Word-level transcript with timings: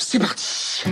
C'est 0.00 0.20
parti 0.20 0.84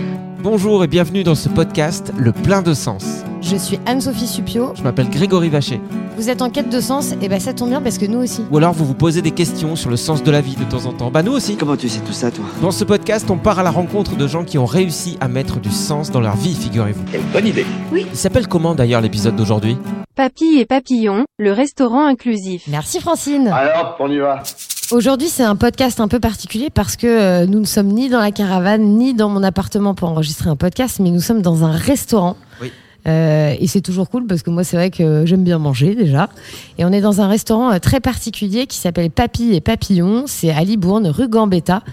Bonjour 0.43 0.83
et 0.83 0.87
bienvenue 0.87 1.23
dans 1.23 1.33
ce 1.33 1.47
podcast 1.47 2.11
Le 2.17 2.33
plein 2.33 2.61
de 2.61 2.73
sens. 2.73 3.23
Je 3.41 3.55
suis 3.55 3.79
Anne-Sophie 3.85 4.27
Supio. 4.27 4.73
Je 4.75 4.83
m'appelle 4.83 5.09
Grégory 5.09 5.47
Vacher. 5.47 5.79
Vous 6.17 6.29
êtes 6.29 6.41
en 6.41 6.49
quête 6.49 6.69
de 6.69 6.81
sens 6.81 7.13
Et 7.21 7.29
ben 7.29 7.39
ça 7.39 7.53
tombe 7.53 7.69
bien 7.69 7.81
parce 7.81 7.97
que 7.97 8.05
nous 8.05 8.19
aussi. 8.19 8.43
Ou 8.51 8.57
alors 8.57 8.73
vous 8.73 8.83
vous 8.85 8.93
posez 8.93 9.21
des 9.21 9.31
questions 9.31 9.77
sur 9.77 9.89
le 9.89 9.95
sens 9.95 10.23
de 10.23 10.29
la 10.29 10.41
vie 10.41 10.55
de 10.57 10.65
temps 10.65 10.85
en 10.85 10.91
temps. 10.93 11.09
Bah 11.09 11.23
nous 11.23 11.31
aussi. 11.31 11.55
Comment 11.55 11.77
tu 11.77 11.87
sais 11.87 12.01
tout 12.01 12.11
ça, 12.11 12.31
toi? 12.31 12.43
Dans 12.61 12.71
ce 12.71 12.83
podcast, 12.83 13.29
on 13.29 13.37
part 13.37 13.59
à 13.59 13.63
la 13.63 13.71
rencontre 13.71 14.17
de 14.17 14.27
gens 14.27 14.43
qui 14.43 14.57
ont 14.57 14.65
réussi 14.65 15.17
à 15.21 15.29
mettre 15.29 15.61
du 15.61 15.71
sens 15.71 16.11
dans 16.11 16.19
leur 16.21 16.35
vie, 16.35 16.53
figurez-vous. 16.53 17.03
Quelle 17.09 17.23
bonne 17.31 17.47
idée 17.47 17.65
Il 17.95 18.17
s'appelle 18.17 18.47
comment 18.47 18.75
d'ailleurs 18.75 19.01
l'épisode 19.01 19.37
d'aujourd'hui? 19.37 19.77
Papy 20.15 20.57
et 20.59 20.65
Papillon, 20.65 21.25
le 21.37 21.53
restaurant 21.53 22.05
inclusif. 22.05 22.63
Merci 22.67 22.99
Francine. 22.99 23.47
Alors, 23.47 23.95
on 23.99 24.11
y 24.11 24.17
va 24.17 24.43
Aujourd'hui 24.91 25.27
c'est 25.27 25.43
un 25.43 25.57
podcast 25.57 25.99
un 25.99 26.07
peu 26.07 26.21
particulier 26.21 26.69
parce 26.69 26.95
que 26.95 27.07
euh, 27.07 27.45
nous 27.45 27.59
ne 27.59 27.65
sommes 27.65 27.87
ni 27.87 28.07
dans 28.07 28.21
la 28.21 28.31
caravane 28.31 28.97
ni 28.97 29.13
dans 29.13 29.27
mon 29.27 29.43
appartement 29.43 29.93
pour 29.93 30.07
enregistrer 30.07 30.49
un 30.49 30.55
podcast, 30.55 30.99
mais 31.01 31.11
nous 31.11 31.19
sommes 31.19 31.41
dans 31.41 31.65
un 31.65 31.71
restaurant. 31.71 32.37
Oui. 32.61 32.71
Euh, 33.05 33.53
et 33.59 33.67
c'est 33.67 33.81
toujours 33.81 34.09
cool 34.09 34.27
parce 34.27 34.43
que 34.43 34.49
moi 34.49 34.63
c'est 34.63 34.77
vrai 34.77 34.89
que 34.89 35.25
j'aime 35.25 35.43
bien 35.43 35.59
manger 35.59 35.93
déjà. 35.93 36.29
Et 36.77 36.85
on 36.85 36.93
est 36.93 37.01
dans 37.01 37.19
un 37.19 37.27
restaurant 37.27 37.71
euh, 37.71 37.79
très 37.79 37.99
particulier 37.99 38.65
qui 38.65 38.77
s'appelle 38.77 39.11
Papy 39.11 39.53
et 39.53 39.59
Papillon. 39.59 40.23
C'est 40.25 40.51
à 40.51 40.63
Libourne, 40.63 41.07
rue 41.07 41.27
Gambetta. 41.27 41.83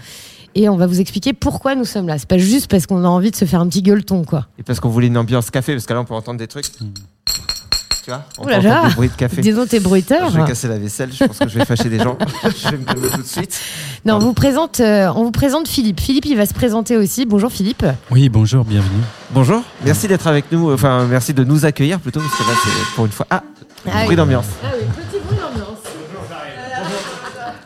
Et 0.57 0.69
on 0.69 0.77
va 0.77 0.87
vous 0.87 1.01
expliquer 1.01 1.33
pourquoi 1.33 1.75
nous 1.75 1.83
sommes 1.83 2.07
là. 2.07 2.17
C'est 2.17 2.29
pas 2.29 2.37
juste 2.37 2.71
parce 2.71 2.87
qu'on 2.87 3.03
a 3.03 3.09
envie 3.09 3.31
de 3.31 3.35
se 3.35 3.43
faire 3.43 3.59
un 3.59 3.67
petit 3.67 3.81
gueuleton, 3.81 4.23
quoi. 4.23 4.47
Et 4.57 4.63
parce 4.63 4.79
qu'on 4.79 4.87
voulait 4.87 5.07
une 5.07 5.17
ambiance 5.17 5.51
café, 5.51 5.73
parce 5.73 5.85
que 5.85 5.93
là 5.93 5.99
on 5.99 6.05
peut 6.05 6.13
entendre 6.13 6.39
des 6.39 6.47
trucs. 6.47 6.67
Tu 8.05 8.11
vois 8.11 8.23
On 8.37 8.43
peut 8.43 8.51
là 8.51 8.61
là. 8.61 8.87
des 8.87 8.93
bruits 8.93 9.09
de 9.09 9.13
café. 9.15 9.41
Disons 9.41 9.65
tes 9.65 9.79
bruiteurs. 9.79 10.29
Je 10.29 10.39
vais 10.39 10.45
casser 10.45 10.67
la 10.67 10.77
vaisselle, 10.77 11.09
je 11.11 11.23
pense 11.25 11.39
que 11.39 11.49
je 11.49 11.57
vais 11.57 11.65
fâcher 11.65 11.89
des 11.89 11.97
gens. 11.97 12.15
je 12.43 12.69
vais 12.69 12.77
me 12.77 12.85
calmer 12.85 13.07
tout 13.09 13.21
de 13.23 13.27
suite. 13.27 13.59
Non, 14.05 14.17
on 14.17 14.19
vous 14.19 14.33
présente, 14.33 14.79
euh, 14.79 15.11
on 15.15 15.23
vous 15.23 15.31
présente 15.31 15.67
Philippe. 15.67 15.99
Philippe, 15.99 16.25
il 16.27 16.37
va 16.37 16.45
se 16.45 16.53
présenter 16.53 16.97
aussi. 16.97 17.25
Bonjour 17.25 17.51
Philippe. 17.51 17.83
Oui, 18.11 18.29
bonjour, 18.29 18.63
bienvenue. 18.63 19.01
Bonjour, 19.31 19.63
merci 19.83 20.07
d'être 20.07 20.27
avec 20.27 20.51
nous, 20.51 20.71
enfin 20.71 21.05
merci 21.09 21.33
de 21.33 21.43
nous 21.43 21.65
accueillir 21.65 21.99
plutôt, 21.99 22.19
parce 22.19 22.35
que 22.37 22.43
là 22.43 22.57
c'est 22.63 22.95
pour 22.95 23.07
une 23.07 23.11
fois. 23.11 23.25
Ah, 23.31 23.41
Ah 23.87 23.89
bruit 24.01 24.09
oui. 24.09 24.15
d'ambiance. 24.15 24.45
Ah 24.63 24.67
oui, 24.79 24.85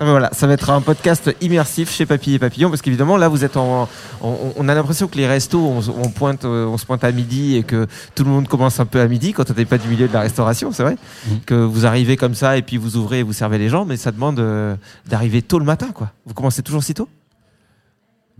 Voilà, 0.01 0.29
ça 0.31 0.47
va 0.47 0.53
être 0.53 0.69
un 0.69 0.79
podcast 0.79 1.29
immersif 1.41 1.91
chez 1.91 2.05
Papy 2.05 2.33
et 2.35 2.39
Papillon 2.39 2.69
parce 2.69 2.81
qu'évidemment 2.81 3.17
là 3.17 3.27
vous 3.27 3.43
êtes 3.43 3.57
en, 3.57 3.89
on, 4.21 4.53
on 4.55 4.69
a 4.69 4.73
l'impression 4.73 5.07
que 5.07 5.17
les 5.17 5.27
restos 5.27 5.59
on, 5.59 5.79
on 6.03 6.09
pointe, 6.09 6.45
euh, 6.45 6.65
on 6.67 6.77
se 6.77 6.85
pointe 6.85 7.03
à 7.03 7.11
midi 7.11 7.57
et 7.57 7.63
que 7.63 7.85
tout 8.15 8.23
le 8.23 8.29
monde 8.29 8.47
commence 8.47 8.79
un 8.79 8.85
peu 8.85 9.01
à 9.01 9.07
midi 9.07 9.33
quand 9.33 9.51
on 9.51 9.53
n'est 9.53 9.65
pas 9.65 9.77
du 9.77 9.89
milieu 9.89 10.07
de 10.07 10.13
la 10.13 10.21
restauration, 10.21 10.71
c'est 10.71 10.83
vrai 10.83 10.95
Mhm. 11.27 11.39
que 11.45 11.53
vous 11.53 11.85
arrivez 11.85 12.15
comme 12.15 12.33
ça 12.33 12.55
et 12.57 12.61
puis 12.61 12.77
vous 12.77 12.95
ouvrez 12.95 13.19
et 13.19 13.23
vous 13.23 13.33
servez 13.33 13.57
les 13.57 13.67
gens, 13.67 13.83
mais 13.83 13.97
ça 13.97 14.11
demande 14.11 14.39
euh, 14.39 14.75
d'arriver 15.07 15.41
tôt 15.41 15.59
le 15.59 15.65
matin 15.65 15.89
quoi. 15.93 16.11
Vous 16.25 16.33
commencez 16.33 16.61
toujours 16.63 16.83
si 16.83 16.93
tôt? 16.93 17.09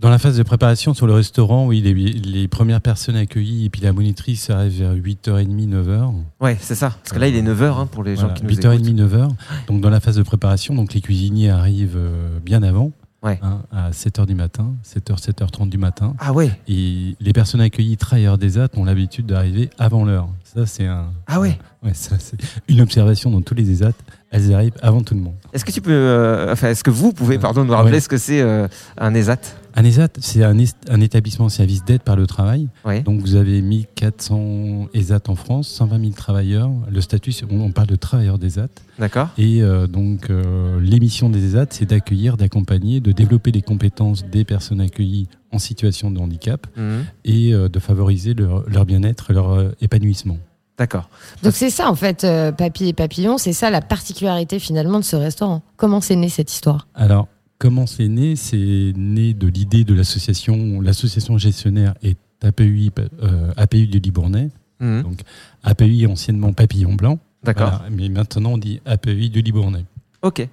Dans 0.00 0.08
la 0.08 0.18
phase 0.18 0.38
de 0.38 0.42
préparation 0.42 0.94
sur 0.94 1.06
le 1.06 1.12
restaurant, 1.12 1.66
oui, 1.66 1.82
les, 1.82 1.92
les 1.92 2.48
premières 2.48 2.80
personnes 2.80 3.16
accueillies 3.16 3.66
et 3.66 3.70
puis 3.70 3.82
la 3.82 3.92
monitrice 3.92 4.48
arrive 4.48 4.78
vers 4.78 4.94
8h30, 4.94 5.68
9h. 5.68 6.14
Ouais, 6.40 6.56
c'est 6.58 6.74
ça. 6.74 6.90
Parce 7.02 7.12
que 7.12 7.18
là 7.18 7.28
il 7.28 7.36
est 7.36 7.42
9h 7.42 7.86
pour 7.88 8.02
les 8.02 8.16
gens 8.16 8.32
qui 8.32 8.44
nous 8.44 8.50
8h30, 8.50 8.74
écoutent. 8.76 9.12
9h. 9.12 9.28
Donc 9.68 9.82
dans 9.82 9.90
la 9.90 10.00
phase 10.00 10.16
de 10.16 10.22
préparation, 10.22 10.74
donc 10.74 10.94
les 10.94 11.02
cuisiniers 11.02 11.50
arrivent 11.50 11.98
euh, 11.98 12.38
bien 12.42 12.62
avant, 12.62 12.92
Ouais. 13.22 13.38
hein, 13.42 13.60
à 13.70 13.90
7h 13.90 14.24
du 14.24 14.34
matin, 14.34 14.72
7h, 14.82 15.20
7h30 15.22 15.68
du 15.68 15.76
matin. 15.76 16.14
Ah 16.18 16.32
ouais. 16.32 16.50
Et 16.66 17.14
les 17.20 17.32
personnes 17.34 17.60
accueillies 17.60 17.98
travailleurs 17.98 18.38
des 18.38 18.56
AT 18.56 18.70
ont 18.78 18.84
l'habitude 18.84 19.26
d'arriver 19.26 19.68
avant 19.78 20.06
l'heure. 20.06 20.30
Ça, 20.44 20.64
c'est 20.64 20.86
un, 20.86 21.10
Ah 21.26 21.38
ouais. 21.38 21.58
ouais, 21.82 21.92
ça, 21.92 22.16
c'est 22.18 22.38
une 22.68 22.80
observation 22.80 23.30
dans 23.30 23.42
tous 23.42 23.54
les 23.54 23.70
ESAT. 23.70 23.92
Elles 24.32 24.54
arrivent 24.54 24.74
avant 24.80 25.02
tout 25.02 25.14
le 25.14 25.20
monde. 25.20 25.34
Est-ce 25.52 25.64
que 25.64 25.72
tu 25.72 25.80
peux, 25.80 25.90
euh, 25.90 26.52
enfin, 26.52 26.68
est-ce 26.68 26.84
que 26.84 26.90
vous 26.90 27.12
pouvez, 27.12 27.38
pardon, 27.38 27.64
nous 27.64 27.72
rappeler 27.72 27.94
Ouais. 27.94 28.00
ce 28.00 28.08
que 28.08 28.16
c'est 28.18 28.40
euh, 28.40 28.68
un 28.96 29.12
ESAT 29.14 29.40
Un 29.74 29.84
ESAT, 29.84 30.08
c'est 30.20 30.44
un, 30.44 30.56
établissement 31.00 31.48
service 31.48 31.84
d'aide 31.84 32.02
par 32.02 32.14
le 32.14 32.26
travail. 32.28 32.68
Ouais. 32.84 33.00
Donc 33.02 33.20
vous 33.20 33.34
avez 33.34 33.60
1400 33.60 34.88
ESAT 34.94 35.20
en 35.28 35.34
France, 35.34 35.68
120 35.68 35.98
000 36.00 36.12
travailleurs. 36.12 36.70
Le 36.90 37.00
statut, 37.00 37.32
on 37.50 37.72
parle 37.72 37.88
de 37.88 37.96
travailleurs 37.96 38.38
d'ESAT. 38.38 38.68
D'accord. 38.98 39.28
Et 39.38 39.62
euh, 39.62 39.86
donc 39.86 40.30
euh, 40.30 40.80
l'émission 40.80 41.28
des 41.30 41.44
ESAT, 41.54 41.66
c'est 41.70 41.86
d'accueillir, 41.86 42.36
d'accompagner, 42.36 43.00
de 43.00 43.12
développer 43.12 43.50
les 43.50 43.62
compétences 43.62 44.24
des 44.24 44.44
personnes 44.44 44.80
accueillies 44.80 45.28
en 45.52 45.58
situation 45.58 46.10
de 46.10 46.18
handicap 46.20 46.66
Mhm. 46.76 47.04
et 47.24 47.52
euh, 47.52 47.68
de 47.68 47.78
favoriser 47.80 48.34
leur, 48.34 48.68
leur 48.68 48.84
bien-être, 48.86 49.32
leur 49.32 49.50
euh, 49.50 49.70
épanouissement. 49.80 50.38
D'accord. 50.80 51.10
Donc 51.42 51.52
c'est 51.52 51.68
ça 51.68 51.90
en 51.90 51.94
fait, 51.94 52.24
euh, 52.24 52.52
Papy 52.52 52.88
et 52.88 52.92
Papillon, 52.94 53.36
c'est 53.36 53.52
ça 53.52 53.68
la 53.68 53.82
particularité 53.82 54.58
finalement 54.58 54.98
de 54.98 55.04
ce 55.04 55.14
restaurant. 55.14 55.60
Comment 55.76 56.00
c'est 56.00 56.16
né 56.16 56.30
cette 56.30 56.50
histoire? 56.50 56.88
Alors, 56.94 57.28
comment 57.58 57.86
c'est 57.86 58.08
né? 58.08 58.34
C'est 58.34 58.94
né 58.96 59.34
de 59.34 59.46
l'idée 59.46 59.84
de 59.84 59.92
l'association. 59.92 60.80
L'association 60.80 61.36
gestionnaire 61.36 61.92
est 62.02 62.16
APUI, 62.42 62.90
euh, 63.22 63.52
APU 63.58 63.88
du 63.88 63.98
Libournais. 63.98 64.48
Mhm. 64.80 65.02
Donc, 65.02 65.20
APUI 65.64 66.06
anciennement 66.06 66.54
Papillon 66.54 66.94
Blanc. 66.94 67.18
D'accord. 67.44 67.68
Voilà, 67.68 67.84
mais 67.90 68.08
maintenant 68.08 68.52
on 68.52 68.58
dit 68.58 68.80
APUI 68.86 69.28
du 69.28 69.42
Libournais. 69.42 69.84
Ok. 70.22 70.48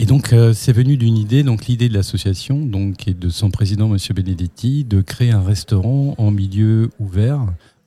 Et 0.00 0.06
donc, 0.06 0.32
euh, 0.32 0.52
c'est 0.52 0.72
venu 0.72 0.96
d'une 0.96 1.18
idée, 1.18 1.42
donc 1.42 1.66
l'idée 1.66 1.88
de 1.88 1.94
l'association, 1.94 2.64
donc, 2.64 3.08
et 3.08 3.14
de 3.14 3.28
son 3.28 3.50
président, 3.50 3.88
Monsieur 3.88 4.14
Benedetti, 4.14 4.84
de 4.84 5.00
créer 5.00 5.32
un 5.32 5.42
restaurant 5.42 6.14
en 6.16 6.30
milieu 6.30 6.90
ouvert, 7.00 7.40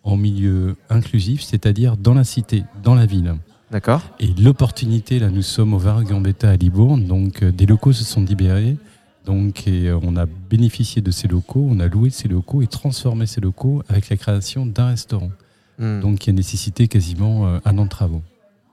en 0.04 0.18
milieu 0.18 0.76
inclusif, 0.90 1.42
c'est-à-dire 1.42 1.98
dans 1.98 2.14
la 2.14 2.24
cité, 2.24 2.64
dans 2.84 2.96
la 2.96 3.06
ville. 3.06 3.36
D'accord. 3.72 4.02
Et 4.20 4.28
l'opportunité, 4.40 5.20
là, 5.20 5.30
nous 5.30 5.42
sommes 5.44 5.74
au 5.74 5.78
Var 5.78 6.04
Gambetta 6.04 6.50
à 6.50 6.56
Libourne, 6.58 7.06
donc 7.06 7.42
euh, 7.44 7.52
des 7.52 7.66
locaux 7.66 7.94
se 7.94 8.04
sont 8.04 8.22
libérés. 8.22 8.78
Donc, 9.26 9.68
et, 9.68 9.88
euh, 9.88 10.00
on 10.04 10.18
a 10.18 10.26
bénéficié 10.26 11.02
de 11.02 11.12
ces 11.12 11.28
locaux, 11.28 11.66
on 11.70 11.80
a 11.80 11.88
loué 11.88 12.09
ces 12.09 12.28
locaux 12.28 12.62
et 12.62 12.68
transformé 12.68 13.28
ces 13.28 13.40
locaux 13.40 13.84
avec 13.88 14.09
la 14.09 14.18
création 14.18 14.66
d'un 14.66 14.88
restaurant. 14.88 15.32
Mhm. 15.80 16.02
Donc, 16.02 16.20
qui 16.20 16.30
a 16.30 16.34
nécessité 16.34 16.88
quasiment 16.88 17.46
euh, 17.47 17.59
un 17.64 17.78
an 17.78 17.86
de 17.86 17.90
travaux. 17.90 18.22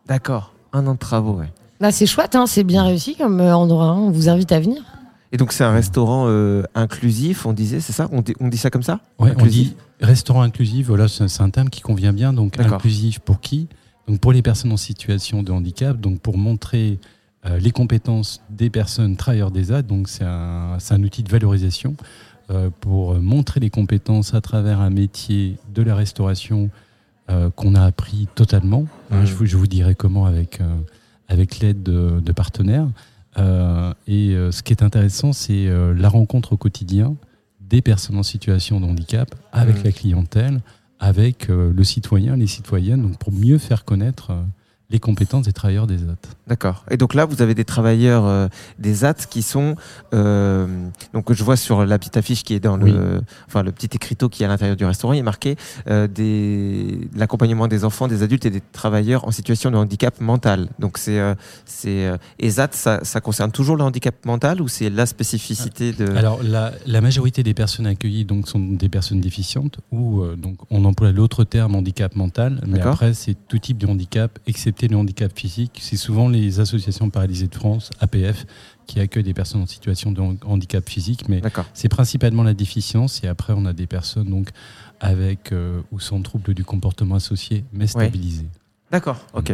D'accord. 0.07 0.53
Un 0.73 0.87
an 0.87 0.95
de 0.95 0.99
travaux, 0.99 1.35
ouais. 1.35 1.53
Bah, 1.81 1.93
c'est 1.93 2.07
chouette, 2.07 2.35
hein, 2.35 2.47
c'est 2.47 2.65
bien 2.65 2.83
réussi 2.83 3.15
comme 3.15 3.41
endroit. 3.41 3.85
hein. 3.85 3.99
On 3.99 4.11
vous 4.11 4.29
invite 4.29 4.51
à 4.51 4.59
venir. 4.59 4.83
Et 5.33 5.37
donc 5.37 5.53
c'est 5.53 5.65
un 5.65 5.73
restaurant 5.73 6.25
euh, 6.29 6.63
inclusif, 6.75 7.45
on 7.45 7.53
disait, 7.53 7.81
c'est 7.81 7.93
ça 7.93 8.09
on 8.13 8.23
dit, 8.23 8.35
on 8.41 8.49
dit 8.49 8.57
ça 8.57 8.71
comme 8.71 8.83
ça 8.83 9.01
Ouais, 9.19 9.33
on 9.39 9.45
dit 9.47 9.77
restaurant 10.01 10.43
inclusif, 10.43 10.87
voilà, 10.87 11.07
c'est 11.09 11.43
un 11.43 11.51
terme 11.51 11.69
qui 11.69 11.81
convient 11.83 12.13
bien. 12.15 12.33
Donc 12.33 12.59
inclusif 12.59 13.19
pour 13.19 13.41
qui 13.41 13.69
Donc 14.07 14.21
pour 14.21 14.33
les 14.33 14.41
personnes 14.43 14.73
en 14.73 14.77
situation 14.79 15.43
de 15.43 15.53
handicap, 15.53 16.01
donc 16.01 16.21
pour 16.21 16.39
montrer 16.39 16.99
euh, 17.47 17.59
les 17.59 17.71
compétences 17.73 18.41
des 18.49 18.71
personnes 18.71 19.17
travailleurs 19.17 19.51
des 19.51 19.71
AD. 19.71 19.87
Donc 19.87 20.09
c'est 20.09 20.25
un, 20.25 20.79
un 20.91 21.03
outil 21.03 21.23
de 21.23 21.31
valorisation 21.31 21.95
euh, 22.51 22.71
pour 22.81 23.15
montrer 23.17 23.61
les 23.61 23.69
compétences 23.71 24.33
à 24.33 24.41
travers 24.41 24.81
un 24.81 24.91
métier 24.91 25.57
de 25.75 25.83
la 25.83 25.95
restauration 25.95 26.71
qu'on 27.57 27.75
a 27.75 27.85
appris 27.85 28.27
totalement. 28.35 28.87
Hein, 29.11 29.21
Mhm. 29.21 29.27
je, 29.27 29.35
vous, 29.35 29.45
je 29.45 29.57
vous 29.59 29.67
dirai 29.67 29.95
comment 29.95 30.25
avec, 30.25 30.61
avec 31.29 31.59
l'aide 31.61 31.83
de, 31.83 32.21
de 32.25 32.33
partenaires. 32.33 32.87
Euh, 33.38 33.93
et 34.06 34.35
euh, 34.35 34.50
ce 34.50 34.62
qui 34.62 34.73
est 34.73 34.82
intéressant, 34.82 35.32
c'est 35.32 35.67
euh, 35.67 35.94
la 35.94 36.08
rencontre 36.08 36.55
au 36.55 36.56
quotidien 36.56 37.17
des 37.61 37.82
personnes 37.82 38.17
en 38.17 38.23
situation 38.23 38.81
de 38.81 38.87
handicap 38.87 39.35
avec 39.52 39.76
Mmh. 39.76 39.85
la 39.85 39.93
clientèle, 39.93 40.61
avec 41.00 41.49
le 41.49 41.85
citoyen, 41.85 42.35
les 42.35 42.46
citoyennes, 42.46 43.02
donc 43.02 43.19
pour 43.19 43.32
mieux 43.32 43.58
faire 43.58 43.85
connaître 43.85 44.32
les 44.90 45.00
compétences 45.00 45.44
des 45.44 45.52
travailleurs 45.52 45.87
des 45.87 45.99
ZAT. 45.99 46.17
D'accord. 46.46 46.85
Et 46.90 46.96
donc 46.96 47.12
là, 47.12 47.26
vous 47.26 47.43
avez 47.43 47.55
des 47.55 47.67
travailleurs 47.67 48.25
euh, 48.25 48.49
des 48.79 48.94
ZAT 48.94 49.14
qui 49.29 49.43
sont. 49.43 49.76
euh, 50.14 50.67
donc 51.12 51.31
je 51.31 51.44
vois 51.44 51.56
sur 51.56 51.85
la 51.85 51.99
petite 51.99 52.17
affiche 52.17 52.43
qui 52.43 52.55
est 52.55 52.61
dans 52.61 52.81
Oui. 52.81 52.93
le. 52.93 53.20
Enfin, 53.46 53.62
le 53.62 53.70
petit 53.70 53.90
écriteau 53.94 54.31
qui 54.31 54.43
est 54.43 54.46
à 54.46 54.49
l'intérieur 54.49 54.76
du 54.76 54.87
restaurant, 54.87 55.12
il 55.12 55.19
est 55.19 55.23
marqué 55.23 55.56
euh, 55.88 56.06
des 56.06 57.00
l'accompagnement 57.14 57.69
des 57.69 57.85
enfants, 57.85 58.08
des 58.08 58.23
adultes 58.23 58.46
et 58.46 58.50
des 58.50 58.62
travailleurs 58.73 59.26
en 59.29 59.31
situation 59.31 59.70
de 59.70 59.76
handicap 59.76 60.20
mental. 60.23 60.70
Donc 60.79 60.96
c'est. 60.96 61.20
C'est 61.67 62.11
et 62.38 62.49
ZAT, 62.50 62.69
ça, 62.73 63.00
ça 63.02 63.20
concerne 63.20 63.52
toujours 63.52 63.76
le 63.76 63.82
handicap 63.85 64.14
mental 64.25 64.62
ou 64.62 64.69
c'est 64.69 64.88
la 64.88 65.05
spécificité 65.05 65.93
de. 65.93 66.06
Alors 66.17 66.43
la, 66.43 66.73
la 66.87 67.00
majorité 67.02 67.43
des 67.43 67.52
personnes 67.52 67.87
accueillies 67.87 68.25
donc 68.25 68.49
sont 68.49 68.58
des 68.61 68.88
personnes 68.88 69.20
déficientes 69.20 69.81
ou 69.93 70.25
donc 70.37 70.56
on 70.70 70.85
emploie 70.87 71.12
l'autre 71.12 71.44
terme 71.44 71.75
handicap 71.75 72.17
mental, 72.17 72.62
mais 72.67 72.79
D'accord. 72.79 72.94
après 72.94 73.12
c'est 73.12 73.37
tout 73.49 73.58
type 73.58 73.76
de 73.76 73.87
handicap 73.87 74.38
excepté 74.46 74.78
le 74.87 74.97
handicap 74.97 75.33
physique. 75.37 75.79
C'est 75.83 75.97
souvent 75.97 76.29
les 76.29 76.61
associations 76.61 77.11
paralysées 77.11 77.49
de 77.49 77.55
France 77.57 77.91
(APF) 77.99 78.47
qui 78.87 79.01
accueillent 79.01 79.25
des 79.25 79.35
personnes 79.35 79.63
en 79.63 79.67
situation 79.67 80.13
de 80.13 80.21
han- 80.21 80.37
handicap 80.47 80.89
physique, 80.89 81.29
mais 81.29 81.41
c'est 81.75 81.89
principalement 81.89 82.45
la 82.45 82.55
déficience 82.55 83.25
et 83.25 83.27
après 83.29 83.53
on 83.57 83.67
a 83.67 83.73
des 83.73 83.87
personnes 83.89 84.31
donc 84.31 84.51
avec 85.01 85.51
euh, 85.53 85.81
ou 85.91 85.99
sans 85.99 86.23
trouble 86.23 86.55
du 86.55 86.65
comportement 86.65 87.17
associé 87.17 87.65
mais 87.73 87.87
stabilisées. 87.89 88.47
D'accord. 88.93 89.19
Ok. 89.35 89.53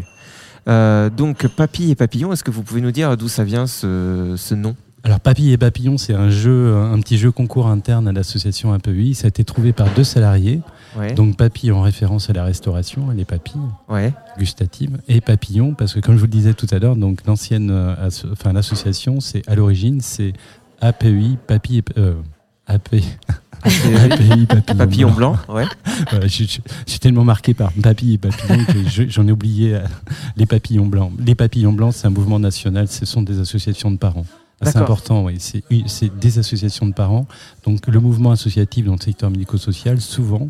Euh, 0.68 1.10
donc 1.10 1.46
Papy 1.48 1.90
et 1.90 1.94
Papillon, 1.94 2.32
est-ce 2.32 2.44
que 2.44 2.50
vous 2.50 2.62
pouvez 2.62 2.80
nous 2.80 2.92
dire 2.92 3.16
d'où 3.16 3.28
ça 3.28 3.44
vient 3.44 3.66
ce, 3.66 4.34
ce 4.36 4.54
nom? 4.54 4.76
Alors 5.04 5.20
Papy 5.20 5.50
et 5.50 5.58
Papillon, 5.58 5.98
c'est 5.98 6.14
un 6.14 6.30
jeu, 6.30 6.74
un 6.74 6.98
petit 7.00 7.18
jeu 7.18 7.30
concours 7.30 7.66
interne 7.66 8.08
à 8.08 8.12
l'association 8.12 8.72
APEI. 8.72 9.12
Ça 9.12 9.26
a 9.26 9.28
été 9.28 9.44
trouvé 9.44 9.74
par 9.74 9.92
deux 9.94 10.02
salariés. 10.04 10.60
Ouais. 10.98 11.12
Donc 11.12 11.36
Papy 11.36 11.70
en 11.72 11.82
référence 11.82 12.30
à 12.30 12.32
la 12.32 12.42
restauration, 12.44 13.10
les 13.10 13.24
papilles 13.26 13.60
ouais. 13.90 14.14
gustatives, 14.38 14.96
et 15.08 15.20
Papillon 15.20 15.74
parce 15.74 15.92
que 15.92 16.00
comme 16.00 16.14
je 16.14 16.20
vous 16.20 16.26
le 16.26 16.30
disais 16.30 16.54
tout 16.54 16.68
à 16.70 16.78
l'heure, 16.78 16.96
donc 16.96 17.18
l'ancienne, 17.26 17.68
euh, 17.70 17.94
enfin 18.32 18.52
l'association, 18.52 19.20
c'est 19.20 19.42
à 19.48 19.54
l'origine 19.56 20.00
c'est 20.00 20.32
APEI, 20.80 21.36
Papy, 21.48 21.78
et- 21.78 21.84
euh, 21.98 22.14
AP, 22.66 22.94
API, 23.64 24.46
Papillon, 24.48 24.76
Papillon 24.78 25.10
blanc. 25.10 25.36
Ouais. 25.48 25.64
Je, 26.22 26.28
je- 26.28 26.44
je 26.86 26.90
suis 26.90 27.00
tellement 27.00 27.24
marqué 27.24 27.52
par 27.54 27.72
papy 27.72 28.14
et 28.14 28.18
papillon 28.18 28.64
que 28.64 28.88
je- 28.88 29.08
j'en 29.08 29.26
ai 29.26 29.32
oublié 29.32 29.74
euh, 29.74 29.80
les 30.36 30.46
papillons 30.46 30.86
blancs. 30.86 31.12
Les 31.18 31.34
papillons 31.34 31.72
blancs, 31.72 31.92
c'est 31.94 32.06
un 32.06 32.10
mouvement 32.10 32.38
national, 32.38 32.88
ce 32.88 33.04
sont 33.04 33.22
des 33.22 33.40
associations 33.40 33.90
de 33.90 33.96
parents. 33.98 34.24
C'est 34.62 34.76
important, 34.76 35.24
oui. 35.24 35.38
C'est 35.86 36.18
des 36.18 36.38
associations 36.38 36.86
de 36.86 36.92
parents. 36.92 37.26
Donc 37.64 37.86
le 37.86 38.00
mouvement 38.00 38.30
associatif 38.30 38.86
dans 38.86 38.94
le 38.94 39.00
secteur 39.00 39.30
médico-social, 39.30 40.00
souvent, 40.00 40.48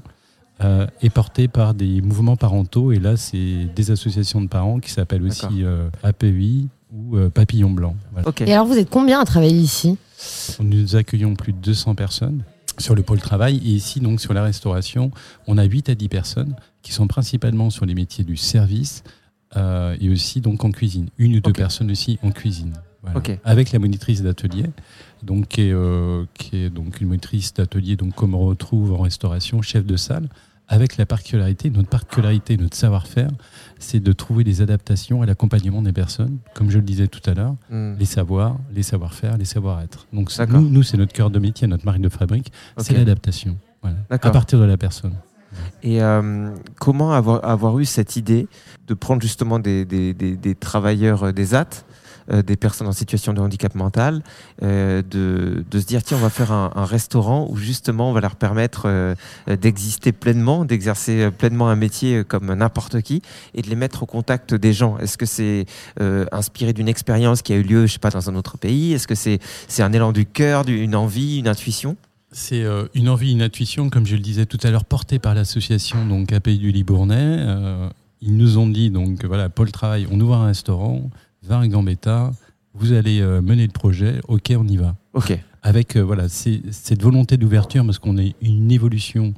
euh, 0.62 0.86
est 1.02 1.10
porté 1.10 1.48
par 1.48 1.74
des 1.74 2.00
mouvements 2.00 2.36
parentaux. 2.36 2.92
Et 2.92 2.98
là, 2.98 3.16
c'est 3.16 3.66
des 3.74 3.90
associations 3.90 4.40
de 4.40 4.48
parents 4.48 4.78
qui 4.78 4.90
s'appellent 4.90 5.24
aussi 5.24 5.64
euh, 5.64 5.88
APEI 6.02 6.66
ou 6.92 7.16
euh, 7.16 7.28
Papillon 7.28 7.70
Blanc. 7.70 7.96
Voilà. 8.12 8.30
Et 8.46 8.52
alors, 8.52 8.66
vous 8.66 8.78
êtes 8.78 8.90
combien 8.90 9.20
à 9.20 9.24
travailler 9.24 9.56
ici? 9.56 9.98
Nous 10.60 10.96
accueillons 10.96 11.34
plus 11.34 11.52
de 11.52 11.58
200 11.58 11.96
personnes 11.96 12.44
sur 12.78 12.94
le 12.94 13.02
pôle 13.02 13.20
travail. 13.20 13.56
Et 13.56 13.70
ici, 13.70 14.00
donc, 14.00 14.20
sur 14.20 14.32
la 14.32 14.42
restauration, 14.42 15.10
on 15.46 15.58
a 15.58 15.64
8 15.64 15.88
à 15.88 15.94
10 15.94 16.08
personnes 16.08 16.54
qui 16.82 16.92
sont 16.92 17.06
principalement 17.06 17.70
sur 17.70 17.86
les 17.86 17.94
métiers 17.94 18.24
du 18.24 18.36
service 18.36 19.02
euh, 19.56 19.96
et 20.00 20.08
aussi 20.08 20.40
donc 20.40 20.64
en 20.64 20.70
cuisine. 20.70 21.08
Une 21.18 21.36
ou 21.36 21.40
deux 21.40 21.52
personnes 21.52 21.90
aussi 21.90 22.18
en 22.22 22.30
cuisine. 22.30 22.74
Voilà. 23.04 23.20
Avec 23.44 23.72
la 23.72 23.78
monitrice 23.78 24.22
d'atelier, 24.22 24.64
donc 25.22 25.48
qui 25.48 25.62
est, 25.62 25.72
euh, 25.72 26.24
qui 26.34 26.56
est 26.56 26.70
donc 26.70 27.00
une 27.00 27.08
monitrice 27.08 27.52
d'atelier, 27.54 27.96
donc 27.96 28.14
comme 28.14 28.34
on 28.34 28.40
retrouve 28.46 28.92
en 28.92 28.98
restauration, 29.02 29.62
chef 29.62 29.84
de 29.84 29.96
salle. 29.96 30.28
Avec 30.66 30.96
la 30.96 31.04
particularité, 31.04 31.68
notre 31.68 31.90
particularité, 31.90 32.56
notre 32.56 32.74
savoir-faire, 32.74 33.28
c'est 33.78 34.00
de 34.00 34.12
trouver 34.12 34.44
des 34.44 34.62
adaptations 34.62 35.22
et 35.22 35.26
l'accompagnement 35.26 35.82
des 35.82 35.92
personnes, 35.92 36.38
comme 36.54 36.70
je 36.70 36.78
le 36.78 36.84
disais 36.84 37.06
tout 37.06 37.20
à 37.28 37.34
l'heure, 37.34 37.54
Hmm. 37.68 37.96
les 37.98 38.06
savoirs, 38.06 38.56
les 38.74 38.82
savoir-faire, 38.82 39.36
les 39.36 39.44
savoir-être. 39.44 40.06
Donc 40.14 40.30
nous, 40.48 40.70
nous 40.70 40.82
c'est 40.82 40.96
notre 40.96 41.12
cœur 41.12 41.28
de 41.28 41.38
métier, 41.38 41.66
notre 41.66 41.84
marque 41.84 42.00
de 42.00 42.08
fabrique, 42.08 42.50
c'est 42.78 42.94
l'adaptation. 42.94 43.58
Voilà. 43.82 43.98
À 44.08 44.30
partir 44.30 44.58
de 44.58 44.64
la 44.64 44.78
personne. 44.78 45.12
Et 45.82 46.02
euh, 46.02 46.50
comment 46.80 47.12
avoir, 47.12 47.44
avoir 47.44 47.78
eu 47.78 47.84
cette 47.84 48.16
idée 48.16 48.48
de 48.88 48.94
prendre 48.94 49.20
justement 49.20 49.58
des, 49.58 49.84
des, 49.84 50.14
des, 50.14 50.34
des 50.36 50.54
travailleurs 50.54 51.24
euh, 51.24 51.32
des 51.32 51.54
AT, 51.54 51.84
euh, 52.30 52.42
des 52.42 52.56
personnes 52.56 52.86
en 52.86 52.92
situation 52.92 53.34
de 53.34 53.40
handicap 53.40 53.74
mental, 53.74 54.22
euh, 54.62 55.02
de, 55.02 55.64
de 55.70 55.78
se 55.78 55.84
dire 55.84 56.02
tiens, 56.02 56.16
on 56.16 56.20
va 56.20 56.30
faire 56.30 56.52
un, 56.52 56.84
restaurant 56.84 57.46
où 57.50 57.56
justement 57.56 58.10
on 58.10 58.12
va 58.12 58.20
leur 58.20 58.36
permettre 58.36 58.84
euh, 58.86 59.14
d'exister 59.60 60.12
pleinement, 60.12 60.64
d'exercer 60.64 61.30
pleinement 61.30 61.68
un 61.68 61.76
métier 61.76 62.24
comme 62.24 62.52
n'importe 62.54 63.02
qui 63.02 63.20
et 63.54 63.60
de 63.60 63.68
les 63.68 63.76
mettre 63.76 64.04
au 64.04 64.06
contact 64.06 64.54
des 64.54 64.72
gens. 64.72 64.96
Est-ce 64.98 65.18
que 65.18 65.26
c'est 65.26 65.66
inspiré 66.32 66.72
d'une 66.72 66.88
expérience 66.88 67.42
qui 67.42 67.52
a 67.52 67.56
eu 67.56 67.62
lieu, 67.62 67.86
je 67.86 67.94
sais 67.94 67.98
pas, 67.98 68.10
dans 68.10 68.30
un 68.30 68.36
autre 68.36 68.58
pays? 68.58 68.92
Est-ce 68.92 69.06
que 69.06 69.14
c'est 69.14 69.38
c'est 69.68 69.82
un 69.82 69.92
élan 69.92 70.12
du 70.12 70.26
cœur, 70.26 70.66
une 70.68 70.96
envie, 70.96 71.38
une 71.38 71.48
intuition? 71.48 71.96
C'est 72.30 72.64
une 72.94 73.08
envie, 73.08 73.32
une 73.32 73.42
intuition, 73.42 73.90
comme 73.90 74.06
je 74.06 74.14
le 74.14 74.22
disais 74.22 74.46
tout 74.46 74.58
à 74.62 74.70
l'heure, 74.70 74.84
portée 74.84 75.18
par 75.18 75.34
l'association 75.34 76.06
donc 76.06 76.32
API 76.32 76.58
du 76.58 76.72
Libournais. 76.72 77.38
Ils 78.20 78.36
nous 78.36 78.56
ont 78.56 78.68
dit 78.68 78.90
donc 78.90 79.24
voilà, 79.24 79.50
Paul 79.50 79.70
Travail, 79.70 80.06
on 80.10 80.18
ouvre 80.20 80.34
un 80.34 80.46
restaurant, 80.46 81.10
20 81.46 81.68
Gambetta, 81.68 82.32
vous 82.74 82.92
allez 82.92 83.20
euh, 83.20 83.40
mener 83.40 83.66
le 83.66 83.72
projet, 83.72 84.20
ok, 84.28 84.52
on 84.58 84.66
y 84.66 84.76
va. 84.76 84.96
Ok. 85.12 85.38
avec 85.62 85.96
euh, 85.96 86.02
voilà, 86.02 86.28
cette 86.28 87.02
volonté 87.02 87.36
d'ouverture, 87.38 87.84
parce 87.86 87.98
qu'on 87.98 88.18
est 88.18 88.34
une 88.42 88.70
évolution 88.70 89.32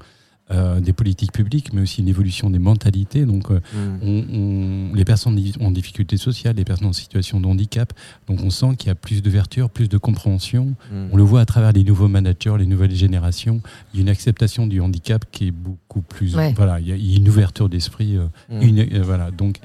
euh, 0.52 0.78
des 0.78 0.92
politiques 0.92 1.32
publiques, 1.32 1.72
mais 1.72 1.80
aussi 1.82 2.02
une 2.02 2.06
évolution 2.08 2.50
des 2.50 2.60
mentalités. 2.60 3.26
Donc, 3.26 3.50
euh, 3.50 3.58
Hmm. 3.74 3.98
on- 4.00 4.24
on- 4.32 4.94
les 4.94 5.04
personnes 5.04 5.36
en 5.60 5.70
difficulté 5.72 6.16
sociale, 6.16 6.54
les 6.54 6.64
personnes 6.64 6.86
en 6.86 6.92
situation 6.92 7.40
de 7.40 7.46
handicap, 7.48 7.92
donc 8.28 8.40
on 8.44 8.50
sent 8.50 8.76
qu'il 8.78 8.86
y 8.86 8.90
a 8.90 8.94
plus 8.94 9.22
d'ouverture, 9.22 9.68
plus 9.70 9.88
de 9.88 9.98
compréhension. 9.98 10.76
Hmm. 10.92 11.08
On 11.12 11.16
le 11.16 11.24
voit 11.24 11.40
à 11.40 11.46
travers 11.46 11.72
les 11.72 11.82
nouveaux 11.82 12.06
managers, 12.06 12.54
les 12.60 12.66
nouvelles 12.66 12.94
générations. 12.94 13.60
Il 13.92 13.96
y 13.98 14.00
a 14.00 14.02
une 14.02 14.08
acceptation 14.08 14.68
du 14.68 14.80
handicap 14.80 15.24
qui 15.32 15.48
est 15.48 15.50
beaucoup 15.50 16.00
plus. 16.02 16.36
Ouais. 16.36 16.52
Voilà, 16.56 16.78
il 16.78 16.86
y, 16.86 16.92
a, 16.92 17.16
une 17.16 17.28
ouverture 17.28 17.68
d'esprit. 17.68 18.16
euh, 18.16 18.26
Hmm. 18.48 19.02
voilà, 19.02 19.32
donc 19.32 19.56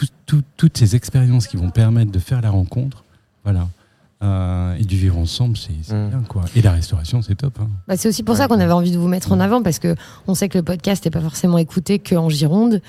tout- 0.00 0.06
tout- 0.26 0.36
tout- 0.36 0.42
toutes 0.56 0.78
ces 0.78 0.96
expériences 0.96 1.46
qui 1.46 1.56
vont 1.56 1.70
permettre 1.70 2.10
de 2.12 2.18
faire 2.18 2.40
la 2.40 2.50
rencontre, 2.50 3.04
voilà, 3.44 3.68
euh, 4.22 4.74
et 4.78 4.84
du 4.84 4.96
vivre 4.96 5.18
ensemble, 5.18 5.56
c'est 5.56 5.94
Mm. 5.94 6.08
bien 6.10 6.22
quoi. 6.28 6.44
Et 6.54 6.62
la 6.62 6.72
restauration, 6.72 7.22
c'est 7.22 7.34
top. 7.34 7.58
hein. 7.60 7.68
Bah, 7.88 7.96
c'est 7.96 8.08
aussi 8.08 8.22
pour 8.22 8.34
Ouais. 8.34 8.40
ça 8.40 8.48
qu'on 8.48 8.60
avait 8.60 8.72
envie 8.72 8.92
de 8.92 8.98
vous 8.98 9.08
mettre 9.08 9.32
en 9.32 9.40
avant 9.40 9.62
parce 9.62 9.78
que 9.78 9.94
on 10.26 10.34
sait 10.34 10.48
que 10.48 10.58
le 10.58 10.64
podcast 10.64 11.04
n'est 11.04 11.10
pas 11.10 11.20
forcément 11.20 11.58
écouté 11.58 11.98
qu'en 11.98 12.28
Gironde 12.28 12.80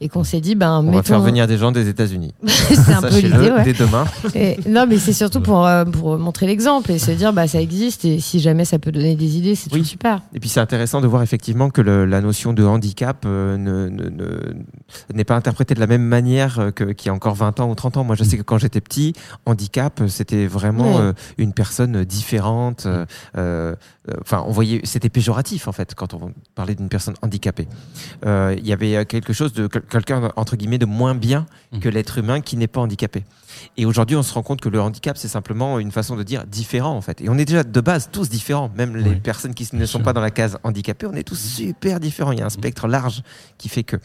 et 0.00 0.08
qu'on 0.08 0.24
s'est 0.24 0.40
dit 0.40 0.54
ben 0.54 0.78
On 0.78 0.82
mettons... 0.82 0.96
va 0.96 1.02
faire 1.02 1.20
venir 1.20 1.46
des 1.46 1.58
gens 1.58 1.72
des 1.72 1.88
États-Unis. 1.88 2.32
c'est 2.46 2.92
un 2.92 3.02
peu 3.02 3.08
l'idée 3.18 3.50
ouais. 3.50 3.64
dès 3.64 3.72
demain. 3.74 4.04
Et- 4.34 4.58
non 4.68 4.86
mais 4.88 4.98
c'est 4.98 5.12
surtout 5.12 5.40
pour 5.40 5.66
euh, 5.66 5.84
pour 5.84 6.18
montrer 6.18 6.46
l'exemple 6.46 6.90
et 6.92 6.98
se 6.98 7.10
dire 7.10 7.32
bah 7.32 7.46
ça 7.46 7.60
existe 7.60 8.04
et 8.04 8.18
si 8.20 8.40
jamais 8.40 8.64
ça 8.64 8.78
peut 8.78 8.92
donner 8.92 9.14
des 9.14 9.36
idées 9.36 9.54
c'est 9.54 9.72
Oui. 9.72 9.84
super. 9.84 10.22
Et 10.34 10.40
puis 10.40 10.48
c'est 10.48 10.60
intéressant 10.60 11.00
de 11.00 11.06
voir 11.06 11.22
effectivement 11.22 11.70
que 11.70 11.80
le- 11.82 12.06
la 12.06 12.20
notion 12.20 12.52
de 12.52 12.64
handicap 12.64 13.24
euh, 13.26 13.56
ne- 13.56 13.88
ne- 13.88 14.08
ne- 14.08 14.54
n'est 15.12 15.24
pas 15.24 15.36
interprétée 15.36 15.74
de 15.74 15.80
la 15.80 15.86
même 15.86 16.02
manière 16.04 16.58
euh, 16.60 16.70
que- 16.70 16.84
qu'il 16.92 17.08
y 17.08 17.10
a 17.10 17.14
encore 17.14 17.34
20 17.34 17.60
ans 17.60 17.68
ou 17.70 17.74
30 17.74 17.96
ans. 17.98 18.04
Moi 18.04 18.16
je 18.16 18.24
sais 18.24 18.38
que 18.38 18.42
quand 18.42 18.58
j'étais 18.58 18.80
petit, 18.80 19.12
handicap 19.46 20.02
c'était 20.08 20.46
vraiment 20.46 20.96
Ouais. 20.96 21.02
euh, 21.02 21.12
une 21.38 21.52
personne 21.52 22.04
différente. 22.04 22.86
Enfin, 24.22 24.42
on 24.46 24.50
voyait, 24.50 24.80
c'était 24.84 25.08
péjoratif 25.08 25.68
en 25.68 25.72
fait 25.72 25.94
quand 25.94 26.14
on 26.14 26.32
parlait 26.54 26.74
d'une 26.74 26.88
personne 26.88 27.14
handicapée. 27.22 27.68
Il 28.24 28.66
y 28.66 28.72
avait 28.72 29.04
quelque 29.06 29.32
chose 29.32 29.52
de 29.52 29.68
quelqu'un 29.90 30.32
entre 30.36 30.56
guillemets 30.56 30.78
de 30.78 30.86
moins 30.86 31.14
bien 31.14 31.46
que 31.80 31.88
l'être 31.88 32.18
humain 32.18 32.40
qui 32.40 32.56
n'est 32.56 32.66
pas 32.66 32.80
handicapé. 32.80 33.24
Et 33.76 33.86
aujourd'hui, 33.86 34.16
on 34.16 34.22
se 34.22 34.32
rend 34.32 34.42
compte 34.42 34.60
que 34.60 34.68
le 34.68 34.80
handicap, 34.80 35.16
c'est 35.16 35.28
simplement 35.28 35.78
une 35.78 35.90
façon 35.90 36.16
de 36.16 36.22
dire 36.22 36.46
différent, 36.46 36.96
en 36.96 37.00
fait. 37.00 37.20
Et 37.20 37.28
on 37.28 37.38
est 37.38 37.44
déjà 37.44 37.64
de 37.64 37.80
base 37.80 38.08
tous 38.10 38.28
différents. 38.28 38.70
Même 38.76 38.96
les 38.96 39.16
personnes 39.16 39.54
qui 39.54 39.68
ne 39.72 39.86
sont 39.86 39.98
sûr. 39.98 40.04
pas 40.04 40.12
dans 40.12 40.20
la 40.20 40.30
case 40.30 40.58
handicapée, 40.62 41.06
on 41.06 41.14
est 41.14 41.22
tous 41.22 41.38
super 41.38 42.00
différents. 42.00 42.32
Il 42.32 42.38
y 42.38 42.42
a 42.42 42.46
un 42.46 42.50
spectre 42.50 42.86
large 42.86 43.22
qui 43.58 43.68
fait 43.68 43.82
que. 43.82 43.96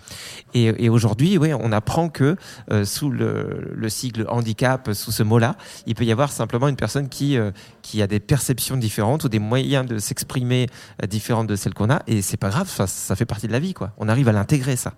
Et, 0.54 0.86
et 0.86 0.90
aujourd'hui, 0.90 1.38
oui, 1.38 1.54
on 1.54 1.72
apprend 1.72 2.10
que 2.10 2.36
euh, 2.72 2.86
sous 2.86 3.10
le, 3.10 3.72
le 3.74 3.90
sigle 3.90 4.26
handicap, 4.30 4.90
sous 4.94 5.12
ce 5.12 5.24
mot-là, 5.24 5.56
il 5.86 5.96
peut 5.96 6.06
y 6.06 6.12
avoir 6.12 6.32
simplement 6.32 6.68
une 6.68 6.76
personne 6.76 7.10
qui, 7.10 7.38
euh, 7.38 7.52
qui 7.82 8.02
a 8.02 8.08
des 8.08 8.20
perceptions 8.20 8.78
différentes 8.78 9.24
ou 9.24 9.30
des 9.30 9.40
moyens 9.40 9.86
de 9.86 10.00
s'exprimer 10.00 10.68
euh, 11.04 11.08
différents 11.08 11.44
de 11.44 11.56
celles 11.56 11.74
qu'on 11.74 11.90
a. 11.90 12.02
Et 12.08 12.22
c'est 12.22 12.38
pas 12.38 12.50
grave, 12.50 12.70
ça, 12.70 12.88
ça 12.88 13.16
fait 13.16 13.26
partie 13.26 13.48
de 13.48 13.52
la 13.52 13.60
vie, 13.60 13.74
quoi. 13.74 13.92
On 13.98 14.10
arrive 14.10 14.28
à 14.28 14.32
l'intégrer, 14.32 14.76
ça. 14.76 14.94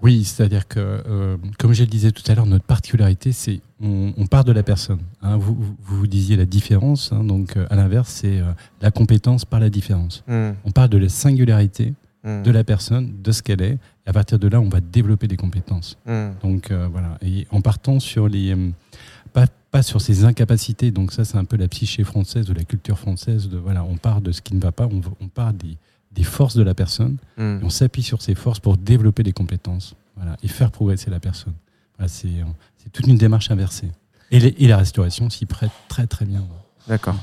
Oui, 0.00 0.22
c'est-à-dire 0.24 0.68
que, 0.68 0.78
euh, 0.78 1.36
comme 1.58 1.72
je 1.72 1.82
le 1.82 1.88
disais 1.88 2.12
tout 2.12 2.22
à 2.30 2.34
l'heure, 2.34 2.46
notre 2.46 2.64
particularité, 2.64 3.32
c'est 3.32 3.60
on, 3.82 4.12
on 4.16 4.26
part 4.26 4.44
de 4.44 4.52
la 4.52 4.62
personne. 4.62 5.00
hein. 5.22 5.36
vous, 5.36 5.54
vous, 5.54 5.76
vous 5.82 6.06
disiez 6.06 6.36
la 6.36 6.44
différence, 6.46 7.12
hein, 7.12 7.24
donc 7.24 7.56
euh, 7.56 7.66
à 7.68 7.74
l'inverse, 7.76 8.08
c'est 8.08 8.38
euh, 8.38 8.52
la 8.80 8.90
compétence 8.92 9.44
par 9.44 9.58
la 9.58 9.70
différence. 9.70 10.22
Hmm, 10.28 10.50
On 10.64 10.70
part 10.70 10.88
de 10.88 10.98
la 10.98 11.08
singularité 11.08 11.94
hmm, 12.22 12.42
de 12.44 12.50
la 12.52 12.62
personne, 12.62 13.12
de 13.22 13.32
ce 13.32 13.42
qu'elle 13.42 13.60
est, 13.60 13.72
et 14.06 14.08
à 14.08 14.12
partir 14.12 14.38
de 14.38 14.46
là, 14.46 14.60
on 14.60 14.68
va 14.68 14.80
développer 14.80 15.26
des 15.26 15.36
compétences. 15.36 15.96
hmm. 16.06 16.28
Donc 16.42 16.70
voilà, 16.70 17.18
et 17.22 17.46
en 17.50 17.60
partant 17.60 17.98
sur 17.98 18.28
les, 18.28 18.54
pas, 19.32 19.46
pas 19.72 19.82
sur 19.82 20.00
ses 20.00 20.24
incapacités. 20.24 20.92
Donc 20.92 21.12
ça, 21.12 21.24
c'est 21.24 21.36
un 21.38 21.44
peu 21.44 21.56
la 21.56 21.66
psyché 21.68 22.04
française 22.04 22.48
ou 22.50 22.54
la 22.54 22.64
culture 22.64 22.98
française. 22.98 23.48
De 23.48 23.58
voilà, 23.58 23.82
on 23.84 23.96
part 23.96 24.20
de 24.20 24.30
ce 24.30 24.42
qui 24.42 24.54
ne 24.54 24.60
va 24.60 24.70
pas, 24.72 24.86
on, 24.86 25.00
on 25.20 25.28
part 25.28 25.52
des, 25.52 25.76
des 26.18 26.24
forces 26.24 26.56
de 26.56 26.62
la 26.64 26.74
personne, 26.74 27.16
Hmm. 27.36 27.58
et 27.60 27.64
on 27.64 27.70
s'appuie 27.70 28.02
sur 28.02 28.20
ces 28.22 28.34
forces 28.34 28.58
pour 28.60 28.76
développer 28.76 29.22
des 29.22 29.32
compétences, 29.32 29.94
voilà, 30.16 30.36
et 30.42 30.48
faire 30.48 30.70
progresser 30.72 31.10
la 31.10 31.20
personne. 31.20 31.54
Voilà, 31.96 32.08
c'est 32.08 32.28
c'est 32.76 32.90
toute 32.92 33.06
une 33.06 33.16
démarche 33.18 33.50
inversée. 33.50 33.88
Et, 34.30 34.40
les- 34.40 34.54
et 34.58 34.66
la 34.68 34.76
restauration 34.78 35.30
s'y 35.30 35.46
prête 35.46 35.70
très 35.88 36.06
très 36.06 36.24
bien. 36.26 36.44
D'accord. 36.88 37.16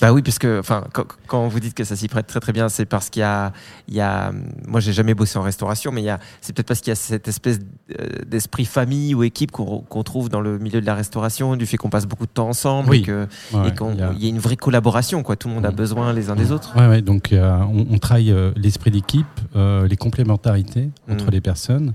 Bah 0.00 0.12
oui, 0.12 0.22
puisque 0.22 0.44
enfin, 0.46 0.84
quand, 0.92 1.04
quand 1.26 1.48
vous 1.48 1.60
dites 1.60 1.74
que 1.74 1.84
ça 1.84 1.96
s'y 1.96 2.08
prête 2.08 2.26
très 2.26 2.40
très 2.40 2.52
bien, 2.52 2.68
c'est 2.68 2.84
parce 2.86 3.10
qu'il 3.10 3.20
y 3.20 3.24
a, 3.24 3.52
il 3.88 3.94
y 3.94 4.00
a, 4.00 4.32
moi 4.66 4.80
j'ai 4.80 4.92
jamais 4.92 5.14
bossé 5.14 5.38
en 5.38 5.42
restauration, 5.42 5.92
mais 5.92 6.02
il 6.02 6.06
y 6.06 6.10
a, 6.10 6.18
c'est 6.40 6.52
peut-être 6.54 6.68
parce 6.68 6.80
qu'il 6.80 6.90
y 6.90 6.92
a 6.92 6.96
cette 6.96 7.28
espèce 7.28 7.58
euh, 7.98 8.06
d'esprit 8.26 8.64
famille 8.64 9.14
ou 9.14 9.22
équipe 9.22 9.50
qu'on 9.50 10.02
trouve 10.02 10.28
dans 10.28 10.40
le 10.40 10.58
milieu 10.58 10.80
de 10.80 10.86
la 10.86 10.94
restauration, 10.94 11.56
du 11.56 11.66
fait 11.66 11.76
qu'on 11.76 11.90
passe 11.90 12.06
beaucoup 12.06 12.26
de 12.26 12.30
temps 12.32 12.48
ensemble 12.48 12.90
Oui. 12.90 12.98
et 12.98 13.02
que 13.02 13.26
Ouais, 13.52 13.68
et 13.68 13.74
qu'on- 13.74 13.92
il 13.92 13.98
y 13.98 14.02
a- 14.02 14.12
il 14.16 14.22
y 14.22 14.26
a 14.26 14.28
une 14.30 14.38
vraie 14.38 14.56
collaboration, 14.56 15.22
quoi. 15.22 15.36
Tout 15.36 15.48
le 15.48 15.54
monde 15.54 15.66
a 15.66 15.70
Mm. 15.70 15.74
besoin 15.76 16.12
les 16.12 16.30
uns 16.30 16.36
des 16.36 16.52
autres. 16.52 16.76
Ouais, 16.76 16.86
ouais, 16.88 17.02
donc 17.02 17.32
euh, 17.32 17.58
on, 17.72 17.86
on 17.90 17.98
travaille 17.98 18.30
euh, 18.32 18.52
l'esprit 18.56 18.90
d'équipe, 18.90 19.26
euh, 19.56 19.86
les 19.88 19.96
complémentarités 19.96 20.90
entre 21.10 21.26
Mm. 21.26 21.30
les 21.30 21.40
personnes, 21.40 21.94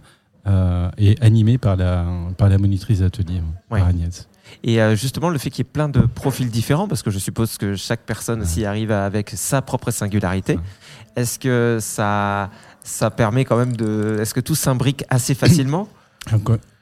et 0.97 1.15
animé 1.21 1.57
par 1.57 1.77
la, 1.77 2.05
par 2.38 2.50
la 2.50 2.57
monitrice 2.57 3.00
d'atelier, 3.00 3.41
Ouais. 3.71 3.79
par 3.79 3.88
Agnès. 3.88 4.27
Et 4.63 4.81
euh, 4.81 4.95
justement, 4.95 5.29
le 5.29 5.38
fait 5.38 5.50
qu'il 5.50 5.60
y 5.65 5.67
ait 5.67 5.72
plein 5.72 5.89
de 5.89 6.01
profils 6.01 6.50
différents, 6.50 6.88
parce 6.88 7.03
que 7.03 7.12
je 7.12 7.19
suppose 7.19 7.57
que 7.57 7.75
chaque 7.75 8.01
personne 8.05 8.41
aussi 8.41 8.65
arrive 8.65 8.91
avec 8.91 9.31
sa 9.31 9.62
propre 9.62 9.91
singularité, 9.91 10.60
est-ce 11.15 11.39
que 11.39 11.77
ça, 11.81 12.50
ça 12.83 13.10
permet 13.10 13.45
quand 13.45 13.57
même 13.57 13.75
de. 13.75 14.17
Est-ce 14.22 14.33
que 14.33 14.39
tout 14.41 14.55
s'imbrique 14.55 15.03
assez 15.10 15.36
facilement 15.36 15.88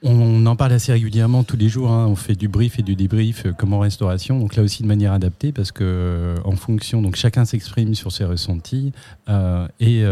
on 0.04 0.46
en 0.46 0.56
parle 0.56 0.74
assez 0.74 0.92
régulièrement 0.92 1.44
tous 1.44 1.58
les 1.58 1.68
jours. 1.68 1.92
hein. 1.92 2.06
On 2.08 2.16
fait 2.16 2.36
du 2.36 2.48
brief 2.48 2.78
et 2.78 2.84
du 2.84 2.96
débrief 2.96 3.46
euh, 3.46 3.54
comme 3.54 3.74
en 3.74 3.80
restauration. 3.80 4.38
Donc 4.40 4.56
là 4.56 4.62
aussi 4.62 4.84
de 4.84 4.88
manière 4.88 5.14
adaptée 5.14 5.52
parce 5.52 5.72
que 5.72 5.84
euh, 5.84 6.36
en 6.46 6.52
fonction, 6.52 7.02
donc 7.02 7.16
chacun 7.16 7.44
s'exprime 7.46 7.96
sur 7.96 8.12
ses 8.12 8.26
ressentis. 8.26 8.94
euh, 9.30 9.68
et 9.80 10.04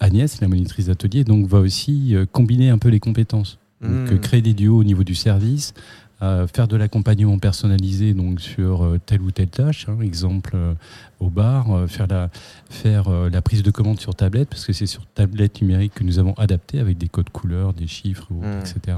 Agnès, 0.00 0.40
la 0.40 0.48
monitrice 0.48 0.86
d'atelier, 0.86 1.22
donc 1.24 1.46
va 1.46 1.58
aussi 1.60 2.16
combiner 2.32 2.70
un 2.70 2.78
peu 2.78 2.88
les 2.88 3.00
compétences. 3.00 3.58
Donc 3.80 3.90
Mm. 3.90 4.14
euh, 4.14 4.18
créer 4.18 4.42
des 4.42 4.54
duos 4.54 4.78
au 4.78 4.84
niveau 4.84 5.04
du 5.04 5.14
service. 5.14 5.74
Euh, 6.24 6.46
faire 6.46 6.68
de 6.68 6.76
l'accompagnement 6.76 7.38
personnalisé 7.38 8.14
donc 8.14 8.40
sur 8.40 8.84
euh, 8.84 8.98
telle 9.04 9.20
ou 9.22 9.30
telle 9.30 9.48
tâche, 9.48 9.86
hein. 9.88 9.98
exemple 10.02 10.52
euh, 10.54 10.74
au 11.20 11.28
bar, 11.30 11.70
euh, 11.72 11.86
faire 11.86 12.06
la 12.06 12.30
faire 12.70 13.08
la 13.10 13.42
prise 13.42 13.62
de 13.62 13.70
commande 13.70 14.00
sur 14.00 14.14
tablette 14.14 14.48
parce 14.48 14.64
que 14.66 14.72
c'est 14.72 14.86
sur 14.86 15.06
tablette 15.06 15.60
numérique 15.62 15.94
que 15.94 16.04
nous 16.04 16.18
avons 16.18 16.34
adapté 16.34 16.80
avec 16.80 16.98
des 16.98 17.08
codes 17.08 17.30
couleurs, 17.30 17.72
des 17.72 17.86
chiffres, 17.86 18.26
ou- 18.30 18.42
Mm. 18.44 18.60
etc. 18.60 18.96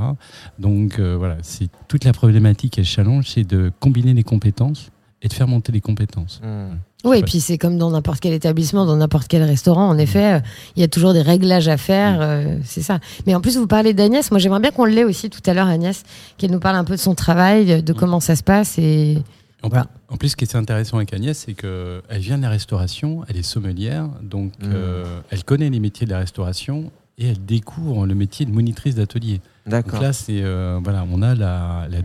Donc 0.59 0.99
voilà, 1.01 1.37
c'est 1.43 1.69
toute 1.89 2.05
la 2.05 2.13
problématique 2.13 2.79
et 2.79 2.83
le 2.83 2.87
challenge, 2.87 3.27
c'est 3.29 3.45
de 3.45 3.71
combiner 3.81 4.15
les 4.15 4.25
compétences 4.25 4.91
et 5.23 5.29
de 5.29 5.33
faire 5.33 5.49
monter 5.49 5.73
les 5.73 5.81
compétences. 5.81 6.41
Mm. 6.45 6.77
Oui, 7.05 7.19
et 7.19 7.23
puis 7.23 7.41
c'est 7.41 7.57
comme 7.57 7.79
dans 7.79 7.91
n'importe 7.91 8.21
quel 8.21 8.33
établissement, 8.33 8.85
dans 8.85 8.97
n'importe 8.97 9.29
quel 9.29 9.43
restaurant. 9.45 9.89
En 9.89 9.97
effet, 9.97 10.35
euh, 10.35 10.41
il 10.77 10.81
y 10.81 10.83
a 10.83 10.89
toujours 10.89 11.13
des 11.13 11.23
réglages 11.23 11.69
à 11.69 11.77
faire. 11.77 12.19
euh, 12.21 12.59
c'est 12.65 12.83
ça. 12.83 12.99
Mais 13.27 13.35
en 13.35 13.41
plus, 13.41 13.57
vous 13.57 13.67
parlez 13.69 13.95
d'Agnès. 13.95 14.31
Moi, 14.31 14.41
j'aimerais 14.41 14.61
bien 14.61 14.73
qu'on 14.73 14.85
l'ait 14.87 15.05
aussi 15.05 15.31
tout 15.31 15.41
à 15.49 15.55
l'heure, 15.55 15.69
Agnès, 15.69 16.03
qu'elle 16.37 16.51
nous 16.51 16.59
parle 16.59 16.77
un 16.77 16.85
peu 16.85 16.95
de 16.97 17.01
son 17.01 17.15
travail, 17.15 17.83
de 17.83 17.93
comment 17.93 18.19
ça 18.21 18.35
se 18.35 18.43
passe. 18.43 18.77
Et 18.79 19.19
En, 19.63 19.69
Voilà. 19.69 19.87
en 20.09 20.17
plus, 20.17 20.31
ce 20.31 20.37
qui 20.37 20.45
est 20.45 20.57
intéressant 20.57 20.97
avec 20.97 21.13
Agnès, 21.15 21.39
c'est 21.39 21.55
qu'elle 21.55 22.03
vient 22.21 22.39
de 22.39 22.43
la 22.43 22.51
restauration, 22.51 23.25
elle 23.29 23.37
est 23.37 23.43
sommelière, 23.43 24.09
donc 24.23 24.53
euh, 24.65 25.21
elle 25.31 25.45
connaît 25.45 25.71
les 25.71 25.81
métiers 25.81 26.07
de 26.07 26.13
la 26.13 26.19
restauration 26.19 26.91
et 27.19 27.29
elle 27.29 27.45
découvre 27.45 28.07
le 28.07 28.15
métier 28.15 28.47
de 28.47 28.51
monitrice 28.51 28.97
d'atelier. 28.97 29.41
Donc 29.65 29.71
D'accord. 29.71 30.03
là, 30.03 30.13
c'est 30.13 30.43
euh, 30.43 30.79
voilà, 30.83 31.05
on 31.11 31.23
a 31.23 31.35
la, 31.35 31.87
la- 31.91 31.99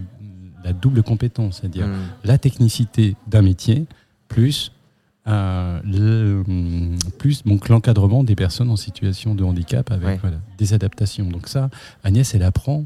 la 0.64 0.74
double 0.74 1.04
compétence, 1.04 1.60
c'est-à-dire 1.60 1.88
Mm. 1.88 1.98
la 2.24 2.38
technicité 2.38 3.16
d'un 3.28 3.42
métier 3.42 3.86
plus 4.28 4.72
euh, 5.28 5.80
le, 5.86 6.44
hum, 6.48 6.96
plus 7.20 7.44
donc 7.44 7.70
l'encadrement 7.70 8.24
des 8.24 8.34
personnes 8.36 8.72
en 8.72 8.76
situation 8.76 9.36
de 9.36 9.44
handicap 9.44 9.92
avec 9.92 10.08
Ouais. 10.08 10.18
voilà, 10.20 10.38
des 10.58 10.74
adaptations. 10.74 11.30
Donc 11.30 11.48
ça, 11.48 11.70
Agnès, 12.04 12.34
elle 12.34 12.42
apprend 12.42 12.86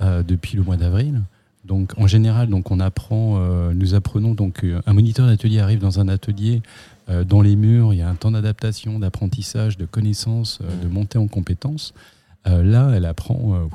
euh, 0.00 0.24
depuis 0.24 0.56
le 0.56 0.64
mois 0.64 0.76
d'avril. 0.76 1.22
Donc 1.64 1.92
en 1.96 2.08
général, 2.08 2.48
donc 2.48 2.72
on 2.72 2.80
apprend, 2.80 3.36
euh, 3.38 3.72
nous 3.72 3.94
apprenons 3.94 4.34
donc 4.34 4.64
un 4.86 4.92
moniteur 4.92 5.26
d'atelier 5.28 5.60
arrive 5.60 5.78
dans 5.78 6.00
un 6.00 6.08
atelier. 6.08 6.60
dans 7.28 7.40
les 7.40 7.54
murs, 7.54 7.94
il 7.94 7.98
y 7.98 8.02
a 8.02 8.08
un 8.08 8.16
temps 8.16 8.32
d'adaptation, 8.32 8.98
d'apprentissage, 8.98 9.76
de 9.76 9.84
connaissances, 9.86 10.58
de 10.82 10.88
montée 10.88 11.18
en 11.18 11.28
compétences. 11.28 11.94
Là, 12.44 12.90
elle 12.94 13.04
apprend 13.04 13.68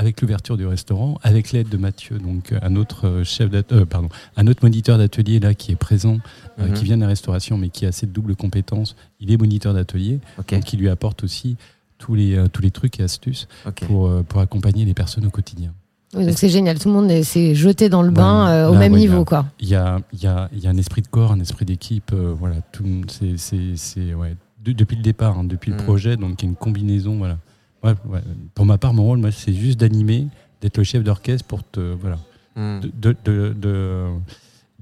avec 0.00 0.22
l'ouverture 0.22 0.56
du 0.56 0.66
restaurant, 0.66 1.18
avec 1.22 1.52
l'aide 1.52 1.68
de 1.68 1.76
Mathieu, 1.76 2.18
donc 2.18 2.54
un 2.62 2.74
autre 2.76 3.06
euh, 3.06 3.22
chef 3.24 3.50
euh, 3.52 3.84
pardon, 3.84 4.08
un 4.36 4.46
autre 4.46 4.60
moniteur 4.62 4.96
d'atelier 4.96 5.38
là 5.40 5.52
qui 5.52 5.72
est 5.72 5.76
présent, 5.76 6.18
euh, 6.58 6.68
Mhm. 6.68 6.72
qui 6.74 6.84
vient 6.86 6.96
de 6.96 7.02
la 7.02 7.08
restauration, 7.08 7.58
mais 7.58 7.68
qui 7.68 7.84
a 7.84 7.92
cette 7.92 8.10
double 8.10 8.34
compétence. 8.34 8.96
Il 9.20 9.30
est 9.30 9.36
moniteur 9.36 9.74
d'atelier, 9.74 10.20
Ok. 10.38 10.54
donc 10.54 10.64
qui 10.64 10.78
lui 10.78 10.88
apporte 10.88 11.22
aussi 11.22 11.56
tous 11.98 12.14
les 12.14 12.34
euh, 12.34 12.48
tous 12.48 12.62
les 12.62 12.70
trucs 12.70 12.98
et 12.98 13.02
astuces 13.02 13.46
pour 13.86 14.06
euh, 14.08 14.22
pour 14.26 14.40
accompagner 14.40 14.86
les 14.86 14.94
personnes 14.94 15.26
au 15.26 15.30
quotidien. 15.30 15.72
oui, 16.14 16.24
donc 16.26 16.38
c'est 16.38 16.48
génial. 16.48 16.78
Tout 16.78 16.88
le 16.88 16.94
monde 16.94 17.10
est- 17.10 17.22
s'est 17.22 17.54
jeté 17.54 17.90
dans 17.90 18.02
le 18.02 18.10
bain 18.10 18.46
Ouais, 18.46 18.50
euh, 18.52 18.70
au 18.70 18.72
là, 18.72 18.78
même 18.80 18.94
ouais, 18.94 19.00
niveau. 19.00 19.24
Il 19.60 19.68
y 19.68 19.74
a 19.74 20.00
il 20.14 20.22
y 20.22 20.26
a 20.26 20.48
il 20.54 20.60
y 20.60 20.66
a 20.66 20.70
un 20.70 20.78
esprit 20.78 21.02
de 21.02 21.08
corps, 21.08 21.30
un 21.32 21.40
esprit 21.40 21.66
d'équipe, 21.66 22.12
euh, 22.14 22.32
voilà, 22.36 22.56
tout 22.72 22.86
c'est 23.08 23.36
c'est 23.36 23.76
c'est 23.76 24.14
ouais 24.14 24.34
de- 24.64 24.72
depuis 24.72 24.96
le 24.96 25.02
départ, 25.02 25.38
hein, 25.38 25.44
depuis 25.44 25.70
le 25.72 25.76
projet, 25.76 26.16
donc 26.16 26.40
il 26.42 26.46
y 26.46 26.48
a 26.48 26.50
une 26.50 26.56
combinaison, 26.56 27.18
voilà. 27.18 27.36
Ouais, 27.82 27.94
ouais. 28.06 28.20
Pour 28.54 28.66
ma 28.66 28.78
part, 28.78 28.92
mon 28.94 29.04
rôle, 29.04 29.18
moi, 29.18 29.30
c'est 29.32 29.54
juste 29.54 29.80
d'animer, 29.80 30.26
d'être 30.60 30.76
le 30.78 30.84
chef 30.84 31.02
d'orchestre 31.04 31.46
pour 31.46 31.62
te 31.64 31.80
voilà 31.80 32.18
Mm. 32.56 32.80
de, 33.00 33.14
de, 33.24 33.54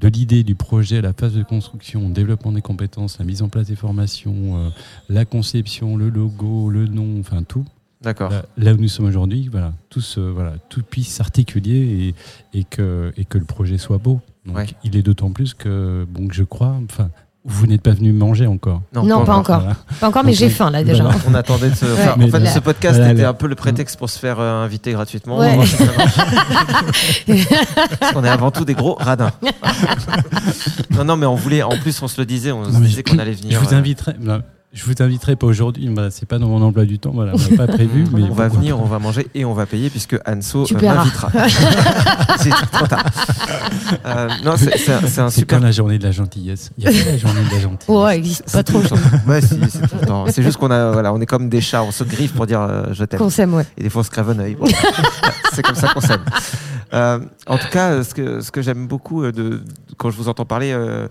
de, 0.01 0.09
l'idée 0.09 0.43
du 0.43 0.55
projet, 0.55 1.03
la 1.03 1.13
phase 1.13 1.35
de 1.35 1.43
construction, 1.43 2.09
développement 2.09 2.51
des 2.51 2.63
compétences, 2.63 3.19
la 3.19 3.27
mise 3.27 3.43
en 3.43 3.51
place 3.51 3.67
des 3.67 3.77
formations, 3.77 4.57
euh, 4.57 4.71
la 5.11 5.27
conception, 5.27 5.97
le 5.99 6.09
logo, 6.09 6.71
le 6.71 6.87
nom, 6.87 7.21
enfin 7.21 7.43
tout. 7.43 7.67
D'accord. 8.01 8.31
Là, 8.31 8.47
là 8.57 8.73
où 8.73 8.79
nous 8.79 8.89
sommes 8.89 9.05
aujourd'hui, 9.07 9.49
voilà, 9.53 9.75
tout, 9.91 10.01
se- 10.01 10.19
voilà, 10.19 10.55
tout 10.71 10.83
puisse 10.83 11.09
s'articuler 11.09 12.15
et, 12.55 12.59
et, 12.59 12.65
que, 12.65 13.13
et 13.19 13.27
que 13.27 13.37
le 13.37 13.45
projet 13.45 13.77
soit 13.77 13.99
beau. 13.99 14.21
Donc, 14.47 14.57
Ouais. 14.57 14.67
Il 14.83 14.97
est 14.97 15.03
d'autant 15.03 15.31
plus 15.31 15.53
que, 15.53 16.07
bon, 16.11 16.27
que 16.27 16.35
je 16.35 16.45
crois, 16.45 16.81
enfin, 16.91 17.11
vous 17.49 17.67
n'êtes 17.67 17.83
pas 17.83 17.93
venu 17.93 18.13
manger 18.13 18.47
encore. 18.47 18.83
Non, 18.95 19.25
pas 19.25 19.35
encore. 19.35 19.61
Voilà. 19.61 19.77
Pas 20.01 20.09
encore, 20.09 20.23
mais 20.25 20.33
j'ai 20.35 20.51
faim, 20.51 20.71
là, 20.71 20.85
déjà. 20.85 21.03
voilà. 21.03 21.19
On 21.29 21.35
attendait 21.35 21.71
de 21.71 21.75
se 21.75 21.87
faire. 21.87 22.17
Mais 22.19 22.27
en 22.27 22.29
fait, 22.29 22.41
là- 22.41 22.51
ce 22.51 22.59
podcast 22.59 22.97
voilà, 22.99 23.13
était 23.13 23.25
un 23.25 23.33
peu 23.35 23.47
le 23.47 23.55
prétexte 23.55 23.97
pour 23.99 24.11
se 24.11 24.19
faire 24.19 24.39
euh, 24.39 24.63
inviter 24.65 24.93
gratuitement. 24.93 25.37
On 25.37 25.41
Ouais. 25.41 25.57
Parce 28.01 28.13
qu'on 28.13 28.25
est 28.25 28.29
avant 28.29 28.51
tout 28.51 28.65
des 28.65 28.75
gros 28.75 28.95
radins. 28.95 29.31
non, 30.91 31.05
non, 31.05 31.17
mais 31.17 31.27
on 31.27 31.35
voulait. 31.35 31.63
En 31.63 31.77
plus, 31.79 32.01
on 32.03 32.09
se 32.09 32.21
le 32.21 32.27
disait. 32.27 32.53
On 32.53 32.65
se 32.65 32.71
Non, 32.71 32.81
disait 32.81 33.03
qu'on 33.03 33.19
allait 33.19 33.33
venir. 33.33 33.59
Je 33.61 33.65
vous 33.67 33.75
euh, 33.75 33.79
inviterai. 33.79 34.15
Je 34.71 34.85
vous 34.85 34.93
inviterai 35.01 35.35
pas 35.35 35.47
aujourd'hui, 35.47 35.89
voilà, 35.89 36.11
c'est 36.11 36.27
pas 36.27 36.39
dans 36.39 36.49
mon 36.49 36.61
emploi 36.61 36.85
du 36.85 36.99
temps, 36.99 37.13
voilà, 37.15 37.33
on 37.35 37.39
n'a 37.39 37.57
pas 37.57 37.73
prévu. 37.73 38.05
mais 38.13 38.25
on 38.25 38.35
va 38.35 38.49
venir, 38.49 38.77
pas. 38.77 38.83
on 38.83 38.87
va 38.87 38.99
manger 38.99 39.27
et 39.35 39.47
on 39.47 39.55
va 39.55 39.65
payer 39.65 39.89
puisque 39.89 40.15
Anso 40.27 40.67
euh, 40.71 40.79
m'invitera. 40.79 41.31
c'est 42.39 42.51
trop 42.51 42.87
tard. 42.87 43.03
Euh, 44.05 44.29
non, 44.45 44.57
c'est 44.59 44.77
c'est 44.77 44.93
un, 44.93 45.01
c'est 45.07 45.21
un 45.23 45.31
C'est 45.31 45.41
super. 45.41 45.59
quand 45.59 45.65
la 45.65 45.73
journée 45.73 45.99
de 45.99 46.05
la 46.05 46.11
gentillesse 46.11 46.71
Il 46.77 46.85
y 46.85 46.87
a 46.87 46.91
pas 46.91 47.11
la 47.11 47.17
journée 47.17 47.41
de 47.49 47.55
la 47.55 47.61
gentillesse. 47.61 47.89
Ouais, 47.89 48.19
existe 48.19 48.53
pas 48.53 48.63
trop. 48.63 48.83
Ouais, 49.27 49.41
si, 49.41 49.59
c'est 49.71 49.89
tout 49.89 49.97
le 50.03 50.07
temps. 50.07 50.27
C'est 50.29 50.43
juste 50.43 50.59
qu'on 50.59 50.71
a, 50.71 50.93
voilà, 50.93 51.15
on 51.15 51.21
est 51.23 51.27
comme 51.27 51.49
des 51.49 51.63
chats, 51.63 51.83
on 51.83 51.91
se 51.91 52.05
griffe 52.05 52.35
pour 52.35 52.47
dire 52.47 52.61
euh, 52.61 52.85
je 52.93 53.05
t'aime. 53.05 53.21
Qu'on 53.21 53.31
s'aime, 53.31 53.55
ouais. 53.55 53.65
Et 53.79 53.85
des 53.85 53.89
fois, 53.89 54.03
on 54.03 54.05
se 54.05 54.11
crève 54.11 54.29
un 54.29 54.39
œil. 54.39 54.55
Bon. 54.55 54.67
c'est 55.55 55.63
comme 55.63 55.77
ça 55.77 55.89
qu'on 55.95 56.03
s'aime. 56.03 56.25
Euh, 56.93 57.21
en 57.47 57.57
tout 57.57 57.69
cas, 57.71 58.03
ce 58.03 58.15
que, 58.15 58.41
ce 58.43 58.51
que 58.51 58.61
j'aime 58.63 58.87
beaucoup 58.87 59.31
de, 59.33 59.63
quand 59.97 60.11
je 60.11 60.17
vous 60.17 60.29
entends 60.29 60.45
parler, 60.45 60.73
euh, 60.73 61.09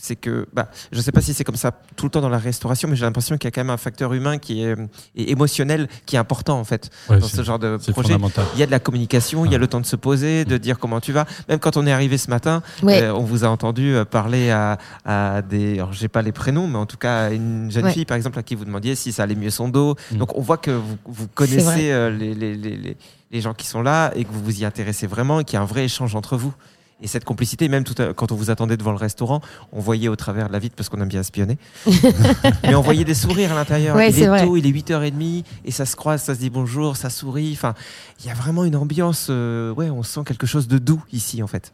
c'est 0.00 0.14
que, 0.16 0.46
bah, 0.52 0.70
je 0.92 0.98
ne 0.98 1.02
sais 1.02 1.10
pas 1.10 1.20
si 1.20 1.34
c'est 1.34 1.42
comme 1.44 1.56
ça 1.56 1.72
tout 1.96 2.06
le 2.06 2.10
temps 2.10 2.20
dans 2.20 2.28
la 2.28 2.38
restauration, 2.38 2.86
mais 2.88 2.94
j'ai 2.94 3.04
l'impression 3.04 3.36
qu'il 3.36 3.46
y 3.46 3.48
a 3.48 3.50
quand 3.50 3.60
même 3.60 3.70
un 3.70 3.76
facteur 3.76 4.12
humain 4.14 4.38
qui 4.38 4.62
est, 4.62 4.76
et 5.16 5.32
émotionnel 5.32 5.88
qui 6.06 6.14
est 6.14 6.18
important 6.20 6.58
en 6.58 6.64
fait 6.64 6.90
Ouais, 7.08 7.18
dans 7.18 7.26
ce 7.26 7.42
genre 7.42 7.58
de 7.58 7.76
projet. 7.90 8.14
Il 8.54 8.60
y 8.60 8.62
a 8.62 8.66
de 8.66 8.70
la 8.70 8.78
communication, 8.78 9.44
il 9.44 9.50
y 9.52 9.54
a 9.54 9.58
le 9.58 9.66
temps 9.66 9.80
de 9.80 9.86
se 9.86 9.96
poser, 9.96 10.44
de 10.44 10.56
dire 10.56 10.78
comment 10.78 11.00
tu 11.00 11.12
vas. 11.12 11.26
Même 11.48 11.58
quand 11.58 11.76
on 11.76 11.84
est 11.86 11.92
arrivé 11.92 12.16
ce 12.16 12.30
matin, 12.30 12.62
Ouais. 12.82 13.02
euh, 13.02 13.12
on 13.14 13.24
vous 13.24 13.44
a 13.44 13.48
entendu 13.48 13.94
euh, 13.94 14.04
parler 14.04 14.50
à, 14.50 14.78
à 15.04 15.42
des, 15.42 15.74
alors 15.74 15.92
j'ai 15.92 16.08
pas 16.08 16.22
les 16.22 16.32
prénoms, 16.32 16.68
mais 16.68 16.78
en 16.78 16.86
tout 16.86 16.96
cas 16.96 17.26
à 17.26 17.30
une 17.30 17.70
jeune 17.70 17.86
Ouais. 17.86 17.92
fille 17.92 18.04
par 18.04 18.16
exemple 18.16 18.38
à 18.38 18.42
qui 18.44 18.54
vous 18.54 18.64
demandiez 18.64 18.94
si 18.94 19.10
ça 19.12 19.24
allait 19.24 19.34
mieux 19.34 19.50
son 19.50 19.68
dos. 19.68 19.96
Mm. 20.12 20.16
Donc 20.18 20.36
on 20.38 20.40
voit 20.42 20.58
que 20.58 20.70
vous, 20.70 21.26
connaissez 21.34 21.90
euh, 21.90 22.10
les, 22.10 22.34
les, 22.34 22.54
les, 22.54 22.76
les, 22.76 22.96
les 23.32 23.40
gens 23.40 23.52
qui 23.54 23.66
sont 23.66 23.82
là 23.82 24.12
et 24.14 24.24
que 24.24 24.30
vous 24.32 24.42
vous 24.42 24.60
y 24.60 24.64
intéressez 24.64 25.06
vraiment 25.06 25.40
et 25.40 25.44
qu'il 25.44 25.54
y 25.54 25.58
a 25.58 25.62
un 25.62 25.66
vrai 25.66 25.84
échange 25.84 26.14
entre 26.14 26.36
vous. 26.36 26.54
Et 27.00 27.06
cette 27.06 27.24
complicité, 27.24 27.68
même 27.68 27.84
tout 27.84 27.94
à- 28.02 28.12
quand 28.12 28.32
on 28.32 28.34
vous 28.34 28.50
attendait 28.50 28.76
devant 28.76 28.90
le 28.90 28.96
restaurant, 28.98 29.40
on 29.72 29.80
voyait 29.80 30.08
au 30.08 30.16
travers 30.16 30.48
de 30.48 30.52
la 30.52 30.58
vitre, 30.58 30.74
parce 30.76 30.88
qu'on 30.88 31.00
aime 31.00 31.08
bien 31.08 31.20
espionner, 31.20 31.56
mais 32.64 32.74
on 32.74 32.80
voyait 32.80 33.04
des 33.04 33.14
sourires 33.14 33.52
à 33.52 33.54
l'intérieur. 33.54 33.94
Ouais, 33.96 34.10
il 34.10 34.14
c'est 34.14 34.22
est 34.22 34.28
vrai. 34.28 34.44
tôt, 34.44 34.56
il 34.56 34.66
est 34.66 34.70
8h30, 34.72 35.44
et 35.64 35.70
ça 35.70 35.86
se 35.86 35.94
croise, 35.96 36.22
ça 36.22 36.34
se 36.34 36.40
dit 36.40 36.50
bonjour, 36.50 36.96
ça 36.96 37.08
sourit. 37.10 37.52
Enfin, 37.52 37.74
il 38.20 38.26
y 38.26 38.30
a 38.30 38.34
vraiment 38.34 38.64
une 38.64 38.76
ambiance, 38.76 39.28
euh, 39.30 39.72
ouais, 39.74 39.90
on 39.90 40.02
sent 40.02 40.20
quelque 40.26 40.46
chose 40.46 40.66
de 40.68 40.78
doux 40.78 41.02
ici, 41.12 41.42
en 41.42 41.46
fait. 41.46 41.72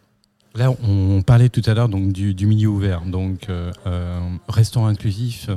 Là, 0.55 0.71
on 0.87 1.23
parlait 1.23 1.49
tout 1.49 1.63
à 1.67 1.75
l'heure 1.75 1.89
donc 1.89 2.13
du, 2.13 2.33
du 2.35 2.47
milieu 2.47 2.69
ouvert, 2.69 3.01
donc 3.01 3.49
euh, 3.49 3.73
euh, 3.87 4.21
restaurant 4.49 4.87
inclusif 4.87 5.47
euh, 5.49 5.57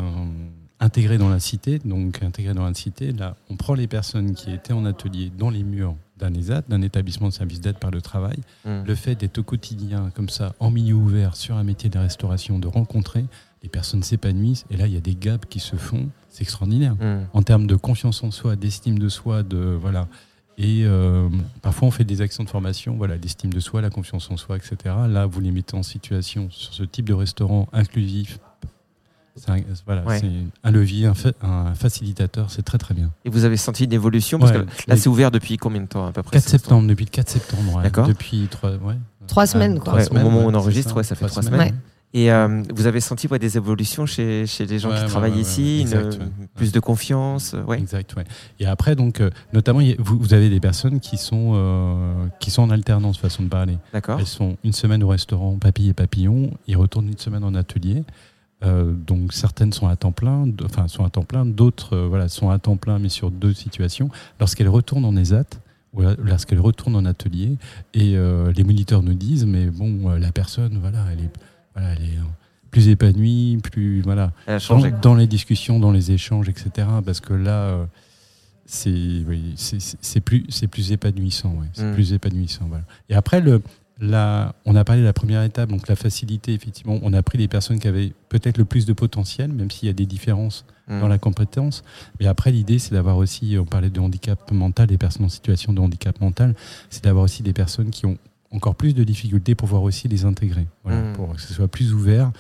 intégré 0.80 1.18
dans 1.20 1.30
la 1.30 1.40
cité. 1.40 1.80
Donc 1.86 2.24
intégré 2.24 2.54
dans 2.56 2.66
la 2.66 2.74
cité, 2.74 3.12
là, 3.12 3.36
on 3.52 3.58
prend 3.58 3.76
les 3.76 3.86
personnes 3.88 4.34
qui 4.34 4.52
étaient 4.52 4.74
en 4.74 4.86
atelier 4.86 5.32
dans 5.38 5.50
les 5.52 5.64
murs 5.64 5.96
d'un 6.20 6.34
ESAT, 6.34 6.64
d'un 6.68 6.82
établissement 6.82 7.28
de 7.28 7.34
service 7.34 7.62
d'aide 7.62 7.78
par 7.78 7.92
le 7.92 8.02
travail. 8.02 8.38
Mm. 8.66 8.84
Le 8.86 8.96
fait 8.96 9.16
d'être 9.16 9.38
au 9.38 9.44
quotidien, 9.44 10.12
comme 10.16 10.30
ça, 10.30 10.54
en 10.60 10.72
milieu 10.72 10.96
ouvert, 10.96 11.36
sur 11.36 11.56
un 11.56 11.64
métier 11.64 11.90
de 11.90 11.98
restauration, 11.98 12.60
de 12.60 12.68
rencontrer, 12.68 13.26
les 13.64 13.70
personnes 13.70 14.04
s'épanouissent. 14.04 14.66
Et 14.70 14.78
là, 14.78 14.88
il 14.88 14.94
y 14.94 14.98
a 14.98 15.02
des 15.02 15.16
gaps 15.16 15.48
qui 15.50 15.60
se 15.60 15.76
font. 15.76 16.10
C'est 16.30 16.44
extraordinaire. 16.44 16.96
Mm. 16.96 17.28
En 17.34 17.42
termes 17.42 17.68
de 17.68 17.76
confiance 17.76 18.24
en 18.24 18.32
soi, 18.32 18.56
d'estime 18.56 19.00
de 19.00 19.10
soi, 19.10 19.44
de 19.44 19.58
voilà. 19.58 20.08
Et 20.58 20.86
euh, 20.86 21.30
parfois, 21.62 21.88
on 21.88 21.92
fait 21.92 22.04
des 22.04 22.22
actions 22.22 22.44
de 22.44 22.50
formation, 22.50 22.96
voilà, 22.98 23.16
l'estime 23.16 23.54
de 23.54 23.60
soi, 23.60 23.82
la 23.82 23.92
confiance 23.92 24.30
en 24.32 24.38
soi, 24.38 24.58
etc. 24.58 24.76
Là, 25.08 25.28
vous 25.28 25.40
les 25.40 25.52
mettez 25.52 25.78
en 25.78 25.84
situation 25.84 26.50
sur 26.50 26.74
ce 26.74 26.84
type 26.84 27.06
de 27.06 27.14
restaurant 27.14 27.68
inclusif. 27.74 28.40
C'est 29.38 29.50
un, 29.52 29.58
voilà, 29.86 30.04
Ouais. 30.04 30.20
c'est 30.20 30.30
un 30.64 30.72
levier, 30.72 31.06
un, 31.08 31.14
fa- 31.14 31.32
un 31.42 31.74
facilitateur, 31.76 32.50
c'est 32.52 32.64
très 32.64 32.78
très 32.78 32.94
bien. 32.94 33.12
Et 33.26 33.30
vous 33.30 33.46
avez 33.46 33.58
senti 33.58 33.86
une 33.86 33.94
évolution 33.94 34.40
Parce 34.40 34.52
Ouais. 34.52 34.66
que 34.66 34.90
là, 34.90 34.98
c'est 34.98 35.10
ouvert 35.10 35.32
depuis 35.32 35.58
combien 35.58 35.82
de 35.82 35.88
temps 35.88 36.06
à 36.06 36.12
peu 36.12 36.24
près 36.24 36.38
4 36.38 36.44
ce 36.44 36.52
restaurant 36.52 36.80
septembre, 36.82 36.88
depuis 36.90 37.06
le 37.06 37.12
4 37.12 37.30
septembre. 37.30 37.76
ouais. 37.78 37.84
D'accord. 37.84 38.08
Depuis 38.08 38.48
3, 38.50 38.72
ouais. 38.72 38.96
Trois 39.28 39.46
semaines, 39.48 39.80
quoi. 39.80 39.96
Ouais, 39.96 40.10
au 40.12 40.14
moment 40.16 40.40
où 40.46 40.50
on 40.50 40.54
enregistre, 40.54 40.96
ouais, 40.96 41.04
ça 41.04 41.16
fait 41.16 41.28
trois 41.28 41.44
semaines. 41.44 41.60
Ouais. 41.60 41.74
Et 42.14 42.32
euh, 42.32 42.64
vous 42.74 42.88
avez 42.88 43.02
senti 43.02 43.28
ouais, 43.28 43.38
des 43.38 43.58
évolutions 43.58 44.06
chez, 44.06 44.46
chez 44.48 44.66
les 44.66 44.80
gens 44.80 44.90
Ouais, 44.90 44.96
qui 44.96 45.02
ouais, 45.02 45.08
travaillent 45.10 45.34
ouais, 45.34 45.40
ici, 45.42 45.62
ouais, 45.62 45.92
une- 45.92 46.00
exact, 46.08 46.14
ouais. 46.24 46.30
plus 46.56 46.72
de 46.72 46.80
confiance 46.80 47.54
euh, 47.54 47.64
ouais. 47.66 47.78
Exact, 47.80 48.16
ouais. 48.16 48.24
Et 48.62 48.66
après, 48.66 48.96
donc, 48.96 49.20
euh, 49.20 49.30
notamment, 49.52 49.82
vous, 50.00 50.18
vous 50.18 50.34
avez 50.34 50.50
des 50.50 50.62
personnes 50.62 51.02
qui 51.02 51.18
sont, 51.18 51.52
euh, 51.56 52.26
qui 52.40 52.50
sont 52.50 52.62
en 52.62 52.70
alternance, 52.70 53.18
façon 53.18 53.44
de 53.44 53.50
parler. 53.50 53.78
D'accord 53.92 54.20
Elles 54.22 54.26
sont 54.26 54.56
une 54.64 54.72
semaine 54.72 55.04
au 55.04 55.10
restaurant 55.10 55.58
Papy 55.58 55.90
et 55.90 55.94
Papillon, 55.94 56.52
ils 56.68 56.78
retournent 56.78 57.10
une 57.10 57.18
semaine 57.18 57.44
en 57.44 57.54
atelier. 57.54 58.06
Euh, 58.64 58.92
donc 58.94 59.34
certaines 59.34 59.72
sont 59.72 59.88
à 59.88 59.96
temps 59.96 60.12
plein, 60.12 60.48
enfin 60.66 60.88
sont 60.88 61.06
à 61.06 61.10
temps 61.12 61.24
plein, 61.24 61.46
d'autres 61.46 61.96
euh, 61.96 62.08
voilà 62.08 62.28
sont 62.28 62.50
à 62.50 62.58
temps 62.58 62.76
plein 62.78 62.98
mais 62.98 63.10
sur 63.10 63.30
deux 63.30 63.54
situations. 63.54 64.10
Lorsqu'elles 64.40 64.68
retournent 64.70 65.06
en 65.06 65.16
ESAT 65.16 65.46
ou 65.94 66.02
lorsqu'elles 66.24 66.60
retournent 66.60 66.96
en 66.96 67.06
atelier 67.06 67.58
et 67.94 68.18
euh, 68.18 68.52
les 68.52 68.64
moniteurs 68.64 69.04
nous 69.04 69.14
disent 69.14 69.46
mais 69.46 69.68
bon 69.68 70.10
la 70.10 70.32
personne 70.32 70.80
voilà 70.82 71.06
elle 71.12 71.20
est 71.26 71.30
voilà 71.76 71.94
elle 71.94 72.04
est 72.04 72.18
plus 72.72 72.88
épanouie, 72.90 73.60
plus 73.62 74.02
voilà 74.02 74.32
Elle 74.48 74.56
a 74.56 74.58
dans, 74.58 74.60
changé. 74.60 74.92
dans 75.04 75.14
les 75.16 75.28
discussions, 75.28 75.80
dans 75.80 75.92
les 75.92 76.12
échanges, 76.12 76.50
etc. 76.50 76.88
Parce 77.06 77.22
que 77.22 77.34
là, 77.34 77.88
c'est 78.66 79.24
oui, 79.26 79.56
plus, 80.26 80.46
c'est 80.50 80.68
plus 80.68 80.92
épanouissant. 80.92 81.52
ouais. 81.60 81.68
C'est 81.74 81.86
Mm. 81.90 81.94
plus 81.94 82.12
épanouissant. 82.14 82.66
Voilà. 82.68 82.84
Et 83.10 83.16
après, 83.16 83.40
le, 83.40 83.62
la, 84.00 84.54
on 84.66 84.76
a 84.76 84.84
parlé 84.84 85.02
de 85.02 85.06
la 85.08 85.14
première 85.14 85.42
étape, 85.44 85.70
donc 85.70 85.88
la 85.88 85.96
facilité, 85.96 86.54
effectivement. 86.54 87.00
On 87.02 87.14
a 87.14 87.24
pris 87.24 87.38
les 87.38 87.48
personnes 87.48 87.80
qui 87.80 87.88
avaient 87.88 88.14
peut-être 88.30 88.58
le 88.58 88.66
plus 88.66 88.86
de 88.86 88.94
potentiel, 88.94 89.52
même 89.52 89.72
s'il 89.72 89.88
y 89.88 89.90
a 89.90 89.94
des 89.94 90.06
différences 90.06 90.66
Mm. 90.88 91.02
dans 91.02 91.08
la 91.10 91.18
compétence. 91.18 91.84
Mais 92.20 92.28
après, 92.28 92.50
l'idée, 92.50 92.80
c'est 92.80 92.94
d'avoir 92.94 93.18
aussi, 93.18 93.58
on 93.60 93.66
parlait 93.66 93.90
de 93.90 94.00
handicap 94.00 94.50
mental, 94.54 94.88
des 94.88 94.98
personnes 94.98 95.26
en 95.26 95.30
situation 95.30 95.74
de 95.74 95.82
handicap 95.82 96.22
mental, 96.22 96.56
c'est 96.90 97.04
d'avoir 97.04 97.26
aussi 97.26 97.44
des 97.44 97.52
personnes 97.52 97.90
qui 97.90 98.06
ont 98.06 98.18
encore 98.52 98.76
plus 98.76 98.94
de 98.94 99.04
difficultés 99.04 99.54
pour 99.54 99.68
pouvoir 99.68 99.84
aussi 99.84 100.08
les 100.08 100.24
intégrer, 100.24 100.66
voilà, 100.86 101.02
Mm. 101.02 101.14
pour 101.14 101.34
que 101.36 101.42
ce 101.42 101.54
soit 101.54 101.68
plus 101.68 101.94
ouvert. 101.94 102.32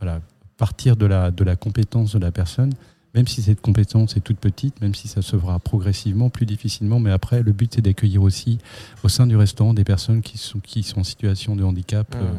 Voilà, 0.00 0.20
partir 0.56 0.94
de 0.96 1.06
la, 1.06 1.32
de 1.32 1.42
la 1.42 1.56
compétence 1.56 2.12
de 2.14 2.20
la 2.20 2.30
personne, 2.30 2.72
même 3.18 3.26
si 3.26 3.42
cette 3.42 3.60
compétence 3.60 4.16
est 4.16 4.20
toute 4.20 4.38
petite, 4.38 4.80
même 4.80 4.94
si 4.94 5.08
ça 5.08 5.22
se 5.22 5.36
fera 5.36 5.58
progressivement, 5.58 6.30
plus 6.30 6.46
difficilement, 6.46 7.00
mais 7.00 7.10
après, 7.10 7.42
le 7.42 7.50
but, 7.50 7.72
c'est 7.74 7.82
d'accueillir 7.82 8.22
aussi 8.22 8.58
au 9.02 9.08
sein 9.08 9.26
du 9.26 9.34
restaurant 9.36 9.74
des 9.74 9.82
personnes 9.82 10.22
qui 10.22 10.38
sont, 10.38 10.60
qui 10.60 10.84
sont 10.84 11.00
en 11.00 11.04
situation 11.04 11.56
de 11.56 11.64
handicap 11.64 12.14
Mm. 12.14 12.18
euh, 12.22 12.30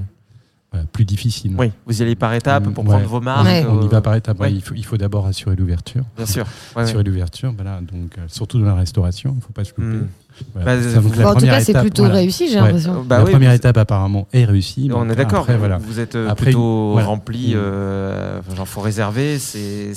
voilà, 0.71 0.85
plus 0.85 1.03
difficile. 1.03 1.53
Oui, 1.57 1.71
vous 1.85 1.99
y 1.99 2.01
allez 2.03 2.15
par 2.15 2.33
étapes 2.33 2.69
pour 2.69 2.83
Ouais. 2.85 2.91
prendre 2.91 3.07
vos 3.07 3.19
marques. 3.19 3.43
Ouais. 3.45 3.65
On 3.67 3.81
y 3.81 3.87
va 3.89 3.97
euh, 3.97 4.01
par 4.01 4.15
étapes. 4.15 4.39
ouais. 4.39 4.53
Il 4.53 4.61
faut, 4.61 4.75
il 4.75 4.85
faut 4.85 4.95
d'abord 4.97 5.25
assurer 5.25 5.55
l'ouverture. 5.57 6.05
Bien 6.15 6.25
sûr. 6.25 6.45
Assurer 6.77 7.03
l'ouverture, 7.03 7.51
voilà, 7.53 7.81
donc, 7.81 8.17
euh, 8.17 8.21
surtout 8.27 8.59
dans 8.59 8.65
la 8.67 8.75
restauration, 8.75 9.31
il 9.33 9.37
ne 9.37 9.41
faut 9.41 9.51
pas 9.51 9.65
se 9.65 9.71
louper. 9.75 9.97
Mm. 10.05 10.07
Bah, 10.55 10.81
Ça, 10.81 10.95
donc, 10.95 11.03
vous- 11.03 11.09
la 11.19 11.23
Bon, 11.23 11.29
en 11.29 11.33
tout 11.33 11.35
première 11.39 11.53
cas, 11.55 11.61
c'est 11.61 11.71
étape, 11.71 11.81
plutôt 11.83 12.03
voilà. 12.03 12.15
réussi, 12.19 12.47
j'ai 12.49 12.55
Ouais. 12.55 12.61
l'impression. 12.65 13.03
Bah 13.07 13.17
la 13.19 13.23
oui, 13.25 13.31
première 13.31 13.49
vous- 13.51 13.55
étape 13.55 13.77
apparemment 13.77 14.27
est 14.33 14.45
réussie. 14.45 14.89
On 14.93 15.09
est 15.09 15.15
d'accord. 15.15 15.39
après, 15.41 15.57
voilà. 15.57 15.77
Vous 15.77 15.99
êtes 15.99 16.15
euh, 16.15 16.29
Après, 16.29 16.45
plutôt 16.47 16.91
voilà. 16.93 17.07
rempli. 17.07 17.49
Mm. 17.53 17.57
Euh, 17.57 18.39
genre, 18.55 18.67
faut 18.67 18.81
réserver. 18.81 19.39
C'est. 19.39 19.91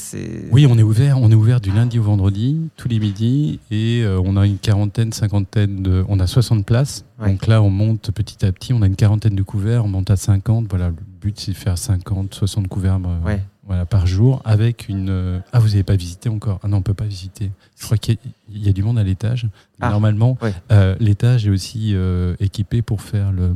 Oui, 0.51 0.67
on 0.69 0.79
est 0.79 0.83
ouvert. 0.83 1.19
On 1.21 1.31
est 1.31 1.35
ouvert 1.35 1.61
du 1.61 1.71
lundi 1.71 1.99
au 1.99 2.03
vendredi, 2.03 2.61
tous 2.77 2.89
les 2.89 2.99
midis, 2.99 3.61
et 3.71 4.03
euh, 4.05 4.21
on 4.25 4.37
a 4.37 4.47
une 4.47 4.59
quarantaine, 4.59 5.13
cinquantaine 5.13 5.83
de. 5.83 6.05
On 6.09 6.21
a 6.21 6.27
60 6.27 6.65
places. 6.67 7.05
Ouais. 7.21 7.31
Donc 7.31 7.47
là, 7.47 7.63
on 7.63 7.71
monte 7.71 8.11
petit 8.11 8.45
à 8.45 8.53
petit. 8.53 8.73
On 8.73 8.83
a 8.83 8.87
une 8.87 8.97
quarantaine 8.97 9.35
de 9.35 9.43
couverts. 9.43 9.85
On 9.85 9.89
monte 9.89 10.11
à 10.11 10.17
50. 10.17 10.67
Voilà, 10.69 10.89
le 10.89 10.95
but 11.21 11.39
c'est 11.39 11.53
de 11.53 11.57
faire 11.57 11.79
50, 11.79 12.35
60 12.35 12.69
couverts. 12.69 12.99
euh, 13.05 13.27
Ouais. 13.27 13.41
Voilà, 13.65 13.87
par 13.87 14.07
jour 14.09 14.43
avec 14.45 14.89
une. 14.89 15.09
euh, 15.09 15.39
Ah, 15.53 15.61
vous 15.61 15.69
n'avez 15.69 15.85
pas 15.85 15.95
visité 15.95 16.29
encore? 16.29 16.59
Ah 16.65 16.69
non, 16.69 16.79
on 16.79 16.83
peut 16.83 16.95
pas 16.95 17.05
visiter. 17.05 17.51
Je 17.79 17.85
crois 17.85 17.97
qu'il 17.97 18.19
y, 18.51 18.59
y 18.67 18.69
a 18.69 18.73
du 18.73 18.83
monde 18.83 18.99
à 18.99 19.05
l'étage. 19.05 19.47
Ah, 19.81 19.91
Normalement, 19.91 20.37
ouais. 20.43 20.53
euh, 20.73 20.97
l'étage 20.99 21.47
est 21.47 21.51
aussi 21.51 21.93
euh, 21.95 22.35
équipé 22.41 22.83
pour 22.83 23.03
faire 23.03 23.31
le. 23.31 23.55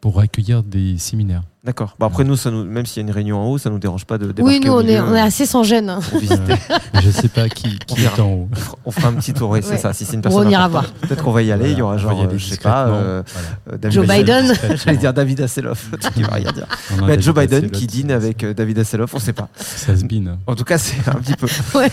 pour 0.00 0.20
accueillir 0.20 0.62
des 0.62 0.98
séminaires. 0.98 1.42
D'accord. 1.68 1.94
Bon, 1.98 2.06
après, 2.06 2.24
nous, 2.24 2.34
ça 2.34 2.50
nous, 2.50 2.64
même 2.64 2.86
s'il 2.86 3.02
y 3.02 3.04
a 3.04 3.06
une 3.06 3.14
réunion 3.14 3.38
en 3.38 3.44
haut, 3.46 3.58
ça 3.58 3.68
nous 3.68 3.78
dérange 3.78 4.06
pas 4.06 4.16
de 4.16 4.32
débarquer 4.32 4.42
Oui, 4.58 4.58
nous, 4.64 4.72
au 4.72 4.76
on 4.78 4.80
est, 4.80 4.84
milieu, 4.84 5.02
on 5.02 5.14
est 5.14 5.20
euh, 5.20 5.24
assez 5.26 5.44
sans 5.44 5.64
gêne. 5.64 5.90
hein. 5.90 6.00
pour 6.00 6.18
visiter. 6.18 6.52
Euh, 6.70 6.76
je 7.02 7.10
sais 7.10 7.28
pas 7.28 7.46
qui, 7.50 7.78
est 7.98 8.20
en 8.20 8.30
haut. 8.32 8.48
On 8.86 8.90
fera- 8.90 9.08
un 9.08 9.12
petit 9.12 9.34
tour, 9.34 9.50
oui, 9.50 9.58
c'est 9.62 9.72
Ouais. 9.72 9.76
ça. 9.76 9.92
Si 9.92 10.06
c'est 10.06 10.14
une 10.14 10.22
personne. 10.22 10.46
on 10.46 10.50
ira 10.50 10.64
importante, 10.64 10.94
Peut-être 11.02 11.22
qu'on 11.22 11.30
va 11.32 11.42
y 11.42 11.52
aller. 11.52 11.72
Il 11.72 11.76
y 11.76 11.82
aura 11.82 11.98
genre, 11.98 12.14
y 12.14 12.24
aller 12.24 12.36
euh, 12.36 12.38
je 12.38 12.46
sais 12.46 12.56
pas, 12.56 12.86
euh, 12.86 13.22
Voilà. 13.66 13.90
Joe. 13.90 14.06
Biden. 14.08 14.54
J'allais 14.82 14.96
dire 14.96 15.12
David 15.12 15.42
Hasselhoff, 15.42 15.90
qui 16.14 16.22
va 16.22 16.28
rien 16.36 16.52
dire. 16.52 16.66
Mais 17.06 17.20
Joe 17.20 17.34
Biden 17.34 17.70
qui 17.70 17.86
dîne 17.86 18.12
avec 18.12 18.44
euh, 18.44 18.54
David 18.54 18.78
Hasselhoff, 18.78 19.12
on 19.12 19.18
sait 19.18 19.34
pas. 19.34 19.50
Ça 19.56 19.94
se 19.94 20.04
bine. 20.06 20.38
En 20.46 20.54
tout 20.54 20.64
cas, 20.64 20.78
c'est 20.78 21.06
un 21.06 21.16
petit 21.16 21.34
peu. 21.34 21.48
Ouais. 21.78 21.90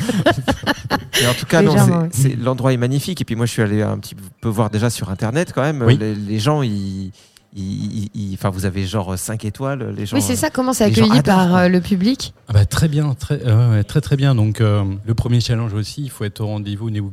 Et 1.22 1.28
en 1.28 1.34
tout 1.34 1.46
cas, 1.48 1.62
non, 1.62 1.76
l'endroit 2.42 2.72
est 2.72 2.78
magnifique. 2.78 3.20
Et 3.20 3.26
puis 3.26 3.36
moi, 3.36 3.46
je 3.46 3.52
suis 3.52 3.62
allé 3.62 3.82
un 3.82 3.98
petit 3.98 4.16
peu 4.40 4.48
voir 4.48 4.70
déjà 4.70 4.90
sur 4.90 5.10
Internet 5.10 5.52
quand 5.54 5.64
même. 5.64 5.86
Les 5.90 6.40
gens, 6.40 6.62
ils, 6.62 7.12
enfin, 8.34 8.50
vous 8.50 8.66
avez 8.66 8.86
genre 8.86 9.18
5 9.18 9.46
étoiles. 9.46 9.94
Les 9.96 10.06
gens. 10.06 10.18
Oui, 10.18 10.22
c'est 10.22 10.36
ça. 10.36 10.50
Comment 10.50 10.74
c'est 10.74 10.84
accueilli 10.84 11.10
adorent, 11.12 11.24
par 11.24 11.50
quoi. 11.50 11.60
euh, 11.62 11.70
le 11.70 11.82
public 11.82 12.34
Ah 12.48 12.54
bah, 12.54 12.66
très 12.66 12.88
bien, 12.88 13.14
très, 13.14 13.40
euh, 13.46 13.82
très 13.84 14.02
très 14.02 14.18
bien. 14.18 14.36
Donc 14.36 14.62
euh, 14.62 14.84
le 15.06 15.14
premier 15.16 15.40
challenge 15.40 15.74
aussi, 15.74 16.04
il 16.04 16.10
faut 16.10 16.24
être 16.24 16.42
au 16.42 16.48
rendez-vous 16.48 16.88
au 16.88 16.92
niveau 16.92 17.12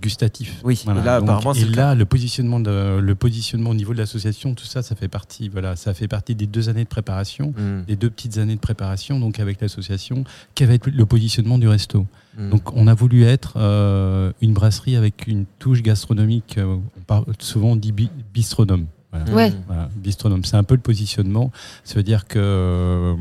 gustatif. 0.00 0.60
Oui, 0.64 0.82
et 0.84 0.94
là, 1.02 1.20
Donc, 1.20 1.28
apparemment, 1.28 1.54
c'est 1.54 1.62
et 1.62 1.64
le 1.64 1.72
là, 1.76 1.94
le 1.94 2.04
positionnement, 2.04 2.60
de, 2.60 2.98
le 3.00 3.14
positionnement 3.14 3.70
au 3.70 3.74
niveau 3.74 3.92
de 3.92 3.98
l'association, 3.98 4.54
tout 4.54 4.64
ça, 4.66 4.82
ça 4.82 4.94
fait 4.94 5.08
partie. 5.08 5.48
Voilà, 5.48 5.76
ça 5.76 5.94
fait 5.94 6.08
partie 6.08 6.34
des 6.34 6.46
deux 6.46 6.68
années 6.68 6.84
de 6.84 6.88
préparation, 6.88 7.52
Mm, 7.56 7.84
les 7.88 7.96
deux 7.96 8.10
petites 8.10 8.38
années 8.38 8.54
de 8.54 8.60
préparation. 8.60 9.18
Donc 9.18 9.40
avec 9.40 9.60
l'association, 9.60 10.24
être 10.60 10.88
le 10.90 11.06
positionnement 11.06 11.58
du 11.58 11.66
resto 11.68 12.06
mm. 12.38 12.50
Donc 12.50 12.76
on 12.76 12.86
a 12.86 12.94
voulu 12.94 13.24
être 13.24 13.54
euh, 13.56 14.30
une 14.40 14.52
brasserie 14.52 14.94
avec 14.96 15.26
une 15.26 15.46
touche 15.58 15.82
gastronomique. 15.82 16.56
euh, 16.58 16.76
on 16.96 17.00
parle 17.06 17.24
souvent 17.38 17.70
on 17.70 17.76
dit 17.76 17.92
bi- 17.92 18.10
bistronome. 18.32 18.86
Voilà. 19.12 19.32
Ouais. 19.32 19.52
Voilà, 19.66 19.88
bistronome, 19.96 20.44
c'est 20.44 20.56
un 20.56 20.62
peu 20.64 20.74
le 20.74 20.80
positionnement. 20.80 21.50
Ça 21.84 21.94
veut 21.94 22.02
dire 22.02 22.26
que 22.28 22.38
euh, 22.38 23.14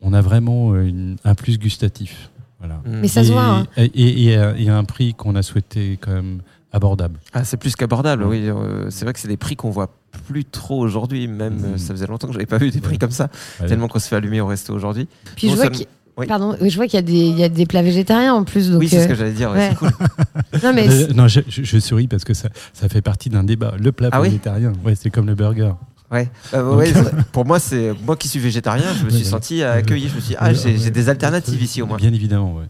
on 0.00 0.12
a 0.12 0.20
vraiment 0.22 0.72
euh, 0.72 0.82
une- 0.86 1.16
un 1.24 1.34
plus 1.34 1.58
gustatif. 1.58 2.30
Voilà. 2.58 2.76
Mm. 2.86 3.00
Mais 3.00 3.08
ça 3.08 3.22
se 3.22 3.28
et, 3.30 3.32
voit, 3.32 3.44
hein. 3.44 3.66
Et, 3.76 3.84
et- 3.84 4.24
et 4.24 4.36
un- 4.36 4.54
et 4.56 4.68
un 4.68 4.84
prix 4.84 5.12
qu'on 5.14 5.34
a 5.34 5.42
souhaité 5.42 5.98
quand 6.00 6.12
même 6.12 6.40
abordable. 6.72 7.18
Ah, 7.34 7.44
c'est 7.44 7.56
plus 7.58 7.76
qu'abordable, 7.76 8.24
Mm. 8.24 8.28
oui. 8.28 8.48
euh, 8.48 8.90
c'est 8.90 9.04
vrai 9.04 9.12
que 9.12 9.20
c'est 9.20 9.28
des 9.28 9.36
prix 9.36 9.56
qu'on 9.56 9.70
voit 9.70 9.90
plus 10.26 10.44
trop 10.46 10.78
aujourd'hui. 10.80 11.28
Même, 11.28 11.58
Mm. 11.60 11.64
euh, 11.64 11.76
ça 11.78 11.92
faisait 11.92 12.06
longtemps 12.06 12.28
que 12.28 12.32
j'avais 12.32 12.46
pas 12.46 12.58
vu 12.58 12.70
des 12.70 12.80
prix 12.80 12.92
Ouais. 12.92 12.98
comme 12.98 13.10
ça. 13.10 13.28
Ouais. 13.60 13.66
Tellement 13.66 13.88
qu'on 13.88 13.98
se 13.98 14.08
fait 14.08 14.16
allumer 14.16 14.40
au 14.40 14.46
resto 14.46 14.72
aujourd'hui. 14.74 15.06
Puis 15.36 15.48
Non 15.48 15.52
je 15.52 15.56
vois 15.56 15.64
seulement- 15.66 15.78
qu'il 15.78 15.86
Oui. 16.18 16.26
Pardon, 16.26 16.56
je 16.60 16.74
vois 16.76 16.86
qu'il 16.86 16.94
y, 16.94 16.98
a 16.98 17.02
des- 17.02 17.12
il 17.12 17.38
y 17.38 17.44
a 17.44 17.48
des 17.50 17.66
plats 17.66 17.82
végétariens 17.82 18.32
en 18.32 18.44
plus. 18.44 18.70
Donc, 18.70 18.80
oui, 18.80 18.88
c'est 18.88 19.00
ce 19.00 19.04
euh, 19.04 19.08
que 19.08 19.14
j'allais 19.14 19.32
dire. 19.32 19.50
ouais, 19.50 19.58
ouais. 19.58 19.68
c'est 19.70 19.76
cool. 19.76 19.90
non, 20.64 20.72
mais 20.74 20.88
Euh, 20.88 21.12
non, 21.14 21.28
je, 21.28 21.78
souris 21.78 22.08
parce 22.08 22.24
que 22.24 22.32
ça, 22.32 22.48
ça 22.72 22.88
fait 22.88 23.02
partie 23.02 23.28
d'un 23.28 23.44
débat. 23.44 23.74
Le 23.78 23.92
plat 23.92 24.08
Ah 24.12 24.20
oui 24.22 24.28
végétarien, 24.28 24.72
ouais, 24.84 24.94
c'est 24.94 25.10
comme 25.10 25.26
le 25.26 25.34
burger. 25.34 25.72
Ouais. 26.10 26.30
Euh, 26.54 26.74
ouais, 26.74 26.90
pour 27.32 27.44
moi, 27.44 27.58
c'est 27.58 27.92
moi 28.06 28.16
qui 28.16 28.28
suis 28.28 28.38
végétarien, 28.38 28.86
je 28.98 29.04
me 29.04 29.10
suis 29.10 29.24
senti 29.24 29.62
accueilli. 29.62 30.08
Je 30.08 30.14
me 30.14 30.20
suis 30.20 30.30
dit, 30.30 30.36
ah, 30.38 30.54
j'ai 30.54 30.78
j'ai 30.78 30.90
des 30.90 31.08
alternatives 31.10 31.62
ici 31.62 31.82
au 31.82 31.86
moins. 31.86 31.98
Bien 31.98 32.12
évidemment, 32.12 32.54
ouais. 32.54 32.64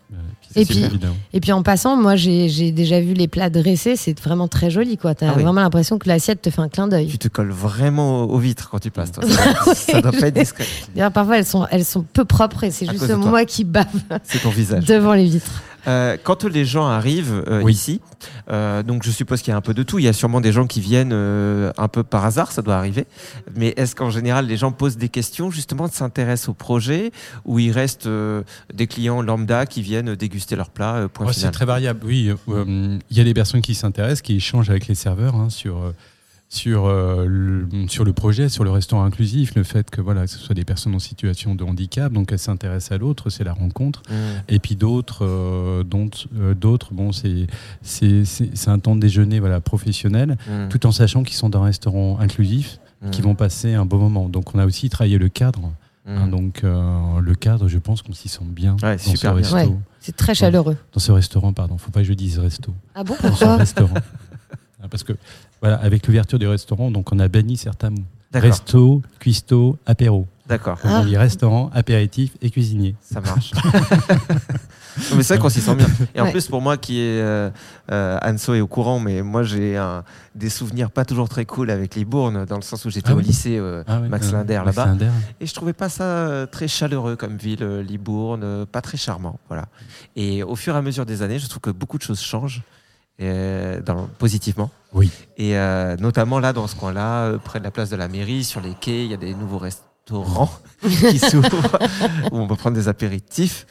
Et 0.56 0.64
puis-. 0.64 0.84
Et 1.32 1.40
puis 1.40 1.52
en 1.52 1.62
passant, 1.62 1.96
moi 1.96 2.16
j'ai 2.16 2.70
déjà 2.72 3.00
vu 3.00 3.12
les 3.14 3.28
plats 3.28 3.50
dressés, 3.50 3.94
c'est 3.96 4.18
vraiment 4.20 4.48
très 4.48 4.70
joli 4.70 4.96
quoi. 4.96 5.14
T'as 5.14 5.28
Ah 5.30 5.34
oui. 5.36 5.42
vraiment 5.42 5.60
l'impression 5.60 5.98
que 5.98 6.08
l'assiette 6.08 6.42
te 6.42 6.50
fait 6.50 6.60
un 6.62 6.68
clin 6.68 6.88
d'œil. 6.88 7.06
Tu 7.08 7.18
te 7.18 7.28
colles 7.28 7.50
vraiment 7.52 8.24
aux 8.24 8.38
vitres 8.38 8.68
quand 8.70 8.78
tu 8.78 8.90
passes. 8.90 9.12
Toi. 9.12 9.24
Ça, 9.64 9.74
ça 9.74 10.00
doit 10.00 10.12
pas 10.12 10.28
être 10.28 10.34
discret. 10.38 10.64
D'ailleurs 10.94 11.12
parfois 11.12 11.38
elles 11.38 11.46
sont, 11.46 11.66
elles 11.70 11.84
sont 11.84 12.04
peu 12.12 12.24
propres 12.24 12.64
et 12.64 12.70
c'est 12.70 12.90
juste 12.90 13.10
moi 13.16 13.44
qui 13.44 13.64
bave 13.64 13.86
C'est 14.24 14.40
ton 14.42 14.50
visage. 14.50 14.84
devant 14.86 15.14
les 15.14 15.26
vitres. 15.26 15.62
Euh, 15.86 16.16
quand 16.22 16.44
les 16.44 16.64
gens 16.64 16.86
arrivent 16.86 17.44
euh, 17.48 17.62
Oui. 17.62 17.72
ici, 17.72 18.00
euh, 18.50 18.82
donc 18.82 19.04
je 19.04 19.10
suppose 19.10 19.40
qu'il 19.42 19.52
y 19.52 19.54
a 19.54 19.56
un 19.56 19.60
peu 19.62 19.74
de 19.74 19.82
tout. 19.82 19.98
Il 19.98 20.04
y 20.04 20.08
a 20.08 20.12
sûrement 20.12 20.40
des 20.40 20.52
gens 20.52 20.66
qui 20.66 20.80
viennent 20.80 21.12
un 21.12 21.88
peu 21.88 22.02
par 22.02 22.24
hasard, 22.24 22.52
ça 22.52 22.62
doit 22.62 22.76
arriver. 22.76 23.06
Mais 23.54 23.74
est-ce 23.76 23.94
qu'en 23.94 24.10
général 24.10 24.46
les 24.46 24.56
gens 24.56 24.72
posent 24.72 24.96
des 24.96 25.08
questions, 25.08 25.50
justement, 25.50 25.88
s'intéressent 25.88 26.48
au 26.50 26.54
projet, 26.54 27.12
ou 27.44 27.58
il 27.58 27.70
reste 27.70 28.08
des 28.74 28.86
clients 28.86 29.22
lambda 29.22 29.66
qui 29.66 29.82
viennent 29.82 30.14
déguster 30.14 30.56
leur 30.56 30.70
plat, 30.70 31.08
Ouais, 31.20 31.32
c'est 31.32 31.50
très 31.50 31.64
variable, 31.64 32.00
oui. 32.04 32.32
Il 32.48 33.00
y 33.16 33.20
a 33.20 33.24
des 33.24 33.34
personnes 33.34 33.62
qui 33.62 33.74
s'intéressent, 33.74 34.22
qui 34.22 34.36
échangent 34.36 34.70
avec 34.70 34.86
les 34.86 34.94
serveurs 34.94 35.34
hein, 35.34 35.50
sur, 35.50 35.92
sur, 36.48 36.86
euh, 36.86 37.26
le, 37.28 37.66
sur 37.88 38.04
le 38.04 38.12
projet, 38.12 38.48
sur 38.48 38.62
le 38.62 38.70
restaurant 38.70 39.04
inclusif, 39.04 39.54
le 39.56 39.64
fait 39.64 39.90
que 39.90 40.00
voilà, 40.00 40.22
que 40.24 40.30
ce 40.30 40.38
soit 40.38 40.54
des 40.54 40.64
personnes 40.64 40.94
en 40.94 40.98
situation 41.00 41.54
de 41.56 41.64
handicap, 41.64 42.12
donc 42.12 42.30
elles 42.30 42.38
s'intéressent 42.38 42.92
à 42.92 42.98
l'autre, 42.98 43.30
c'est 43.30 43.42
la 43.44 43.52
rencontre. 43.52 44.02
Mmh. 44.08 44.14
Et 44.48 44.58
puis 44.60 44.76
d'autres, 44.76 45.24
euh, 45.24 45.82
dont 45.82 46.08
euh, 46.38 46.54
d'autres, 46.54 46.94
bon, 46.94 47.10
c'est 47.12 47.46
c'est 47.82 48.24
c'est 48.24 48.56
c'est 48.56 48.70
un 48.70 48.78
temps 48.78 48.94
de 48.94 49.00
déjeuner 49.00 49.40
voilà 49.40 49.60
professionnel, 49.60 50.36
Mmh. 50.48 50.68
tout 50.68 50.86
en 50.86 50.92
sachant 50.92 51.24
qu'ils 51.24 51.36
sont 51.36 51.48
dans 51.48 51.62
un 51.62 51.66
restaurant 51.66 52.18
inclusif, 52.20 52.78
Mmh. 53.02 53.10
qu'ils 53.10 53.24
vont 53.24 53.34
passer 53.34 53.74
un 53.74 53.84
bon 53.84 53.98
moment. 53.98 54.28
Donc 54.28 54.54
on 54.54 54.58
a 54.58 54.64
aussi 54.66 54.88
travaillé 54.88 55.18
le 55.18 55.28
cadre. 55.28 55.60
Mmh. 56.06 56.10
hein, 56.16 56.28
donc 56.28 56.60
euh, 56.62 57.20
le 57.20 57.34
cadre, 57.34 57.66
je 57.68 57.78
pense 57.78 58.00
qu'on 58.02 58.12
s'y 58.12 58.28
sent 58.28 58.44
bien 58.46 58.76
Ouais, 58.82 58.96
dans 58.96 59.02
super 59.02 59.34
ce 59.34 59.40
bien. 59.40 59.50
resto. 59.50 59.56
Ouais. 59.72 59.76
C'est 60.00 60.16
très 60.16 60.34
chaleureux. 60.36 60.76
Dans 60.92 61.00
ce 61.00 61.10
restaurant, 61.10 61.52
pardon. 61.52 61.76
Faut 61.76 61.90
pas 61.90 62.00
que 62.02 62.06
je 62.06 62.12
dise 62.14 62.38
resto. 62.38 62.72
Ah 62.94 63.02
bon, 63.02 63.14
Dans 63.20 63.22
ce 63.24 63.28
pourquoi? 63.28 63.56
restaurant. 63.56 63.94
Ah, 64.82 64.88
Parce 64.88 65.02
que 65.02 65.14
voilà, 65.66 65.82
avec 65.82 66.06
l'ouverture 66.06 66.38
du 66.38 66.46
restaurant, 66.46 66.90
donc 66.90 67.12
on 67.12 67.18
a 67.18 67.28
banni 67.28 67.56
certains 67.56 67.90
mots. 67.90 68.04
Resto, 68.34 69.02
cuistot, 69.18 69.78
apéro. 69.86 70.26
D'accord. 70.46 70.78
Ah. 70.84 71.00
on 71.02 71.04
dit 71.06 71.16
restaurant, 71.16 71.70
apéritif 71.74 72.32
et 72.42 72.50
cuisinier. 72.50 72.94
Ça 73.00 73.20
marche. 73.20 73.50
Non, 75.10 75.16
mais 75.16 75.22
c'est 75.22 75.34
vrai 75.34 75.38
qu'on 75.42 75.48
s'y 75.50 75.60
sent 75.60 75.74
bien. 75.74 75.86
Et 76.14 76.20
en 76.20 76.24
Ouais. 76.24 76.30
plus, 76.32 76.46
pour 76.48 76.62
moi 76.62 76.76
qui 76.78 77.00
est. 77.00 77.20
Euh, 77.20 77.50
euh, 77.92 78.18
Anso 78.22 78.54
est 78.54 78.60
au 78.60 78.66
courant, 78.66 78.98
mais 78.98 79.20
moi 79.22 79.42
j'ai 79.42 79.76
un- 79.76 80.04
des 80.34 80.48
souvenirs 80.48 80.90
pas 80.90 81.04
toujours 81.04 81.28
très 81.28 81.44
cool 81.44 81.70
avec 81.70 81.94
Libourne, 81.96 82.44
dans 82.46 82.56
le 82.56 82.62
sens 82.62 82.84
où 82.86 82.90
j'étais 82.90 83.10
Ah 83.10 83.14
au 83.14 83.18
oui 83.18 83.24
lycée 83.24 83.58
euh, 83.58 83.82
Ah 83.86 84.00
ouais, 84.00 84.08
Max 84.08 84.32
Linder 84.32 84.62
là-bas. 84.64 84.86
Linder. 84.86 85.08
Et 85.40 85.46
je 85.46 85.52
trouvais 85.54 85.72
pas 85.74 85.88
ça 85.90 86.46
très 86.50 86.66
chaleureux 86.68 87.16
comme 87.16 87.36
ville, 87.36 87.62
Libourne, 87.86 88.64
pas 88.66 88.80
très 88.80 88.96
charmant. 88.96 89.38
Voilà. 89.48 89.66
Et 90.14 90.42
au 90.42 90.56
fur 90.56 90.74
et 90.74 90.78
à 90.78 90.82
mesure 90.82 91.04
des 91.06 91.20
années, 91.22 91.38
je 91.38 91.46
trouve 91.48 91.60
que 91.60 91.70
beaucoup 91.70 91.98
de 91.98 92.02
choses 92.02 92.20
changent. 92.20 92.62
Euh, 93.20 93.80
dans, 93.80 94.08
positivement. 94.18 94.70
Oui. 94.92 95.10
Et 95.36 95.56
euh, 95.56 95.96
notamment 95.96 96.38
là, 96.40 96.52
dans 96.52 96.66
ce 96.66 96.76
coin-là, 96.76 97.24
euh, 97.26 97.38
près 97.38 97.58
de 97.58 97.64
la 97.64 97.70
place 97.70 97.90
de 97.90 97.96
la 97.96 98.08
mairie, 98.08 98.44
sur 98.44 98.60
les 98.60 98.74
quais, 98.74 99.04
il 99.04 99.10
y 99.10 99.14
a 99.14 99.18
des 99.18 99.34
nouveaux 99.34 99.58
restaurants 99.58 100.50
qui 100.82 101.18
s'ouvrent 101.18 101.78
où 102.30 102.38
on 102.38 102.46
peut 102.46 102.54
prendre 102.56 102.76
des 102.76 102.86
apéritifs. 102.88 103.66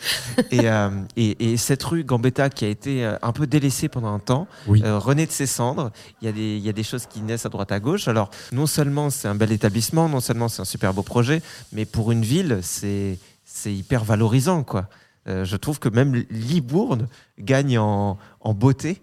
Et, 0.52 0.68
euh, 0.70 0.90
et, 1.16 1.54
et 1.54 1.58
cette 1.58 1.82
rue 1.84 2.04
Gambetta 2.04 2.50
qui 2.50 2.66
a 2.66 2.68
été 2.68 3.06
euh, 3.06 3.16
un 3.22 3.32
peu 3.32 3.48
délaissée 3.48 3.88
pendant 3.88 4.14
un 4.14 4.20
temps, 4.20 4.48
Oui. 4.68 4.82
euh, 4.84 5.00
renaît 5.00 5.26
de 5.26 5.32
ses 5.32 5.46
cendres. 5.48 5.92
Il 6.22 6.26
y, 6.26 6.28
a 6.28 6.32
des, 6.34 6.58
il 6.58 6.64
y 6.66 6.70
a 6.70 6.74
des 6.74 6.84
choses 6.84 7.06
qui 7.06 7.22
naissent 7.22 7.46
à 7.46 7.50
droite 7.50 7.72
à 7.72 7.80
gauche. 7.80 8.08
Alors, 8.08 8.30
non 8.52 8.66
seulement 8.66 9.10
c'est 9.10 9.28
un 9.28 9.36
bel 9.36 9.52
établissement, 9.52 10.10
non 10.10 10.20
seulement 10.20 10.48
c'est 10.50 10.62
un 10.62 10.66
super 10.66 10.94
beau 10.94 11.04
projet, 11.04 11.42
mais 11.72 11.86
pour 11.86 12.12
une 12.12 12.24
ville, 12.24 12.60
c'est 12.62 13.18
c'est 13.46 13.74
hyper 13.74 14.04
valorisant. 14.04 14.64
quoi. 14.64 14.90
Euh, 15.28 15.46
je 15.46 15.56
trouve 15.56 15.80
que 15.80 15.88
même 15.90 16.14
Libourne 16.30 17.08
gagne 17.40 17.78
en, 17.80 18.18
en 18.42 18.54
beauté 18.54 19.02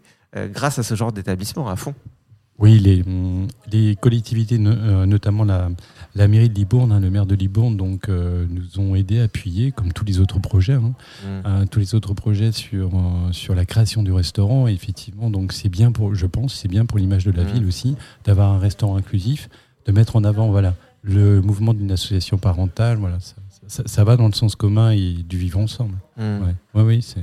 grâce 0.52 0.78
à 0.78 0.82
ce 0.82 0.94
genre 0.94 1.12
d'établissement 1.12 1.68
à 1.68 1.76
fond. 1.76 1.94
Oui, 2.58 2.78
les, 2.78 3.02
les 3.72 3.96
collectivités, 3.96 4.56
euh, 4.60 5.04
notamment 5.06 5.42
la, 5.44 5.70
la 6.14 6.28
mairie 6.28 6.48
de 6.48 6.54
Libourne, 6.54 6.92
hein, 6.92 7.00
le 7.00 7.10
maire 7.10 7.26
de 7.26 7.34
Libourne, 7.34 7.76
donc, 7.76 8.08
euh, 8.08 8.46
nous 8.48 8.78
ont 8.78 8.94
aidés 8.94 9.20
à 9.20 9.24
appuyer, 9.24 9.72
comme 9.72 9.92
tous 9.92 10.04
les 10.04 10.20
autres 10.20 10.38
projets, 10.38 10.74
hein, 10.74 10.92
euh, 11.26 11.64
tous 11.66 11.80
les 11.80 11.94
autres 11.94 12.14
projets 12.14 12.52
sur, 12.52 12.90
euh, 12.94 13.32
sur 13.32 13.54
la 13.54 13.64
création 13.64 14.02
du 14.02 14.12
restaurant. 14.12 14.68
Et 14.68 14.72
effectivement, 14.74 15.28
donc 15.30 15.52
c'est 15.52 15.70
bien 15.70 15.90
pour, 15.92 16.14
je 16.14 16.26
pense, 16.26 16.54
c'est 16.54 16.68
bien 16.68 16.84
pour 16.86 16.98
l'image 16.98 17.24
de 17.24 17.32
la 17.32 17.42
Mm. 17.42 17.48
ville 17.48 17.66
aussi, 17.66 17.96
d'avoir 18.24 18.52
un 18.52 18.58
restaurant 18.58 18.96
inclusif, 18.96 19.48
de 19.86 19.92
mettre 19.92 20.14
en 20.14 20.22
avant 20.22 20.48
voilà, 20.50 20.74
le 21.02 21.40
mouvement 21.40 21.74
d'une 21.74 21.90
association 21.90 22.36
parentale. 22.38 22.98
Voilà, 22.98 23.18
ça, 23.18 23.34
ça- 23.66 23.82
ça 23.86 24.04
va 24.04 24.16
dans 24.16 24.26
le 24.26 24.34
sens 24.34 24.54
commun 24.54 24.90
et 24.92 25.14
du 25.28 25.36
vivre 25.38 25.58
ensemble. 25.58 25.96
Mm. 26.16 26.20
Ouais. 26.22 26.54
Ouais, 26.74 26.82
oui, 26.82 27.14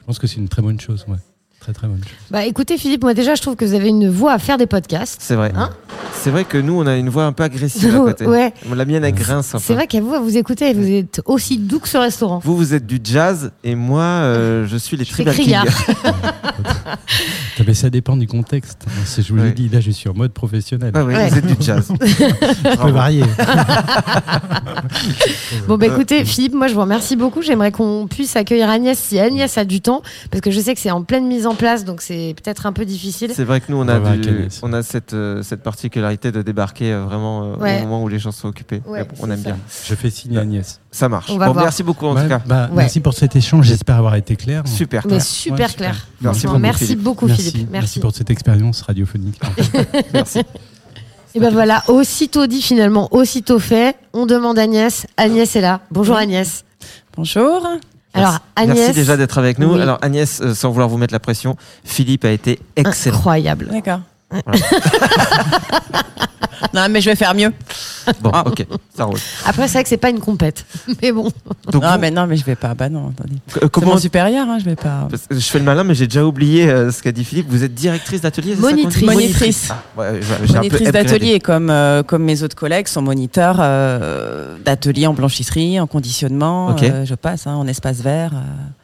je 0.00 0.04
pense 0.04 0.18
que 0.18 0.26
c'est 0.26 0.38
une 0.38 0.48
très 0.48 0.62
bonne 0.62 0.80
chose. 0.80 1.04
Ouais. 1.06 1.18
Très, 1.60 1.72
très 1.72 1.86
bonne 1.86 2.02
chose. 2.02 2.12
Bah 2.30 2.46
écoutez 2.46 2.78
Philippe, 2.78 3.02
moi 3.02 3.14
déjà 3.14 3.34
je 3.34 3.42
trouve 3.42 3.54
que 3.54 3.64
vous 3.64 3.74
avez 3.74 3.88
une 3.88 4.08
voix 4.08 4.32
à 4.32 4.38
faire 4.38 4.56
des 4.56 4.66
podcasts. 4.66 5.20
C'est 5.20 5.34
vrai. 5.34 5.52
Hein 5.54 5.70
c'est 6.20 6.30
vrai 6.30 6.44
que 6.44 6.58
nous, 6.58 6.74
on 6.74 6.86
a 6.86 6.96
une 6.96 7.08
voix 7.08 7.24
un 7.24 7.32
peu 7.32 7.44
agressive 7.44 7.94
à 7.94 7.98
côté. 8.04 8.26
Ouais. 8.26 8.52
La 8.74 8.84
mienne, 8.84 9.04
elle 9.04 9.14
grince 9.14 9.54
un 9.54 9.58
C'est 9.58 9.72
vrai 9.74 9.86
qu'à 9.86 10.00
vous, 10.00 10.12
à 10.12 10.20
vous 10.20 10.36
écouter, 10.36 10.72
vous 10.74 10.90
êtes 10.90 11.22
aussi 11.24 11.56
doux 11.56 11.80
que 11.80 11.88
ce 11.88 11.96
restaurant. 11.96 12.40
Vous, 12.44 12.56
vous 12.56 12.74
êtes 12.74 12.86
du 12.86 13.00
jazz 13.02 13.52
et 13.64 13.74
moi, 13.74 14.02
euh, 14.02 14.66
je 14.66 14.76
suis 14.76 14.96
les 14.96 15.06
Tribal 15.06 15.34
mais 17.66 17.74
ça 17.74 17.90
dépend 17.90 18.16
du 18.16 18.26
contexte. 18.26 18.84
Je 19.16 19.32
vous 19.32 19.38
Ouais. 19.38 19.46
l'ai 19.46 19.52
dit, 19.52 19.68
là, 19.68 19.80
je 19.80 19.90
suis 19.90 20.08
en 20.08 20.14
mode 20.14 20.32
professionnel. 20.32 20.92
Ah 20.94 21.04
oui, 21.04 21.14
Ouais. 21.14 21.28
vous 21.28 21.38
êtes 21.38 21.46
du 21.46 21.56
jazz. 21.64 21.92
Je 22.00 22.76
peux 22.82 22.90
varier. 22.90 23.24
Bon 25.68 25.76
bah 25.78 25.86
écoutez 25.86 26.24
Philippe, 26.24 26.54
moi 26.54 26.68
je 26.68 26.74
vous 26.74 26.80
remercie 26.80 27.16
beaucoup. 27.16 27.42
J'aimerais 27.42 27.72
qu'on 27.72 28.06
puisse 28.08 28.36
accueillir 28.36 28.68
Agnès 28.68 28.98
si 28.98 29.18
Agnès 29.18 29.56
a 29.58 29.64
du 29.64 29.80
temps, 29.80 30.02
parce 30.30 30.40
que 30.40 30.50
je 30.50 30.60
sais 30.60 30.74
que 30.74 30.80
c'est 30.80 30.90
en 30.90 31.02
pleine 31.02 31.26
mise 31.26 31.46
en 31.46 31.54
place, 31.54 31.84
donc 31.84 32.02
c'est 32.02 32.34
peut-être 32.42 32.66
un 32.66 32.72
peu 32.72 32.84
difficile. 32.84 33.30
C'est 33.34 33.44
vrai 33.44 33.60
que 33.60 33.66
nous, 33.70 33.78
on 33.78 33.88
a, 33.88 33.98
du- 34.16 34.48
on 34.62 34.72
a 34.72 34.82
cette, 34.82 35.12
euh, 35.14 35.42
cette 35.42 35.62
particularité 35.62 36.32
de 36.32 36.42
débarquer 36.42 36.92
euh, 36.92 37.04
vraiment 37.04 37.44
euh, 37.44 37.56
Ouais. 37.56 37.78
au 37.78 37.82
moment 37.82 38.02
où 38.02 38.08
les 38.08 38.18
gens 38.18 38.32
sont 38.32 38.48
occupés. 38.48 38.82
Ouais, 38.86 39.00
Mais 39.00 39.04
bon, 39.04 39.14
on 39.20 39.30
aime 39.30 39.38
ça. 39.42 39.50
bien. 39.50 39.58
Je 39.88 39.94
fais 39.94 40.10
signe 40.10 40.36
à 40.36 40.40
Agnès. 40.42 40.80
Ça 40.90 41.08
marche. 41.08 41.30
On 41.30 41.38
va 41.38 41.46
Bon, 41.46 41.52
voir. 41.52 41.64
merci 41.66 41.82
beaucoup 41.82 42.06
en 42.06 42.14
tout 42.20 42.28
cas. 42.28 42.40
bah, 42.46 42.68
Ouais. 42.70 42.76
Merci 42.82 43.00
pour 43.00 43.14
cet 43.14 43.36
échange. 43.36 43.66
J'espère 43.66 43.96
avoir 43.96 44.16
été 44.16 44.36
clair. 44.36 44.62
Super. 44.66 45.02
Mais 45.04 45.10
clair. 45.16 45.22
super 45.22 45.68
Ouais, 45.68 45.74
clair. 45.74 45.94
super. 45.94 46.06
Merci 46.20 46.46
beaucoup, 46.46 46.58
merci 46.58 46.79
Philippe. 46.86 47.02
beaucoup 47.02 47.26
merci, 47.26 47.50
Philippe. 47.50 47.70
merci 47.70 48.00
pour 48.00 48.12
cette 48.14 48.30
expérience 48.30 48.82
radiophonique. 48.82 49.40
Merci. 50.12 50.40
Et 51.34 51.38
ben 51.38 51.50
voilà, 51.50 51.84
aussitôt 51.88 52.46
dit 52.46 52.60
finalement, 52.60 53.08
aussitôt 53.12 53.60
fait. 53.60 53.96
On 54.12 54.26
demande 54.26 54.58
Agnès. 54.58 55.06
Agnès 55.16 55.54
est 55.54 55.60
là. 55.60 55.80
Bonjour 55.92 56.16
Agnès. 56.16 56.64
Bonjour. 57.16 57.66
Alors 58.12 58.38
Agnès. 58.56 58.76
Merci 58.76 58.94
déjà 58.94 59.16
d'être 59.16 59.38
avec 59.38 59.58
nous. 59.58 59.74
Oui. 59.74 59.80
Alors 59.80 59.98
Agnès, 60.02 60.40
euh, 60.40 60.54
sans 60.54 60.70
vouloir 60.70 60.88
vous 60.88 60.98
mettre 60.98 61.14
la 61.14 61.20
pression, 61.20 61.56
Philippe 61.84 62.24
a 62.24 62.30
été 62.30 62.58
excellent. 62.74 63.16
Incroyable. 63.16 63.68
D'accord. 63.70 64.00
Non, 66.74 66.86
mais 66.90 67.00
je 67.00 67.10
vais 67.10 67.16
faire 67.16 67.34
mieux. 67.34 67.52
Bon, 68.22 68.30
Ah. 68.32 68.44
ok, 68.46 68.64
ça 68.96 69.04
roule. 69.04 69.18
Après 69.44 69.66
c'est 69.66 69.74
vrai 69.74 69.82
que 69.82 69.88
c'est 69.88 69.96
pas 69.96 70.10
une 70.10 70.20
compète, 70.20 70.64
mais 71.02 71.10
bon. 71.12 71.30
Donc, 71.70 71.82
non, 71.82 71.92
vous- 71.92 71.98
mais 71.98 72.10
non, 72.10 72.26
mais 72.26 72.36
je 72.36 72.44
vais 72.44 72.54
pas. 72.54 72.74
Bah 72.74 72.88
non, 72.88 73.10
attendez. 73.10 73.36
C'est 73.48 73.68
comment 73.70 73.92
mon 73.92 73.98
supérieur, 73.98 74.46
hein, 74.48 74.58
je 74.58 74.64
vais 74.64 74.76
pas. 74.76 75.06
Parce 75.10 75.26
que 75.26 75.34
Je 75.34 75.40
fais 75.40 75.58
le 75.58 75.64
malin, 75.64 75.84
mais 75.84 75.94
j'ai 75.94 76.06
déjà 76.06 76.24
oublié 76.24 76.68
euh, 76.70 76.90
ce 76.92 77.02
qu'a 77.02 77.12
dit 77.12 77.24
Philippe. 77.24 77.46
Vous 77.48 77.64
êtes 77.64 77.74
directrice 77.74 78.20
d'atelier 78.20 78.54
Monitrice. 78.56 79.02
Monitrice. 79.06 79.68
Ah, 79.70 79.82
ouais, 80.00 80.20
Monitrice 80.54 80.90
d'atelier, 80.92 81.40
comme, 81.40 81.70
euh, 81.70 82.02
comme 82.02 82.22
mes 82.24 82.42
autres 82.42 82.56
collègues, 82.56 82.88
sont 82.88 83.02
moniteurs 83.02 83.56
euh, 83.60 84.56
d'atelier 84.64 85.06
en 85.06 85.14
blanchisserie, 85.14 85.80
en 85.80 85.86
conditionnement. 85.86 86.68
Ok. 86.68 86.82
euh, 86.84 87.04
je 87.04 87.14
passe 87.14 87.46
hein, 87.46 87.54
en 87.54 87.66
espace 87.66 87.98
vert. 87.98 88.32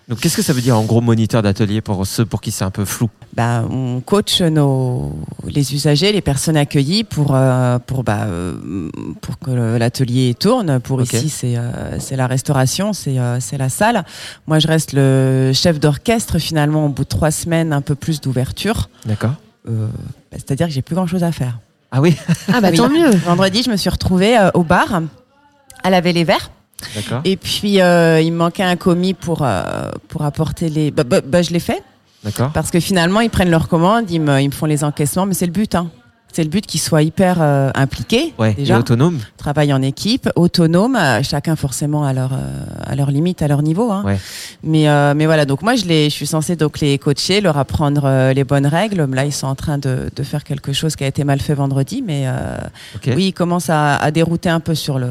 Donc, 0.08 0.20
qu'est-ce 0.20 0.36
que 0.36 0.42
ça 0.42 0.52
veut 0.52 0.60
dire 0.60 0.78
en 0.78 0.84
gros 0.84 1.00
moniteur 1.00 1.42
d'atelier 1.42 1.80
pour 1.80 2.06
ceux 2.06 2.24
pour 2.24 2.40
qui 2.40 2.52
c'est 2.52 2.62
un 2.64 2.70
peu 2.70 2.84
flou? 2.84 3.10
Bah, 3.34 3.64
on 3.68 4.00
coach 4.00 4.40
nos, 4.40 5.12
les 5.44 5.74
usagers, 5.74 6.12
les 6.12 6.20
personnes 6.20 6.56
accueillies 6.56 7.02
pour, 7.02 7.32
euh, 7.34 7.80
pour, 7.80 8.04
bah, 8.04 8.20
euh, 8.26 8.54
pour 9.20 9.36
que 9.40 9.50
l'atelier 9.76 10.34
tourne. 10.38 10.78
Pour 10.78 11.02
ici, 11.02 11.28
c'est 11.28 11.56
euh, 11.56 11.98
c'est 11.98 12.14
la 12.14 12.28
restauration, 12.28 12.92
c'est 12.92 13.18
euh, 13.18 13.40
c'est 13.40 13.58
la 13.58 13.68
salle. 13.68 14.04
Moi, 14.46 14.60
je 14.60 14.68
reste 14.68 14.92
le 14.92 15.50
chef 15.52 15.80
d'orchestre 15.80 16.38
finalement 16.38 16.86
au 16.86 16.88
bout 16.88 17.02
de 17.02 17.08
trois 17.08 17.32
semaines, 17.32 17.72
un 17.72 17.80
peu 17.82 17.96
plus 17.96 18.20
d'ouverture. 18.20 18.88
D'accord. 19.06 19.34
Euh, 19.68 19.88
bah, 20.30 20.38
C'est-à-dire 20.38 20.68
que 20.68 20.72
j'ai 20.72 20.82
plus 20.82 20.94
grand-chose 20.94 21.24
à 21.24 21.32
faire. 21.32 21.58
Ah 21.90 22.00
oui 22.00 22.16
Ah 22.52 22.60
bah 22.60 22.68
Oui. 22.70 22.76
tant 22.76 22.88
mieux. 22.88 23.10
Vendredi, 23.10 23.62
je 23.64 23.70
me 23.70 23.76
suis 23.76 23.90
retrouvée 23.90 24.38
euh, 24.38 24.50
au 24.54 24.62
bar 24.62 25.02
à 25.82 25.90
laver 25.90 26.12
les 26.12 26.22
verres. 26.24 26.50
D'accord. 26.94 27.20
Et 27.24 27.36
puis, 27.36 27.80
euh, 27.80 28.20
il 28.20 28.32
me 28.32 28.38
manquait 28.38 28.62
un 28.62 28.76
commis 28.76 29.14
pour, 29.14 29.42
euh, 29.42 29.90
pour 30.08 30.22
apporter 30.24 30.68
les... 30.68 30.90
Bah, 30.90 31.04
bah, 31.04 31.20
bah, 31.24 31.42
je 31.42 31.50
l'ai 31.50 31.60
fait. 31.60 31.82
D'accord. 32.24 32.50
Parce 32.52 32.70
que 32.70 32.80
finalement, 32.80 33.20
ils 33.20 33.30
prennent 33.30 33.50
leurs 33.50 33.68
commandes, 33.68 34.10
ils 34.10 34.20
me, 34.20 34.40
ils 34.40 34.48
me 34.48 34.52
font 34.54 34.66
les 34.66 34.84
encaissements, 34.84 35.26
mais 35.26 35.34
c'est 35.34 35.46
le 35.46 35.52
but. 35.52 35.74
Hein. 35.74 35.90
C'est 36.32 36.42
le 36.42 36.50
but 36.50 36.66
qu'ils 36.66 36.80
soient 36.80 37.02
hyper 37.02 37.38
euh, 37.40 37.70
impliqués, 37.74 38.34
Ouais, 38.38 38.50
et 38.52 38.54
déjà, 38.56 38.78
autonome 38.78 39.20
travaillent 39.38 39.72
en 39.72 39.80
équipe, 39.80 40.28
autonomes, 40.36 40.96
euh, 40.96 41.22
chacun 41.22 41.56
forcément 41.56 42.04
à 42.04 42.12
leur, 42.12 42.34
euh, 42.34 42.64
à 42.84 42.94
leur 42.94 43.10
limite, 43.10 43.40
à 43.40 43.48
leur 43.48 43.62
niveau. 43.62 43.90
Hein. 43.90 44.02
Ouais. 44.04 44.18
Mais, 44.62 44.86
euh, 44.86 45.14
mais 45.16 45.24
voilà, 45.24 45.46
donc 45.46 45.62
moi, 45.62 45.76
je, 45.76 45.86
les, 45.86 46.10
je 46.10 46.14
suis 46.14 46.26
censée 46.26 46.54
donc 46.56 46.80
les 46.80 46.98
coacher, 46.98 47.40
leur 47.40 47.56
apprendre 47.56 48.32
les 48.34 48.44
bonnes 48.44 48.66
règles. 48.66 49.08
Là, 49.14 49.24
ils 49.24 49.32
sont 49.32 49.46
en 49.46 49.54
train 49.54 49.78
de, 49.78 50.10
de 50.14 50.22
faire 50.22 50.44
quelque 50.44 50.74
chose 50.74 50.94
qui 50.94 51.04
a 51.04 51.06
été 51.06 51.24
mal 51.24 51.40
fait 51.40 51.54
vendredi, 51.54 52.02
mais 52.06 52.24
euh, 52.26 52.58
Ok. 52.96 53.12
oui, 53.16 53.28
ils 53.28 53.32
commencent 53.32 53.70
à, 53.70 53.96
à 53.96 54.10
dérouter 54.10 54.50
un 54.50 54.60
peu 54.60 54.74
sur 54.74 54.98
le 54.98 55.08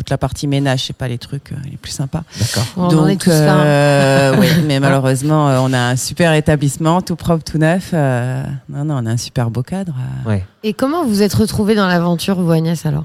toute 0.00 0.10
la 0.10 0.18
partie 0.18 0.46
ménage, 0.46 0.84
c'est 0.86 0.96
pas 0.96 1.08
les 1.08 1.18
trucs 1.18 1.52
euh, 1.52 1.56
les 1.70 1.76
plus 1.76 1.92
sympas. 1.92 2.22
D'accord. 2.38 2.64
On 2.76 2.84
en 2.84 2.88
Donc, 2.88 3.10
est 3.10 3.16
tous 3.16 3.28
là. 3.30 3.52
hein. 3.54 3.64
euh, 3.64 4.36
oui, 4.40 4.46
mais 4.66 4.80
malheureusement, 4.80 5.48
euh, 5.50 5.58
on 5.60 5.72
a 5.74 5.78
un 5.78 5.96
super 5.96 6.32
établissement, 6.32 7.02
tout 7.02 7.16
propre, 7.16 7.44
tout 7.44 7.58
neuf. 7.58 7.90
euh, 7.92 8.42
non, 8.70 8.84
non, 8.86 8.94
on 9.02 9.06
a 9.06 9.10
un 9.10 9.16
super 9.18 9.50
beau 9.50 9.62
cadre. 9.62 9.94
euh. 10.26 10.28
Ouais. 10.30 10.44
Et 10.62 10.72
comment 10.72 11.04
vous 11.04 11.20
êtes 11.22 11.34
retrouvée 11.34 11.74
dans 11.74 11.86
l'aventure, 11.86 12.40
vous 12.40 12.50
Agnès 12.50 12.86
alors? 12.86 13.04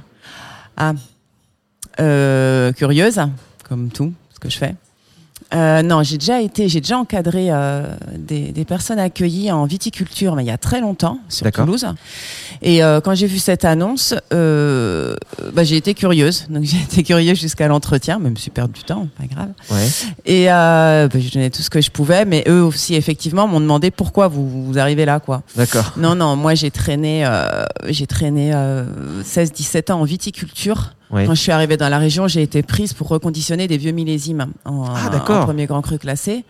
Ah, 0.77 0.93
euh, 1.99 2.71
curieuse, 2.73 3.19
comme 3.67 3.89
tout 3.89 4.13
ce 4.33 4.39
que 4.39 4.49
je 4.49 4.57
fais. 4.57 4.75
Euh, 5.53 5.81
non, 5.83 6.03
j'ai 6.03 6.17
déjà 6.17 6.41
été, 6.41 6.67
j'ai 6.67 6.81
déjà 6.81 6.97
encadré 6.97 7.47
euh, 7.49 7.95
des, 8.17 8.51
des 8.51 8.65
personnes 8.65 8.99
accueillies 8.99 9.51
en 9.51 9.65
viticulture, 9.65 10.35
mais 10.35 10.43
il 10.43 10.47
y 10.47 10.51
a 10.51 10.57
très 10.57 10.81
longtemps 10.81 11.19
sur. 11.29 11.49
Toulouse. 11.51 11.85
Et 12.61 12.83
euh, 12.83 12.99
quand 12.99 13.15
j'ai 13.15 13.27
vu 13.27 13.37
cette 13.37 13.63
annonce, 13.63 14.15
euh, 14.33 15.15
bah, 15.53 15.63
j'ai 15.63 15.77
été 15.77 15.93
curieuse. 15.93 16.45
Donc 16.49 16.63
j'ai 16.65 16.77
été 16.77 17.03
curieuse 17.03 17.39
jusqu'à 17.39 17.67
l'entretien, 17.67 18.19
même 18.19 18.37
si 18.37 18.49
perdu 18.49 18.73
du 18.75 18.83
temps, 18.83 19.07
pas 19.17 19.25
grave. 19.27 19.49
Ouais. 19.69 19.87
Et 20.25 20.51
euh, 20.51 21.07
bah, 21.07 21.19
je 21.19 21.31
donnais 21.31 21.49
tout 21.49 21.61
ce 21.61 21.69
que 21.69 21.81
je 21.81 21.91
pouvais, 21.91 22.25
mais 22.25 22.43
eux 22.47 22.63
aussi 22.63 22.95
effectivement 22.95 23.47
m'ont 23.47 23.61
demandé 23.61 23.91
pourquoi 23.91 24.27
vous, 24.27 24.65
vous 24.65 24.79
arrivez 24.79 25.05
là, 25.05 25.19
quoi. 25.19 25.43
D'accord. 25.55 25.93
Non, 25.97 26.15
non, 26.15 26.35
moi 26.35 26.55
j'ai 26.55 26.71
traîné, 26.71 27.25
euh, 27.25 27.65
j'ai 27.87 28.07
traîné 28.07 28.51
euh, 28.53 28.85
16-17 29.23 29.91
ans 29.91 30.01
en 30.01 30.03
viticulture. 30.03 30.94
Ouais. 31.11 31.25
Quand 31.25 31.35
je 31.35 31.41
suis 31.41 31.51
arrivée 31.51 31.77
dans 31.77 31.89
la 31.89 31.99
région, 31.99 32.27
j'ai 32.27 32.41
été 32.41 32.63
prise 32.63 32.93
pour 32.93 33.07
reconditionner 33.09 33.67
des 33.67 33.77
vieux 33.77 33.91
millésimes 33.91 34.47
en, 34.65 34.85
Ah, 34.85 35.09
en 35.15 35.43
premier 35.45 35.65
grand 35.65 35.81
cru 35.81 35.97
classé. 35.99 36.43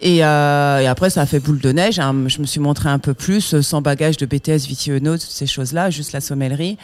Et, 0.00 0.24
euh, 0.24 0.78
et 0.80 0.86
après, 0.86 1.10
ça 1.10 1.22
a 1.22 1.26
fait 1.26 1.40
boule 1.40 1.58
de 1.60 1.72
neige. 1.72 1.98
hein. 1.98 2.14
Je 2.28 2.40
me 2.40 2.46
suis 2.46 2.60
montrée 2.60 2.88
un 2.88 2.98
peu 3.00 3.14
plus, 3.14 3.54
euh, 3.54 3.62
sans 3.62 3.82
bagage 3.82 4.16
de 4.16 4.26
BTS, 4.26 4.66
vitiono, 4.68 5.12
toutes 5.14 5.22
ces 5.22 5.46
choses-là, 5.46 5.90
juste 5.90 6.12
la 6.12 6.20
sommellerie. 6.20 6.78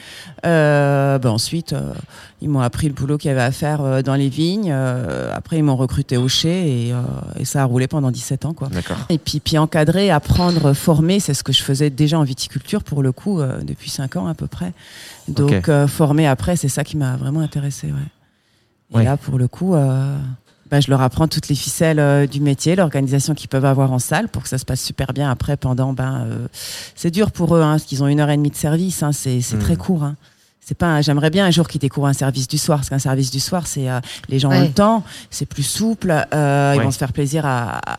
Euh, 0.45 1.19
ben 1.19 1.31
ensuite, 1.31 1.73
euh, 1.75 1.93
ils 2.41 2.49
m'ont 2.49 2.61
appris 2.61 2.89
le 2.89 2.93
boulot 2.95 3.17
qu'il 3.19 3.29
y 3.29 3.31
avait 3.33 3.41
à 3.43 3.53
faire 3.53 4.03
dans 4.03 4.15
les 4.17 4.29
vignes. 4.29 4.73
Après, 4.73 5.59
ils 5.59 5.63
m'ont 5.63 5.77
recruté 5.77 6.17
au 6.17 6.29
chai 6.29 6.89
et, 6.89 6.95
et 7.39 7.45
ça 7.45 7.63
a 7.63 7.65
roulé 7.65 7.87
pendant 7.87 8.11
17 8.11 8.45
ans. 8.47 8.53
Quoi. 8.53 8.69
Et 9.09 9.19
puis, 9.19 9.41
puis 9.41 9.59
encadrer, 9.59 10.11
apprendre, 10.11 10.73
former, 10.73 11.21
c'est 11.21 11.35
ce 11.35 11.43
que 11.45 11.53
je 11.53 11.63
faisais 11.63 11.91
déjà 11.91 12.19
en 12.19 12.25
viticulture 12.25 12.83
pour 12.83 13.03
le 13.03 13.13
coup, 13.13 13.41
depuis 13.63 13.91
5 13.91 14.17
ans 14.17 14.27
à 14.27 14.35
peu 14.35 14.47
près. 14.47 14.73
Donc, 15.29 15.71
former 15.87 16.27
après, 16.27 16.57
c'est 16.57 16.69
ça 16.69 16.85
qui 16.85 16.97
m'a 16.97 17.17
vraiment 17.17 17.41
intéressé. 17.41 17.87
Ouais. 17.89 17.93
Et 18.93 18.97
Ouais. 18.99 19.05
là, 19.05 19.17
pour 19.17 19.39
le 19.39 19.49
coup, 19.49 19.75
euh, 19.75 20.17
bah, 20.71 20.81
je 20.81 20.91
leur 20.91 21.01
apprends 21.03 21.29
toutes 21.29 21.49
les 21.49 21.55
ficelles 21.55 21.99
euh, 21.99 22.27
du 22.27 22.41
métier, 22.41 22.75
l'organisation 22.77 23.35
qu'ils 23.35 23.49
peuvent 23.49 23.65
avoir 23.65 23.93
en 23.93 23.99
salle 23.99 24.29
pour 24.29 24.43
que 24.43 24.49
ça 24.49 24.59
se 24.59 24.65
passe 24.65 24.81
super 24.81 25.13
bien 25.13 25.31
après. 25.31 25.57
Pendant, 25.57 25.93
ben, 25.93 26.25
euh, 26.27 26.49
c'est 26.95 27.11
dur 27.11 27.31
pour 27.33 27.55
eux, 27.57 27.61
hein, 27.63 27.73
parce 27.73 27.85
qu'ils 27.85 28.03
ont 28.03 28.07
une 28.09 28.21
heure 28.21 28.31
et 28.31 28.37
demie 28.37 28.51
de 28.51 28.57
service. 28.57 29.03
Hein, 29.03 29.13
c'est 29.13 29.41
c'est 29.41 29.57
très 29.59 29.77
court. 29.77 30.03
Hein. 30.05 30.17
C'est 30.67 30.77
pas. 30.79 30.87
un- 30.87 31.01
J'aimerais 31.03 31.29
bien 31.31 31.45
un 31.45 31.51
jour 31.51 31.69
qu'ils 31.69 31.81
découvrent 31.81 32.07
un 32.07 32.13
service 32.15 32.49
du 32.49 32.57
soir, 32.59 32.79
parce 32.79 32.89
qu'un 32.89 32.99
service 32.99 33.31
du 33.31 33.41
soir, 33.41 33.67
c'est 33.67 33.91
euh, 33.91 34.01
les 34.29 34.39
gens 34.39 34.49
ont 34.51 34.55
le 34.65 34.73
temps, 34.73 35.03
c'est 35.31 35.45
plus 35.47 35.63
souple, 35.63 36.11
euh, 36.11 36.73
ils 36.75 36.79
vont 36.85 36.91
se 36.91 36.99
faire 36.99 37.13
plaisir 37.13 37.45
à, 37.45 37.79
à- 37.93 37.97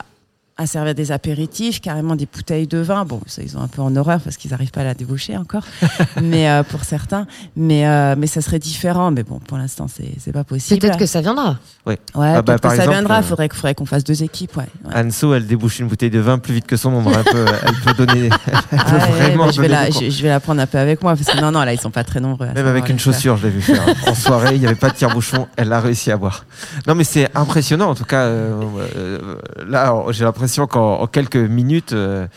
à 0.58 0.68
servir 0.68 0.96
des 0.96 1.12
apéritifs, 1.12 1.82
carrément 1.82 2.16
des 2.16 2.28
bouteilles 2.34 2.66
de 2.68 2.78
vin. 2.78 3.04
Bon, 3.04 3.20
ça, 3.28 3.42
ils 3.42 3.58
ont 3.58 3.62
un 3.62 3.68
peu 3.68 3.82
en 3.82 3.94
horreur 3.98 4.22
parce 4.22 4.38
qu'ils 4.38 4.52
n'arrivent 4.52 4.72
pas 4.72 4.82
à 4.82 4.84
la 4.86 4.94
déboucher 4.94 5.36
encore, 5.36 5.64
mais 6.24 6.50
euh, 6.50 6.64
pour 6.64 6.86
certains. 6.86 7.28
Mais 7.58 7.86
euh, 7.86 8.16
mais 8.18 8.28
ça 8.28 8.40
serait 8.42 8.60
différent. 8.60 9.12
Mais 9.12 9.24
bon, 9.24 9.40
pour 9.40 9.58
l'instant, 9.58 9.88
c'est 9.94 10.12
c'est 10.18 10.32
pas 10.32 10.46
possible. 10.46 10.80
Peut-être 10.80 10.98
que 10.98 11.06
ça 11.06 11.20
viendra. 11.20 11.58
Ouais. 11.86 12.00
Ouais, 12.16 12.34
Ah 12.38 12.42
bah, 12.42 12.54
peut-être 12.54 12.62
par 12.62 12.72
que 12.72 12.78
ça 12.78 12.84
exemple, 12.84 13.00
viendra. 13.00 13.20
euh, 13.20 13.22
Faudrait, 13.24 13.50
faudrait 13.54 13.76
qu'on 13.76 13.86
fasse 13.86 14.06
deux 14.06 14.24
équipes. 14.24 14.56
Ouais. 14.56 14.64
ouais. 14.86 14.96
Anso, 15.06 15.34
elle 15.34 15.46
débouche 15.46 15.80
une 15.80 15.88
bouteille 15.88 16.10
de 16.10 16.20
vin 16.20 16.38
plus 16.40 16.54
vite 16.54 16.68
que 16.68 16.78
son 16.78 16.94
ombre. 16.94 17.12
Elle 17.18 17.24
peut, 17.26 17.46
elle 17.68 17.94
peut 17.94 18.06
donner. 18.06 18.30
Elle 18.30 18.30
peut 18.30 18.58
Ah 18.78 18.98
ouais, 18.98 19.12
vraiment 19.32 19.52
je, 19.52 19.62
vais 19.62 19.68
la, 19.68 19.90
je, 19.90 20.10
je 20.10 20.24
vais 20.24 20.30
la 20.30 20.40
prendre 20.40 20.62
un 20.62 20.68
peu 20.68 20.78
avec 20.78 21.04
moi 21.04 21.16
parce 21.18 21.28
que 21.28 21.42
non, 21.42 21.52
non, 21.52 21.64
là, 21.66 21.74
ils 21.74 21.82
sont 21.82 21.92
pas 21.92 22.06
très 22.06 22.22
nombreux. 22.22 22.48
Même 22.56 22.66
avec 22.68 22.88
une 22.88 22.98
faire. 22.98 23.14
chaussure, 23.14 23.36
je 23.36 23.44
l'ai 23.48 23.50
vu 23.52 23.62
faire. 23.62 23.84
En 24.08 24.16
soirée, 24.16 24.56
il 24.56 24.62
n'y 24.62 24.68
avait 24.68 24.76
pas 24.76 24.90
de 24.90 24.96
tire-bouchon, 24.96 25.48
elle 25.58 25.74
a 25.74 25.82
réussi 25.82 26.12
à 26.12 26.18
boire. 26.18 26.46
Non, 26.88 26.96
mais 26.96 27.04
c'est 27.04 27.30
impressionnant, 27.36 27.90
en 27.90 27.96
tout 27.96 28.06
cas. 28.06 28.22
euh, 28.22 28.62
euh, 28.96 29.36
là, 29.68 29.94
j'ai 30.12 30.24
l'impression 30.24 30.45
qu'en 30.68 31.02
en 31.02 31.08
quelques 31.08 31.36
minutes, 31.36 31.94
euh, 31.94 32.28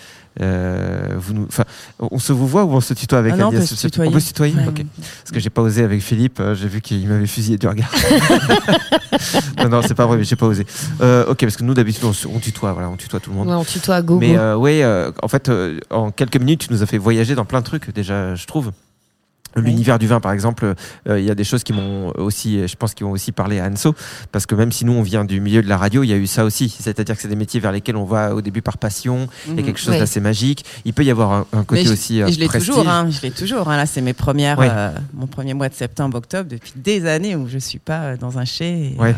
euh, 0.40 1.14
vous 1.16 1.34
nous, 1.34 1.48
on 1.98 2.18
se 2.18 2.32
vous 2.32 2.46
voit 2.46 2.64
ou 2.64 2.72
on 2.72 2.80
se 2.80 2.94
tutoie 2.94 3.18
avec 3.18 3.32
Ah 3.34 3.36
non, 3.36 3.48
on 3.48 3.50
peut 3.50 3.60
se 3.60 3.74
tutoyer. 3.74 4.08
On 4.08 4.12
peut 4.12 4.20
se 4.20 4.28
tutoyer 4.28 4.54
Ouais. 4.54 4.64
Parce 4.64 5.32
que 5.32 5.40
j'ai 5.40 5.50
pas 5.50 5.62
osé 5.62 5.82
avec 5.82 6.00
Philippe, 6.00 6.38
euh, 6.40 6.54
j'ai 6.54 6.68
vu 6.68 6.80
qu'il 6.80 7.08
m'avait 7.08 7.26
fusillé 7.26 7.58
du 7.58 7.66
regard. 7.66 7.90
non, 9.58 9.68
non, 9.68 9.82
c'est 9.82 9.94
pas 9.94 10.06
vrai, 10.06 10.16
mais 10.16 10.24
j'ai 10.24 10.36
pas 10.36 10.46
osé. 10.46 10.64
Ok, 11.00 11.40
parce 11.40 11.56
que 11.56 11.64
nous, 11.64 11.74
d'habitude, 11.74 12.04
on, 12.04 12.38
tutoie, 12.38 12.72
voilà, 12.72 12.88
on 12.88 12.96
tutoie 12.96 13.20
tout 13.20 13.30
le 13.30 13.36
monde. 13.36 13.48
Ouais, 13.48 13.54
on 13.54 13.64
tutoie 13.64 13.96
à 13.96 14.02
gogo. 14.02 14.20
Mais 14.20 14.36
euh, 14.38 15.10
en 15.22 15.28
fait, 15.28 15.50
en 15.90 16.10
quelques 16.10 16.36
minutes, 16.36 16.68
tu 16.68 16.72
nous 16.72 16.82
as 16.82 16.86
fait 16.86 16.98
voyager 16.98 17.34
dans 17.34 17.44
plein 17.44 17.60
de 17.60 17.64
trucs 17.64 17.92
déjà, 17.92 18.34
je 18.34 18.46
trouve. 18.46 18.72
L'univers 19.60 19.98
du 19.98 20.06
vin, 20.06 20.20
par 20.20 20.32
exemple, 20.32 20.74
euh, 21.08 21.18
il 21.20 21.24
y 21.24 21.30
a 21.30 21.34
des 21.34 21.44
choses 21.44 21.62
qui 21.64 21.72
m'ont 21.72 22.12
aussi, 22.16 22.66
je 22.66 22.76
pense, 22.76 22.94
qui 22.94 23.02
vont 23.04 23.10
aussi 23.10 23.32
parler 23.32 23.60
à 23.60 23.66
Anso, 23.66 23.94
parce 24.32 24.46
que 24.46 24.54
même 24.54 24.72
si 24.72 24.84
nous 24.84 24.92
on 24.92 25.02
vient 25.02 25.24
du 25.24 25.40
milieu 25.40 25.62
de 25.62 25.68
la 25.68 25.76
radio, 25.76 26.02
il 26.02 26.08
y 26.08 26.12
a 26.12 26.16
eu 26.16 26.26
ça 26.26 26.44
aussi. 26.44 26.68
C'est-à-dire 26.68 27.14
que 27.16 27.22
c'est 27.22 27.28
des 27.28 27.36
métiers 27.36 27.60
vers 27.60 27.72
lesquels 27.72 27.96
on 27.96 28.04
va 28.04 28.34
au 28.34 28.40
début 28.40 28.62
par 28.62 28.78
passion. 28.78 29.28
Il 29.46 29.50
y 29.54 29.58
a 29.58 29.60
Mhm. 29.60 29.66
quelque 29.66 29.80
chose 29.80 29.98
d'assez 29.98 30.20
magique. 30.20 30.64
Il 30.84 30.92
peut 30.94 31.04
y 31.04 31.10
avoir 31.10 31.32
un, 31.32 31.46
un 31.52 31.64
côté 31.64 31.84
je- 31.84 31.92
aussi. 31.92 32.20
euh, 32.22 32.26
et 32.28 32.32
je 32.32 32.38
l'ai 32.40 32.48
toujours, 32.48 32.88
hein, 32.88 33.08
je 33.10 33.20
l'ai 33.22 33.30
toujours. 33.30 33.68
hein. 33.68 33.76
Là, 33.76 33.86
c'est 33.86 34.00
mes 34.00 34.12
premières, 34.14 34.58
Ouais. 34.58 34.68
euh, 34.70 34.90
mon 35.14 35.26
premier 35.26 35.54
mois 35.54 35.68
de 35.68 35.74
septembre, 35.74 36.16
octobre, 36.18 36.48
depuis 36.50 36.72
des 36.76 37.06
années 37.06 37.36
où 37.36 37.48
je 37.48 37.58
suis 37.58 37.78
pas 37.78 38.16
dans 38.16 38.38
un 38.38 38.44
chai. 38.44 38.94
et, 38.96 39.00
Ouais. 39.00 39.14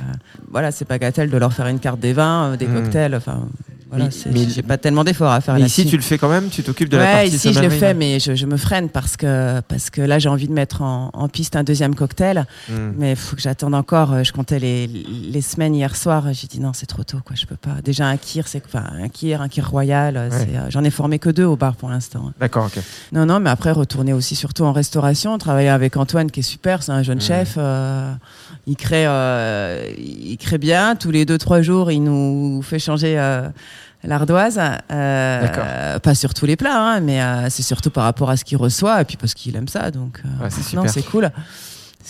voilà, 0.51 0.71
c'est 0.73 0.89
bagatelle 0.89 1.31
de 1.31 1.37
leur 1.37 1.53
faire 1.53 1.67
une 1.67 1.79
carte 1.81 2.01
des 2.01 2.13
vins, 2.13 2.57
des 2.57 2.67
Mm. 2.67 2.75
cocktails. 2.75 3.15
Enfin, 3.15 3.47
voilà, 3.91 4.09
Mais- 4.33 4.49
j'ai 4.49 4.63
pas 4.63 4.79
tellement 4.79 5.05
d'efforts 5.05 5.33
à 5.33 5.41
faire 5.41 5.55
Mais 5.55 5.63
ici, 5.63 5.85
tu 5.85 5.97
le 5.97 6.03
fais 6.03 6.17
quand 6.17 6.29
même. 6.29 6.49
Tu 6.49 6.63
t'occupes 6.63 6.89
de 6.89 6.97
la 6.97 7.03
ouais, 7.05 7.13
partie. 7.23 7.35
ici 7.37 7.53
je 7.53 7.61
le 7.61 7.71
fais, 7.71 7.93
mais 7.93 8.21
je, 8.21 8.35
je 8.35 8.47
me 8.47 8.57
freine 8.57 8.89
parce 8.89 9.17
que 9.17 9.61
parce 9.69 9.91
que 9.91 10.01
là 10.01 10.19
j'ai 10.19 10.29
envie 10.29 10.47
de 10.49 10.53
mettre 10.53 10.83
en, 10.83 11.11
en 11.13 11.29
piste 11.29 11.57
un 11.57 11.65
deuxième 11.65 11.95
cocktail, 11.95 12.47
Hmm. 12.69 12.93
mais 12.97 13.11
il 13.13 13.17
faut 13.17 13.35
que 13.37 13.43
j'attende 13.43 13.75
encore. 13.75 14.13
Euh, 14.13 14.23
Je 14.23 14.33
comptais 14.33 14.59
les, 14.59 14.87
les 14.87 15.41
semaines 15.41 15.75
hier 15.75 15.97
soir, 15.97 16.25
j'ai 16.33 16.47
dit 16.47 16.61
non 16.61 16.73
c'est 16.73 16.87
trop 16.87 17.03
tôt 17.05 17.19
quoi, 17.25 17.35
je 17.37 17.47
peux 17.47 17.57
pas. 17.57 17.81
Déjà 17.85 18.07
un 18.07 18.17
kir, 18.17 18.47
c'est 18.49 18.63
enfin 18.65 18.85
un 19.03 19.09
kir, 19.09 19.43
un 19.43 19.49
kir 19.49 19.69
royal, 19.69 20.17
euh, 20.17 20.29
euh, 20.31 20.67
j'en 20.69 20.85
ai 20.85 20.91
formé 20.91 21.19
que 21.19 21.31
deux 21.31 21.45
au 21.45 21.57
bar 21.57 21.75
pour 21.77 21.89
l'instant. 21.91 22.33
D'accord, 22.39 22.67
ok. 22.67 22.81
Non 23.13 23.27
non, 23.27 23.41
mais 23.41 23.51
après 23.51 23.73
retourner 23.73 24.13
aussi 24.13 24.37
surtout 24.37 24.65
en 24.65 24.73
restauration, 24.73 25.37
travailler 25.39 25.69
avec 25.71 25.97
Antoine 25.97 26.31
qui 26.31 26.41
est 26.41 26.45
super, 26.45 26.83
c'est 26.83 26.93
un 26.93 27.03
jeune 27.03 27.17
Mhm. 27.19 27.23
chef. 27.25 27.55
euh, 27.59 28.13
il 28.67 28.77
crée 28.77 29.07
euh, 29.07 29.85
il 29.99 30.37
crée 30.39 30.59
bien 30.59 30.95
tous 30.97 31.11
les 31.11 31.25
deux 31.25 31.39
trois 31.39 31.63
jours, 31.63 31.91
il 31.91 32.03
nous 32.05 32.63
fait 32.63 32.79
changer. 32.79 33.19
euh, 33.19 33.49
L'ardoise, 34.03 34.59
euh, 34.91 35.99
pas 35.99 36.15
sur 36.15 36.33
tous 36.33 36.47
les 36.47 36.57
plats, 36.57 36.75
hein, 36.95 37.01
mais 37.01 37.21
euh, 37.21 37.51
c'est 37.51 37.63
surtout 37.63 37.91
par 37.91 38.05
rapport 38.05 38.31
à 38.31 38.37
ce 38.39 38.45
qu'il 38.45 38.57
reçoit 38.57 39.01
et 39.01 39.05
puis 39.05 39.19
parce 39.19 39.35
qu'il 39.35 39.55
aime 39.57 39.69
ça. 39.69 39.91
Donc, 39.91 40.23
euh, 40.25 40.45
Ouais, 40.45 40.89
c'est 40.89 41.03
cool. 41.03 41.31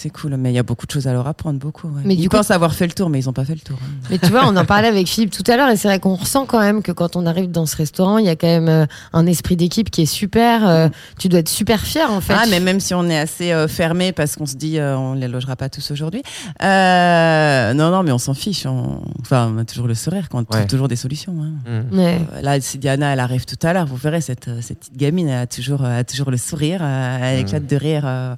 C'est 0.02 0.08
cool, 0.08 0.34
mais 0.38 0.50
il 0.50 0.54
y 0.54 0.58
a 0.58 0.62
beaucoup 0.62 0.86
de 0.86 0.90
choses 0.92 1.06
à 1.06 1.12
leur 1.12 1.26
apprendre, 1.26 1.58
beaucoup. 1.58 1.86
ouais. 1.88 2.00
Mais 2.06 2.14
ils 2.14 2.22
du 2.22 2.28
coup- 2.30 2.36
pensent 2.38 2.50
avoir 2.50 2.72
fait 2.72 2.86
le 2.86 2.92
tour, 2.94 3.10
mais 3.10 3.20
ils 3.20 3.26
n'ont 3.26 3.34
pas 3.34 3.44
fait 3.44 3.52
le 3.54 3.60
tour. 3.60 3.76
hein. 3.82 3.90
Mais 4.08 4.16
tu 4.16 4.28
vois, 4.30 4.46
on 4.46 4.56
en 4.56 4.64
parlait 4.64 4.88
avec 4.88 5.06
Philippe 5.06 5.30
tout 5.30 5.44
à 5.46 5.58
l'heure, 5.58 5.68
et 5.68 5.76
c'est 5.76 5.88
vrai 5.88 6.00
qu'on 6.00 6.14
ressent 6.14 6.46
quand 6.46 6.58
même 6.60 6.82
que 6.82 6.90
quand 6.90 7.16
on 7.16 7.26
arrive 7.26 7.50
dans 7.50 7.66
ce 7.66 7.76
restaurant, 7.76 8.16
il 8.16 8.24
y 8.24 8.30
a 8.30 8.34
quand 8.36 8.46
même 8.46 8.68
euh, 8.70 8.86
un 9.12 9.26
esprit 9.26 9.56
d'équipe 9.56 9.90
qui 9.90 10.00
est 10.02 10.06
super. 10.06 10.66
euh, 10.66 10.88
tu 11.18 11.28
dois 11.28 11.40
être 11.40 11.50
super 11.50 11.80
fier 11.82 12.10
en 12.10 12.22
fait. 12.22 12.32
Ah, 12.34 12.44
mais 12.48 12.60
même 12.60 12.80
si 12.80 12.94
on 12.94 13.04
est 13.10 13.18
assez 13.18 13.52
euh, 13.52 13.68
fermé 13.68 14.12
parce 14.12 14.36
qu'on 14.36 14.46
se 14.46 14.56
dit 14.56 14.78
euh, 14.78 14.96
on 14.96 15.12
les 15.12 15.28
logera 15.28 15.54
pas 15.56 15.68
tous 15.68 15.90
aujourd'hui. 15.90 16.22
Euh, 16.62 17.74
non, 17.74 17.90
non, 17.90 18.02
mais 18.02 18.12
on 18.12 18.18
s'en 18.18 18.34
fiche. 18.34 18.64
on- 18.66 19.02
Enfin, 19.20 19.52
on 19.54 19.58
a 19.58 19.64
toujours 19.64 19.86
le 19.86 19.94
sourire 19.94 20.28
quand 20.30 20.38
on 20.38 20.44
trouve 20.44 20.60
Ouais. 20.62 20.66
toujours 20.66 20.88
des 20.88 20.96
solutions. 20.96 21.34
hein. 21.42 21.82
Ouais. 21.92 22.18
Euh, 22.36 22.40
Là, 22.40 22.60
si 22.60 22.78
Diana, 22.78 23.12
elle 23.12 23.20
arrive 23.20 23.44
tout 23.44 23.58
à 23.62 23.72
l'heure, 23.72 23.86
vous 23.86 23.96
verrez, 23.96 24.20
cette, 24.20 24.48
cette 24.62 24.78
petite 24.80 24.96
gamine, 24.96 25.28
elle 25.28 25.40
a 25.42 25.46
toujours, 25.46 25.84
euh, 25.84 26.00
a 26.00 26.04
toujours 26.04 26.30
le 26.30 26.36
sourire, 26.36 26.82
elle 26.82 27.38
Mm. 27.38 27.40
éclate 27.46 27.66
de 27.66 27.76
rire 27.76 28.02
euh, 28.06 28.34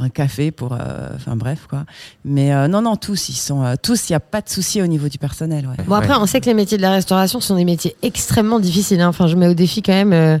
pour 0.00 0.06
un 0.06 0.08
café, 0.08 0.50
pour. 0.50 0.72
euh, 0.72 1.08
Enfin, 1.14 1.36
bref, 1.36 1.66
quoi. 1.68 1.84
Mais 2.24 2.54
euh, 2.54 2.68
non, 2.68 2.80
non, 2.80 2.96
tous, 2.96 3.28
ils 3.28 3.34
sont. 3.34 3.62
euh, 3.64 3.74
tous, 3.80 4.08
il 4.08 4.12
n'y 4.12 4.16
a 4.16 4.20
pas 4.20 4.40
de 4.40 4.48
souci 4.48 4.80
au 4.80 4.86
niveau 4.86 5.08
du 5.08 5.18
personnel. 5.18 5.66
ouais. 5.66 5.84
Bon 5.86 5.94
après, 5.94 6.10
Ouais. 6.10 6.18
on 6.20 6.26
sait 6.26 6.40
que 6.40 6.46
les 6.46 6.54
métiers 6.54 6.78
de 6.78 6.82
la 6.82 6.92
restauration 6.92 7.40
sont 7.40 7.56
des 7.56 7.64
métiers 7.66 7.96
extrêmement 8.02 8.60
difficiles. 8.60 9.00
hein. 9.00 9.08
Enfin, 9.08 9.26
je 9.26 9.36
mets 9.36 9.48
au 9.48 9.54
défi 9.54 9.82
quand 9.82 9.92
même. 9.92 10.12
euh, 10.14 10.38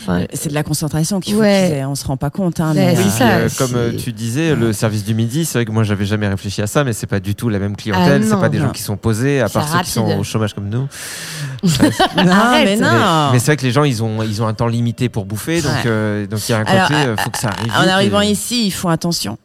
enfin, 0.00 0.24
C'est 0.32 0.48
de 0.48 0.54
la 0.54 0.62
concentration 0.62 1.20
qu'il 1.20 1.34
faut 1.34 1.40
Ouais. 1.40 1.70
aient, 1.78 1.84
on 1.84 1.94
se 1.94 2.06
rend 2.06 2.16
pas 2.16 2.30
compte. 2.30 2.58
Hein, 2.60 2.72
mais, 2.74 2.94
c'est 2.96 3.02
Oui, 3.02 3.08
euh, 3.08 3.10
ça. 3.10 3.28
euh, 3.36 3.48
comme 3.58 3.74
euh, 3.76 3.92
tu 3.96 4.12
disais, 4.12 4.54
le 4.54 4.72
service 4.72 5.04
du 5.04 5.14
midi, 5.14 5.44
c'est 5.44 5.58
vrai 5.58 5.64
que 5.66 5.72
moi 5.72 5.82
j'avais 5.84 6.06
jamais 6.06 6.28
réfléchi 6.28 6.62
à 6.62 6.66
ça, 6.66 6.82
mais 6.84 6.92
c'est 6.94 7.06
pas 7.06 7.20
du 7.20 7.34
tout 7.34 7.48
la 7.50 7.58
même 7.58 7.76
clientèle. 7.76 8.22
Ah, 8.24 8.26
c'est 8.30 8.40
pas 8.40 8.48
des 8.48 8.58
non. 8.58 8.66
gens 8.66 8.72
qui 8.72 8.82
sont 8.82 8.96
posés, 8.96 9.40
à 9.40 9.48
part 9.50 9.68
ceux 9.68 9.80
qui 9.80 9.90
sont 9.90 10.06
au 10.18 10.22
chômage 10.24 10.54
comme 10.54 10.68
nous. 10.70 10.86
non, 12.16 12.30
Arrête. 12.32 12.64
mais 12.64 12.76
non. 12.76 13.30
mais 13.32 13.38
c'est 13.38 13.46
vrai 13.46 13.56
que 13.56 13.62
les 13.62 13.70
gens 13.72 13.84
ils 13.84 14.02
ont 14.02 14.22
ils 14.22 14.42
ont 14.42 14.46
un 14.46 14.54
temps 14.54 14.66
limité 14.66 15.08
pour 15.08 15.24
bouffer, 15.24 15.62
donc 15.62 15.70
Ouais. 15.72 15.82
euh, 15.86 16.26
donc 16.26 16.40
il 16.48 16.52
y 16.52 16.54
a 16.54 16.58
un 16.58 16.64
côté, 16.64 16.94
euh, 16.94 17.16
faut 17.16 17.30
que 17.30 17.38
ça 17.38 17.48
arrive. 17.50 17.72
En 17.72 17.88
arrivant 17.88 18.20
et- 18.20 18.30
ici, 18.30 18.66
ils 18.66 18.70
font 18.72 18.88
attention. 18.88 19.38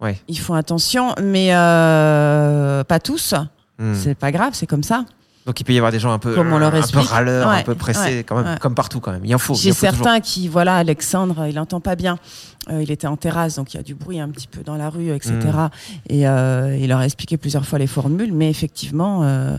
Ouais. 0.00 0.20
Ils 0.28 0.38
font 0.38 0.54
attention, 0.54 1.14
mais 1.22 1.48
euh, 1.54 2.84
pas 2.84 3.00
tous. 3.00 3.34
Hmm. 3.78 3.94
C'est 3.94 4.14
pas 4.14 4.32
grave, 4.32 4.50
c'est 4.54 4.66
comme 4.66 4.82
ça. 4.82 5.04
Donc 5.46 5.60
il 5.60 5.64
peut 5.64 5.72
y 5.72 5.78
avoir 5.78 5.92
des 5.92 6.00
gens 6.00 6.10
un 6.12 6.18
peu 6.18 6.34
Comme 6.34 6.52
on 6.52 6.58
leur 6.58 6.74
un 6.74 6.80
peu 6.80 6.98
râleurs, 6.98 7.48
un 7.48 7.62
peu 7.62 7.74
pressés, 7.76 8.00
ouais, 8.18 8.24
quand 8.26 8.36
même, 8.36 8.46
ouais. 8.54 8.58
comme 8.60 8.74
partout 8.74 8.98
quand 9.00 9.12
même. 9.12 9.24
Il 9.24 9.32
en 9.34 9.38
faut. 9.38 9.54
il 9.54 9.60
J'ai 9.60 9.70
en 9.70 9.74
faut 9.74 9.86
toujours. 9.86 10.04
certains 10.04 10.20
qui, 10.20 10.48
voilà, 10.48 10.76
Alexandre, 10.76 11.46
il 11.48 11.58
entend 11.60 11.80
pas 11.80 11.94
bien. 11.94 12.18
Euh, 12.68 12.82
il 12.82 12.90
était 12.90 13.06
en 13.06 13.16
terrasse, 13.16 13.54
donc 13.56 13.72
il 13.74 13.76
y 13.76 13.80
a 13.80 13.82
du 13.84 13.94
bruit 13.94 14.18
un 14.18 14.28
petit 14.28 14.48
peu 14.48 14.62
dans 14.64 14.74
la 14.76 14.90
rue, 14.90 15.10
etc. 15.12 15.34
Mm. 15.36 15.68
Et 16.08 16.26
euh, 16.26 16.76
il 16.80 16.88
leur 16.88 16.98
a 16.98 17.04
expliqué 17.04 17.36
plusieurs 17.36 17.64
fois 17.64 17.78
les 17.78 17.86
formules, 17.86 18.32
mais 18.32 18.50
effectivement, 18.50 19.22
euh, 19.22 19.56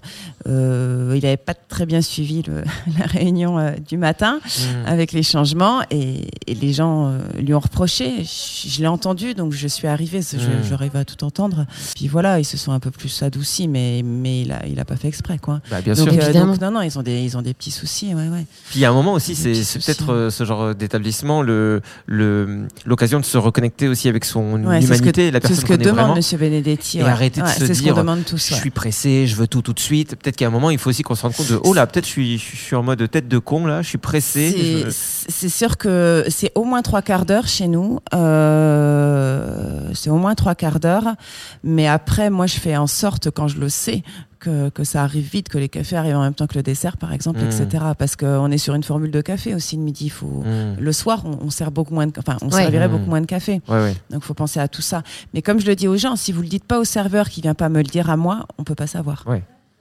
euh, 0.48 1.14
il 1.16 1.24
n'avait 1.24 1.38
pas 1.38 1.54
très 1.54 1.86
bien 1.86 2.02
suivi 2.02 2.44
le- 2.44 2.64
la 3.00 3.06
réunion 3.06 3.58
euh, 3.60 3.72
du 3.88 3.98
matin 3.98 4.40
Hmm. 4.58 4.86
avec 4.88 5.12
les 5.12 5.24
changements 5.24 5.82
et, 5.92 6.28
et 6.48 6.56
les 6.56 6.74
gens 6.74 7.08
euh, 7.08 7.20
lui 7.40 7.54
ont 7.54 7.60
reproché. 7.60 8.24
Je, 8.24 8.70
je 8.70 8.80
l'ai 8.82 8.88
entendu, 8.88 9.34
donc 9.34 9.54
je 9.54 9.68
suis 9.68 9.88
arrivée, 9.88 10.22
je- 10.22 10.38
Mm. 10.38 10.64
j'arrive 10.70 10.96
à 10.96 11.06
tout 11.06 11.24
entendre. 11.24 11.66
Puis 11.96 12.08
voilà, 12.08 12.40
ils 12.40 12.46
se 12.46 12.58
sont 12.58 12.72
un 12.72 12.80
peu 12.80 12.92
plus 12.92 13.22
adoucis, 13.24 13.68
mais, 13.68 14.02
mais 14.04 14.42
il 14.42 14.52
a, 14.52 14.66
il 14.68 14.80
a 14.80 14.86
pas 14.86 14.96
fait 14.96 15.08
exprès, 15.08 15.38
quoi. 15.38 15.62
Bah, 15.70 15.82
bien 15.82 15.94
donc, 15.94 16.10
sûr. 16.12 16.22
euh, 16.24 16.34
donc, 16.34 16.60
non, 16.62 16.72
non, 16.72 16.82
ils 16.82 16.98
ont 16.98 17.04
des, 17.04 17.22
ils 17.22 17.38
ont 17.38 17.42
des 17.42 17.54
petits 17.54 17.72
soucis, 17.72 18.14
ouais, 18.16 18.28
ouais. 18.30 18.46
Puis 18.70 18.80
il 18.80 18.82
y 18.82 18.86
a 18.86 18.90
un 18.90 18.94
moment 18.94 19.14
aussi, 19.14 19.34
Des 19.42 19.64
c'est 19.64 19.80
peut-être 19.80 20.12
euh, 20.12 20.30
ce 20.30 20.44
genre 20.44 20.74
d'établissement, 20.76 21.42
le 21.42 21.82
le 22.06 22.68
l'occasion 22.98 23.20
de 23.20 23.26
se 23.26 23.38
reconnecter 23.38 23.88
aussi 23.88 24.10
avec 24.10 24.26
son 24.26 24.54
Ouais, 24.64 24.84
humanité, 24.84 25.28
que- 25.30 25.34
la 25.34 25.40
personne 25.40 25.56
C'est 25.56 25.62
ce 25.62 25.66
que 25.68 25.74
demande. 25.76 26.16
Monsieur 26.16 26.40
Benedetti. 26.40 26.98
Et 27.00 27.04
ouais. 27.04 27.10
arrêter 27.10 27.42
de 27.42 27.48
se 27.48 27.66
dire, 27.74 27.94
tous. 28.26 28.50
je 28.50 28.56
suis 28.56 28.72
pressé, 28.72 29.28
je 29.28 29.36
veux 29.36 29.46
tout 29.46 29.62
tout 29.62 29.74
de 29.74 29.80
suite. 29.80 30.16
Peut-être 30.16 30.36
qu'à 30.36 30.48
un 30.48 30.50
moment, 30.50 30.72
il 30.72 30.80
faut 30.80 30.90
aussi 30.90 31.04
qu'on 31.04 31.14
se 31.14 31.22
rende 31.22 31.34
compte 31.36 31.48
de, 31.52 31.60
oh 31.64 31.74
là, 31.76 31.86
peut-être 31.86 32.06
je 32.06 32.10
suis, 32.10 32.38
je 32.40 32.56
suis 32.56 32.76
en 32.76 32.82
mode 32.82 33.08
tête 33.12 33.28
de 33.28 33.38
con 33.38 33.68
là, 33.68 33.84
je 33.84 33.90
suis 33.90 33.98
pressé. 34.00 34.52
C'est- 34.52 34.86
je- 34.90 34.96
C'est 35.30 35.50
sûr 35.50 35.78
que 35.78 36.26
c'est 36.30 36.52
au 36.56 36.64
moins 36.64 36.82
trois 36.82 37.04
quarts 37.04 37.26
d'heure 37.26 37.48
chez 37.48 37.68
nous. 37.68 38.00
Euh, 38.16 39.92
c'est 39.94 40.10
au 40.10 40.18
moins 40.18 40.34
trois 40.36 40.56
quarts 40.56 40.80
d'heure. 40.80 41.16
Mais 41.64 41.88
après, 41.88 42.30
moi, 42.32 42.48
je 42.48 42.58
fais 42.58 42.76
en 42.78 42.88
sorte, 42.88 43.30
quand 43.30 43.48
je 43.48 43.60
le 43.60 43.70
sais, 43.70 44.04
que, 44.40 44.70
que 44.70 44.84
ça 44.84 45.04
arrive 45.04 45.28
vite, 45.30 45.50
que 45.50 45.58
les 45.58 45.70
cafés 45.70 45.96
arrivent 45.96 46.16
en 46.18 46.22
même 46.22 46.34
temps 46.34 46.48
que 46.48 46.56
le 46.56 46.64
dessert, 46.64 46.98
par 46.98 47.14
exemple, 47.14 47.40
Mm. 47.42 47.46
etc. 47.48 47.84
Parce 47.98 48.16
qu'on 48.16 48.50
est 48.52 48.58
sur 48.58 48.74
une 48.76 48.84
formule 48.84 49.12
de 49.12 49.22
café 49.22 49.54
aussi 49.56 49.76
le 49.78 49.82
midi. 49.84 50.06
Il 50.06 50.10
Faut... 50.10 50.44
Mm. 50.46 50.76
Le 50.80 50.92
soir, 50.92 51.24
on, 51.26 51.46
on 51.46 51.50
sert 51.50 51.72
beaucoup 51.72 51.94
moins 51.94 52.08
de, 52.08 52.14
enfin, 52.18 52.38
on 52.42 52.48
Ouais. 52.48 52.62
servirait 52.64 52.88
Mm. 52.88 52.92
beaucoup 52.92 53.10
moins 53.10 53.22
de 53.22 53.26
café. 53.26 53.62
Ouais, 53.68 53.76
ouais. 53.82 53.96
Donc, 54.10 54.24
faut 54.24 54.34
penser 54.34 54.60
à 54.60 54.68
tout 54.68 54.82
ça. 54.82 55.04
Mais 55.34 55.42
comme 55.42 55.60
je 55.60 55.66
le 55.68 55.76
dis 55.76 55.88
aux 55.88 55.98
gens, 55.98 56.16
si 56.16 56.32
vous 56.32 56.42
le 56.42 56.48
dites 56.48 56.64
pas 56.66 56.80
au 56.80 56.84
serveur 56.84 57.30
qui 57.30 57.42
vient 57.42 57.54
pas 57.56 57.70
me 57.70 57.78
le 57.78 57.84
dire 57.84 58.10
à 58.10 58.18
moi, 58.18 58.46
on 58.58 58.64
peut 58.64 58.76
pas 58.76 58.88
savoir. 58.88 59.26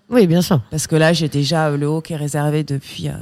Oui, 0.09 0.29
bien 0.29 0.41
sûr. 0.41 0.61
Parce 0.71 0.87
que 0.87 0.95
là, 0.95 1.13
j'ai 1.13 1.29
déjà 1.29 1.77
le 1.77 1.89
haut 1.89 2.01
qui 2.01 2.13
est 2.13 2.17
réservé 2.17 2.63
depuis, 2.63 3.09
euh, 3.09 3.15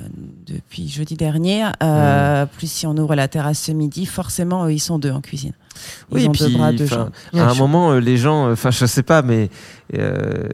depuis 0.46 0.86
jeudi 0.86 1.14
dernier. 1.16 1.64
Euh, 1.82 2.44
Plus 2.44 2.70
si 2.70 2.86
on 2.86 2.94
ouvre 2.98 3.14
la 3.14 3.26
terrasse 3.26 3.58
ce 3.58 3.72
midi, 3.72 4.04
forcément, 4.04 4.66
eux, 4.66 4.72
ils 4.74 4.80
sont 4.80 4.98
deux 4.98 5.10
en 5.10 5.22
cuisine. 5.22 5.54
Ils 6.10 6.14
Oui, 6.14 6.28
ont 6.28 6.32
puis, 6.32 6.44
deux 6.44 6.50
bras, 6.58 6.72
deux 6.72 6.86
à 6.92 7.40
un 7.50 7.54
moment, 7.54 7.92
euh, 7.92 8.00
les 8.00 8.18
gens, 8.18 8.52
enfin, 8.52 8.70
je 8.70 8.84
sais 8.84 9.02
pas, 9.02 9.22
mais 9.22 9.48
euh, 9.94 10.48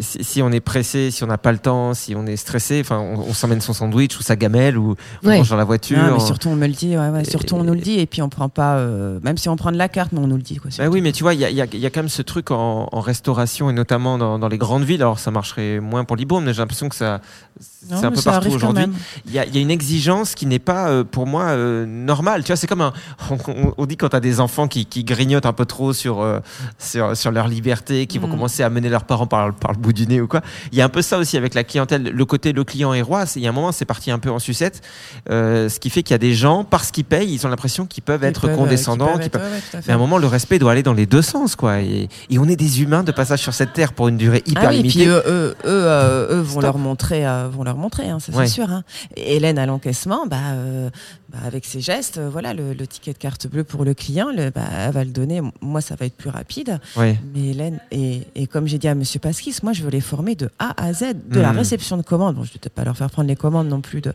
si, 0.00 0.24
si 0.24 0.42
on 0.42 0.50
est 0.50 0.60
pressé, 0.60 1.10
si 1.10 1.22
on 1.22 1.26
n'a 1.26 1.36
pas 1.38 1.52
le 1.52 1.58
temps, 1.58 1.92
si 1.94 2.14
on 2.16 2.26
est 2.26 2.36
stressé, 2.36 2.80
enfin, 2.80 2.98
on, 2.98 3.18
on 3.20 3.32
s'emmène 3.34 3.60
son 3.60 3.72
sandwich 3.74 4.18
ou 4.18 4.22
sa 4.22 4.36
gamelle 4.36 4.78
ou 4.78 4.96
on 5.22 5.28
Ouais. 5.28 5.36
mange 5.38 5.50
dans 5.50 5.56
la 5.56 5.64
voiture. 5.64 5.98
Non, 5.98 6.14
mais 6.14 6.20
surtout, 6.20 6.48
on 6.48 6.56
me 6.56 6.66
le 6.66 6.72
dit. 6.72 6.96
Ouais, 6.96 7.08
ouais, 7.10 7.24
surtout, 7.24 7.56
on 7.56 7.64
nous 7.64 7.74
le 7.74 7.80
dit. 7.80 7.98
Et 8.00 8.06
puis, 8.06 8.22
on 8.22 8.28
prend 8.28 8.48
pas, 8.48 8.76
euh, 8.76 9.20
même 9.22 9.36
si 9.36 9.48
on 9.48 9.56
prend 9.56 9.70
de 9.72 9.76
la 9.76 9.88
carte, 9.88 10.12
mais 10.12 10.18
on 10.20 10.26
nous 10.26 10.36
le 10.36 10.42
dit. 10.42 10.56
Quoi, 10.56 10.70
Bah 10.78 10.88
oui, 10.88 11.00
mais 11.02 11.12
tu 11.12 11.22
vois, 11.22 11.34
il 11.34 11.40
y 11.40 11.44
a, 11.44 11.50
y 11.50 11.60
a- 11.60 11.66
y 11.66 11.86
a 11.86 11.90
quand 11.90 12.00
même 12.00 12.08
ce 12.08 12.22
truc 12.22 12.50
en, 12.50 12.88
en 12.90 13.00
restauration 13.00 13.68
et 13.68 13.72
notamment 13.74 14.16
dans, 14.18 14.38
dans 14.38 14.48
les 14.48 14.58
grandes 14.58 14.84
villes. 14.84 15.02
Alors, 15.02 15.18
ça 15.18 15.30
marcherait 15.30 15.80
moins 15.80 16.04
pour 16.04 16.16
Libourne, 16.16 16.44
mais 16.44 16.52
j'ai 16.54 16.62
l'impression 16.62 16.88
que 16.88 16.96
ça, 16.96 17.20
c'est 17.60 17.92
un 18.04 18.10
peu 18.10 18.20
partout 18.22 18.48
aujourd'hui. 18.50 18.84
Il 19.26 19.32
y 19.32 19.38
a, 19.38 19.44
il 19.46 19.54
y 19.54 19.58
a 19.58 19.60
une 19.60 19.70
exigence 19.70 20.34
qui 20.34 20.46
n'est 20.46 20.58
pas, 20.58 20.88
euh, 20.88 21.04
pour 21.04 21.26
moi, 21.26 21.44
euh, 21.44 21.86
normale. 21.86 22.42
Tu 22.42 22.48
vois, 22.48 22.56
c'est 22.56 22.66
comme 22.66 22.80
un. 22.80 22.92
On, 23.30 23.36
on- 23.48 23.74
on 23.78 23.86
dit 23.86 23.96
quand 23.96 24.08
tu 24.08 24.16
as 24.16 24.20
des 24.20 24.40
enfants 24.40 24.66
qui, 24.68 24.86
qui 24.86 25.04
grignotent 25.04 25.46
un 25.46 25.52
peu 25.52 25.64
trop 25.66 25.92
sur, 25.92 26.20
euh, 26.20 26.40
sur, 26.78 27.16
sur 27.16 27.30
leur 27.30 27.46
liberté, 27.48 28.06
qui 28.06 28.18
vont 28.18 28.26
Mm. 28.26 28.30
commencer 28.32 28.62
à 28.62 28.70
mener 28.70 28.88
leurs 28.88 29.04
parents 29.04 29.26
par, 29.26 29.52
par 29.54 29.72
le 29.72 29.78
bout 29.78 29.92
du 29.92 30.06
nez 30.06 30.20
ou 30.20 30.26
quoi. 30.26 30.40
Il 30.72 30.78
y 30.78 30.80
a 30.80 30.84
un 30.84 30.88
peu 30.88 31.02
ça 31.02 31.18
aussi 31.18 31.36
avec 31.36 31.54
la 31.54 31.62
clientèle. 31.64 32.02
Le 32.04 32.24
côté 32.24 32.52
le 32.52 32.64
client 32.64 32.92
est 32.94 33.02
roi, 33.02 33.24
il 33.36 33.42
y 33.42 33.46
a 33.46 33.50
un 33.50 33.52
moment, 33.52 33.70
c'est 33.72 33.84
parti 33.84 34.10
un 34.10 34.18
peu 34.18 34.30
en 34.30 34.38
sucette. 34.38 34.80
Ce 35.28 35.78
qui 35.78 35.90
fait 35.90 36.02
qu'il 36.02 36.14
y 36.14 36.16
a 36.16 36.18
des 36.18 36.34
gens, 36.34 36.64
parce 36.64 36.90
qu'ils 36.90 37.04
payent, 37.04 37.32
ils 37.32 37.46
ont 37.46 37.50
l'impression 37.50 37.86
qu'ils 37.86 38.02
peuvent 38.02 38.20
Ils 38.22 38.28
être 38.28 38.46
peuvent, 38.48 38.56
condescendants. 38.56 39.12
peuvent 39.30 39.42
ouais, 39.42 39.80
mais 39.86 39.92
à 39.92 39.96
un 39.96 39.98
moment, 39.98 40.18
le 40.18 40.26
respect 40.26 40.58
doit 40.58 40.72
aller 40.72 40.82
dans 40.82 40.92
les 40.92 41.06
deux 41.06 41.22
sens, 41.22 41.54
quoi. 41.56 41.80
Et, 41.80 42.08
et 42.30 42.38
on 42.38 42.46
est 42.48 42.56
des 42.56 42.82
humains 42.82 43.02
de 43.04 43.12
passage 43.12 43.40
sur 43.40 43.54
cette 43.54 43.72
terre 43.72 43.92
pour 43.92 44.08
une 44.08 44.16
durée 44.16 44.42
hyper 44.46 44.64
Ah 44.66 44.68
oui, 44.70 44.76
limitée. 44.78 44.98
puis 45.00 45.08
eux, 45.08 45.22
eux, 45.26 45.54
eux, 45.64 46.28
eux 46.30 46.40
vont 46.40 46.60
leur 46.60 46.78
montrer, 46.78 47.24
vont 47.48 47.64
leur 47.64 47.76
montrer, 47.76 48.08
hein, 48.10 48.18
ça 48.20 48.32
Ouais. 48.32 48.46
c'est 48.46 48.52
sûr. 48.54 48.70
Hein. 48.70 48.84
Et 49.16 49.36
Hélène 49.36 49.58
à 49.58 49.66
l'encaissement, 49.66 50.26
bah, 50.26 50.36
euh, 50.52 50.90
bah, 51.34 51.40
avec 51.46 51.64
ses 51.64 51.80
gestes, 51.80 52.18
euh, 52.18 52.28
voilà, 52.30 52.54
le, 52.54 52.72
le 52.74 52.86
ticket 52.86 53.12
de 53.12 53.18
carte 53.18 53.46
bleue 53.48 53.64
pour 53.64 53.84
le 53.84 53.92
client, 53.92 54.28
le, 54.34 54.50
bah, 54.50 54.62
elle 54.86 54.92
va 54.92 55.02
le 55.04 55.10
donner. 55.10 55.40
Moi, 55.60 55.80
ça 55.80 55.96
va 55.96 56.06
être 56.06 56.16
plus 56.16 56.30
rapide. 56.30 56.78
Mais 56.96 57.48
Hélène, 57.50 57.80
et, 57.90 58.22
et 58.36 58.46
comme 58.46 58.66
j'ai 58.68 58.78
dit 58.78 58.86
à 58.88 58.94
Monsieur 58.94 59.18
Pasquis, 59.18 59.54
moi, 59.62 59.72
je 59.72 59.82
veux 59.82 59.90
les 59.90 60.00
former 60.00 60.34
de 60.36 60.48
A 60.58 60.74
à 60.82 60.92
Z, 60.92 61.14
de 61.28 61.40
la 61.40 61.50
Mhm. 61.52 61.58
réception 61.58 61.96
de 61.96 62.02
commandes. 62.02 62.36
Bon, 62.36 62.44
je 62.44 62.50
ne 62.50 62.52
vais 62.54 62.58
peut-être 62.60 62.74
pas 62.74 62.84
leur 62.84 62.96
faire 62.96 63.10
prendre 63.10 63.28
les 63.28 63.36
commandes 63.36 63.68
non 63.68 63.80
plus 63.80 64.00
de, 64.00 64.12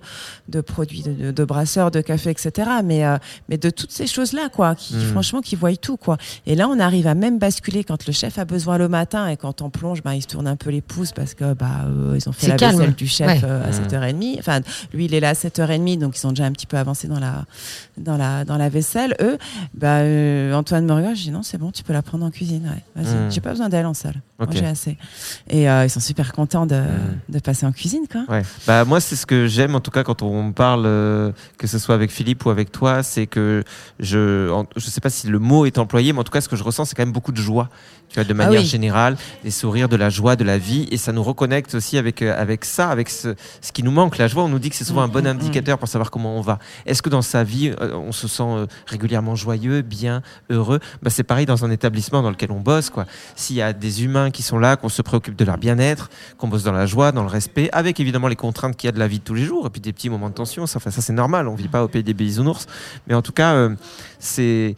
de 0.47 0.61
produits, 0.61 1.01
de, 1.03 1.11
de, 1.13 1.31
de 1.31 1.43
brasseurs, 1.45 1.91
de 1.91 2.01
café, 2.01 2.29
etc. 2.29 2.69
Mais, 2.83 3.05
euh, 3.05 3.17
mais 3.49 3.57
de 3.57 3.69
toutes 3.69 3.91
ces 3.91 4.07
choses-là, 4.07 4.49
quoi, 4.49 4.75
qui, 4.75 4.95
Mhm. 4.95 5.01
franchement, 5.11 5.41
qui 5.41 5.55
voient 5.57 5.75
tout, 5.75 5.97
quoi. 5.97 6.17
Et 6.45 6.55
là, 6.55 6.67
on 6.69 6.79
arrive 6.79 7.07
à 7.07 7.15
même 7.15 7.37
basculer 7.39 7.83
quand 7.83 8.07
le 8.07 8.13
chef 8.13 8.37
a 8.39 8.45
besoin 8.45 8.77
le 8.77 8.87
matin 8.87 9.27
et 9.27 9.35
quand 9.37 9.61
on 9.61 9.69
plonge, 9.69 10.01
bah, 10.03 10.15
il 10.15 10.21
se 10.21 10.27
tourne 10.27 10.47
un 10.47 10.55
peu 10.55 10.69
les 10.69 10.81
pouces 10.81 11.11
parce 11.11 11.33
que 11.33 11.53
bah, 11.53 11.67
euh, 11.87 12.15
ils 12.17 12.29
ont 12.29 12.31
fait 12.31 12.45
C'est 12.45 12.51
la 12.51 12.55
calme. 12.57 12.77
vaisselle 12.77 12.95
du 12.95 13.07
chef 13.07 13.27
Ouais. 13.27 13.41
euh, 13.43 13.63
à 13.63 13.67
Mhm. 13.67 13.73
7h30. 13.73 14.35
Enfin, 14.39 14.61
lui, 14.93 15.05
il 15.05 15.13
est 15.13 15.19
là 15.19 15.29
à 15.29 15.33
7h30, 15.33 15.99
donc 15.99 16.15
ils 16.15 16.19
sont 16.19 16.29
déjà 16.29 16.45
un 16.45 16.51
petit 16.53 16.65
peu 16.67 16.77
avancés 16.77 17.07
dans 17.09 17.19
la, 17.19 17.45
dans 17.97 18.15
la, 18.17 18.45
dans 18.45 18.57
la 18.57 18.69
vaisselle. 18.69 19.15
Eux, 19.21 19.37
bah, 19.73 19.97
euh, 19.99 20.53
Antoine 20.53 20.85
me 20.85 20.93
regarde, 20.93 21.15
je 21.15 21.23
dis 21.23 21.31
non, 21.31 21.43
c'est 21.43 21.57
bon, 21.57 21.71
tu 21.71 21.83
peux 21.83 21.93
la 21.93 22.01
prendre 22.01 22.25
en 22.25 22.31
cuisine. 22.31 22.63
Ouais. 22.95 23.03
Vas-y. 23.03 23.15
Mhm. 23.15 23.31
J'ai 23.31 23.41
pas 23.41 23.49
besoin 23.51 23.67
d'elle 23.69 23.85
en 23.85 23.93
salle. 23.93 24.21
J'ai 24.51 24.65
assez. 24.65 24.97
Et 25.49 25.69
euh, 25.69 25.83
ils 25.85 25.89
sont 25.89 25.99
super 25.99 26.31
contents 26.31 26.65
de, 26.65 26.75
Mhm. 26.75 27.19
de 27.29 27.39
passer 27.39 27.65
en 27.65 27.71
cuisine, 27.73 28.03
quoi. 28.09 28.21
Ouais. 28.29 28.43
Bah 28.65 28.85
moi 28.85 29.01
c'est 29.01 29.17
ce 29.17 29.25
que 29.25 29.47
j'aime 29.47 29.75
en 29.75 29.81
tout 29.81 29.91
cas 29.91 30.03
quand 30.03 30.21
on 30.21 30.53
parle 30.53 30.83
euh, 30.85 31.31
que 31.57 31.67
ce 31.67 31.77
soit 31.77 31.93
avec 31.95 32.09
Philippe 32.09 32.45
ou 32.45 32.49
avec 32.49 32.71
toi, 32.71 33.03
c'est 33.03 33.27
que 33.27 33.63
je 33.99 34.49
en- 34.49 34.65
je 34.77 34.89
sais 34.89 35.01
pas 35.01 35.09
si 35.09 35.27
le 35.27 35.39
mot 35.39 35.65
est 35.65 35.77
employé 35.77 36.13
mais 36.13 36.19
en 36.19 36.23
tout 36.23 36.31
cas 36.31 36.39
ce 36.41 36.47
que 36.47 36.55
je 36.55 36.63
ressens 36.63 36.85
c'est 36.85 36.95
quand 36.95 37.03
même 37.03 37.11
beaucoup 37.11 37.31
de 37.33 37.41
joie. 37.41 37.69
Tu 38.07 38.15
vois 38.15 38.23
de 38.23 38.33
manière 38.33 38.61
oui. 38.61 38.65
générale, 38.65 39.17
des 39.43 39.51
sourires, 39.51 39.87
de 39.87 39.95
la 39.95 40.09
joie, 40.09 40.35
de 40.35 40.43
la 40.43 40.57
vie 40.57 40.87
et 40.89 40.97
ça 40.97 41.11
nous 41.11 41.21
reconnecte 41.21 41.75
aussi 41.75 41.97
avec 41.97 42.21
avec 42.23 42.65
ça, 42.65 42.89
avec 42.89 43.09
ce, 43.09 43.35
ce 43.61 43.71
qui 43.71 43.83
nous 43.83 43.91
manque 43.91 44.17
la 44.17 44.27
joie, 44.27 44.43
on 44.43 44.49
nous 44.49 44.57
dit 44.57 44.69
que 44.71 44.75
c'est 44.75 44.83
souvent 44.85 45.01
un 45.01 45.07
bon 45.07 45.19
Mm, 45.19 45.23
mm, 45.23 45.27
indicateur 45.27 45.77
pour 45.77 45.87
savoir 45.89 46.09
comment 46.11 46.37
on 46.37 46.41
va. 46.41 46.57
Est-ce 46.85 46.98
que 47.01 47.09
dans 47.09 47.21
sa 47.21 47.43
vie 47.43 47.73
euh, 47.81 47.93
on 47.95 48.11
se 48.11 48.27
sent 48.27 48.43
euh, 48.43 48.65
régulièrement 48.87 49.35
joyeux, 49.35 49.81
bien, 49.81 50.21
heureux? 50.49 50.79
Bah 51.01 51.09
c'est 51.09 51.23
pareil 51.23 51.45
dans 51.45 51.65
un 51.65 51.71
établissement 51.71 52.21
dans 52.21 52.29
lequel 52.29 52.51
on 52.51 52.59
bosse 52.59 52.89
quoi. 52.89 53.05
S'il 53.35 53.55
y 53.55 53.61
a 53.61 53.73
des 53.73 54.03
humains 54.03 54.31
qui 54.31 54.43
sont 54.43 54.59
là, 54.59 54.75
qu'on 54.75 54.89
se 54.89 55.01
préoccupe 55.01 55.35
de 55.35 55.45
leur 55.45 55.57
bien-être, 55.57 56.09
qu'on 56.37 56.47
bosse 56.47 56.63
dans 56.63 56.71
la 56.71 56.85
joie, 56.85 57.11
dans 57.11 57.23
le 57.23 57.29
respect, 57.29 57.69
avec 57.71 57.99
évidemment 57.99 58.27
les 58.27 58.35
contraintes 58.35 58.75
qu'il 58.75 58.87
y 58.87 58.89
a 58.89 58.93
de 58.93 58.99
la 58.99 59.07
vie 59.07 59.19
de 59.19 59.23
tous 59.23 59.33
les 59.33 59.43
jours, 59.43 59.67
et 59.67 59.69
puis 59.69 59.81
des 59.81 59.93
petits 59.93 60.09
moments 60.09 60.29
de 60.29 60.33
tension, 60.33 60.65
ça, 60.65 60.77
enfin, 60.77 60.91
ça 60.91 61.01
c'est 61.01 61.13
normal, 61.13 61.47
on 61.47 61.55
vit 61.55 61.67
pas 61.67 61.83
au 61.83 61.87
pays 61.87 62.03
des 62.03 62.13
bisounours, 62.13 62.65
mais 63.07 63.13
en 63.13 63.21
tout 63.21 63.33
cas, 63.33 63.53
euh, 63.53 63.75
c'est... 64.19 64.75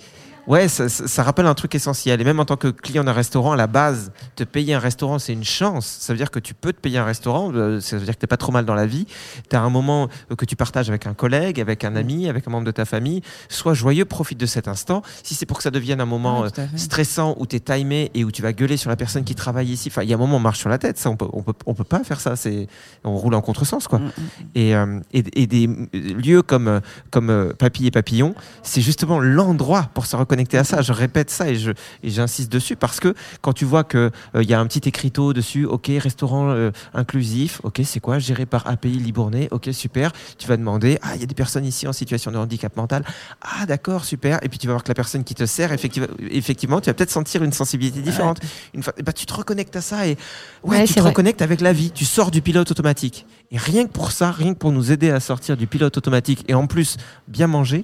Ouais, 0.47 0.67
ça, 0.67 1.23
rappelle 1.23 1.45
un 1.45 1.53
truc 1.53 1.75
essentiel. 1.75 2.19
Et 2.19 2.23
même 2.23 2.39
en 2.39 2.45
tant 2.45 2.57
que 2.57 2.67
client 2.67 3.03
d'un 3.03 3.13
restaurant, 3.13 3.51
à 3.51 3.55
la 3.55 3.67
base, 3.67 4.11
te 4.35 4.43
payer 4.43 4.73
un 4.73 4.79
restaurant, 4.79 5.19
c'est 5.19 5.33
une 5.33 5.43
chance. 5.43 5.85
Ça 5.99 6.13
veut 6.13 6.17
dire 6.17 6.31
que 6.31 6.39
tu 6.39 6.53
peux 6.53 6.73
te 6.73 6.79
payer 6.79 6.97
un 6.97 7.05
restaurant, 7.05 7.51
euh, 7.53 7.79
ça 7.79 7.97
veut 7.97 8.05
dire 8.05 8.15
que 8.15 8.19
t'es 8.19 8.27
pas 8.27 8.37
trop 8.37 8.51
mal 8.51 8.65
dans 8.65 8.73
la 8.73 8.85
vie. 8.85 9.05
Tu 9.49 9.55
as 9.55 9.61
un 9.61 9.69
moment 9.69 10.09
euh, 10.31 10.35
que 10.35 10.45
tu 10.45 10.55
partages 10.55 10.89
avec 10.89 11.05
un 11.05 11.13
collègue, 11.13 11.59
avec 11.59 11.83
un 11.83 11.95
ami, 11.95 12.27
avec 12.27 12.47
un 12.47 12.51
membre 12.51 12.65
de 12.65 12.71
ta 12.71 12.85
famille. 12.85 13.21
Sois 13.49 13.73
joyeux, 13.73 14.05
profite 14.05 14.39
de 14.39 14.45
cet 14.45 14.67
instant. 14.67 15.03
Si 15.23 15.35
c'est 15.35 15.45
pour 15.45 15.57
que 15.57 15.63
ça 15.63 15.71
devienne 15.71 16.01
un 16.01 16.05
moment 16.05 16.45
euh, 16.45 16.49
stressant 16.75 17.35
où 17.37 17.45
tu 17.45 17.57
es 17.57 17.59
timé 17.59 18.11
et 18.13 18.23
où 18.23 18.31
tu 18.31 18.41
vas 18.41 18.53
gueuler 18.53 18.77
sur 18.77 18.89
la 18.89 18.95
personne 18.95 19.23
qui 19.23 19.35
travaille 19.35 19.69
ici, 19.69 19.89
enfin, 19.91 20.03
il 20.03 20.09
y 20.09 20.13
a 20.13 20.15
un 20.15 20.19
moment, 20.19 20.37
on 20.37 20.41
marche 20.41 20.59
sur 20.59 20.69
la 20.69 20.79
tête. 20.79 20.97
Ça, 20.97 21.09
on 21.09 21.15
peut, 21.15 21.27
on 21.33 21.43
peut, 21.43 21.53
on 21.65 21.73
peut 21.73 21.83
pas 21.83 22.03
faire 22.03 22.19
ça. 22.19 22.35
C'est, 22.35 22.67
on 23.03 23.15
roule 23.15 23.35
en 23.35 23.41
contresens, 23.41 23.87
quoi. 23.87 23.99
Mm, 23.99 24.05
mm. 24.05 24.11
Et, 24.55 24.75
euh, 24.75 24.99
et, 25.13 25.43
et 25.43 25.47
des 25.47 25.67
lieux 25.93 26.41
comme, 26.41 26.81
comme 27.11 27.53
Papy 27.57 27.85
et 27.85 27.91
Papillon, 27.91 28.33
c'est 28.63 28.81
justement 28.81 29.19
l'endroit 29.19 29.89
pour 29.93 30.05
se 30.05 30.15
reconnecter 30.41 30.57
à 30.57 30.63
ça. 30.63 30.81
Je 30.81 30.93
répète 30.93 31.29
ça 31.29 31.49
et, 31.49 31.55
je, 31.55 31.71
et 32.03 32.09
j'insiste 32.09 32.51
dessus 32.51 32.75
parce 32.75 32.99
que 32.99 33.13
quand 33.41 33.53
tu 33.53 33.65
vois 33.65 33.83
qu'il 33.83 34.11
il 34.39 34.49
y 34.49 34.53
a 34.53 34.59
un 34.59 34.67
petit 34.67 34.87
écriteau 34.87 35.33
dessus, 35.33 35.65
ok, 35.65 35.89
restaurant 35.99 36.49
euh, 36.49 36.71
inclusif, 36.93 37.61
ok, 37.63 37.81
c'est 37.83 37.99
quoi, 37.99 38.19
géré 38.19 38.45
par 38.45 38.67
API 38.67 38.89
Libournais, 38.91 39.47
ok, 39.51 39.69
super, 39.71 40.11
tu 40.37 40.47
vas 40.47 40.57
demander, 40.57 40.97
ah, 41.01 41.15
il 41.15 41.21
y 41.21 41.23
a 41.23 41.27
des 41.27 41.35
personnes 41.35 41.65
ici 41.65 41.87
en 41.87 41.93
situation 41.93 42.31
de 42.31 42.37
handicap 42.37 42.75
mental, 42.75 43.03
ah, 43.41 43.65
d'accord, 43.65 44.05
super, 44.05 44.39
et 44.43 44.49
puis 44.49 44.57
tu 44.59 44.67
vas 44.67 44.73
voir 44.73 44.83
que 44.83 44.89
la 44.89 44.95
personne 44.95 45.23
qui 45.23 45.35
te 45.35 45.45
sert, 45.45 45.71
effectivement, 45.71 46.07
effectivement 46.29 46.81
tu 46.81 46.87
vas 46.89 46.93
peut-être 46.93 47.11
sentir 47.11 47.43
une 47.43 47.53
sensibilité 47.53 48.01
différente. 48.01 48.39
Une 48.73 48.81
bah, 49.03 49.13
tu 49.13 49.25
te 49.25 49.33
reconnectes 49.33 49.75
à 49.75 49.81
ça 49.81 50.07
et 50.07 50.17
ouais, 50.63 50.77
Ouais, 50.79 50.85
tu 50.87 50.93
te 50.93 50.99
vrai. 50.99 51.09
reconnectes 51.09 51.41
avec 51.41 51.61
la 51.61 51.73
vie, 51.73 51.91
tu 51.91 52.05
sors 52.05 52.31
du 52.31 52.41
pilote 52.41 52.71
automatique. 52.71 53.25
Et 53.51 53.57
rien 53.57 53.85
que 53.85 53.91
pour 53.91 54.11
ça, 54.11 54.31
rien 54.31 54.53
que 54.53 54.59
pour 54.59 54.71
nous 54.71 54.91
aider 54.91 55.09
à 55.11 55.19
sortir 55.19 55.57
du 55.57 55.67
pilote 55.67 55.97
automatique 55.97 56.45
et 56.47 56.53
en 56.53 56.67
plus 56.67 56.97
bien 57.27 57.47
manger, 57.47 57.83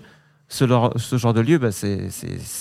ce, 0.49 0.63
leur- 0.63 0.93
ce 0.97 1.17
genre 1.17 1.33
de 1.33 1.41
lieu, 1.41 1.57
bah, 1.57 1.71
c'est 1.71 2.09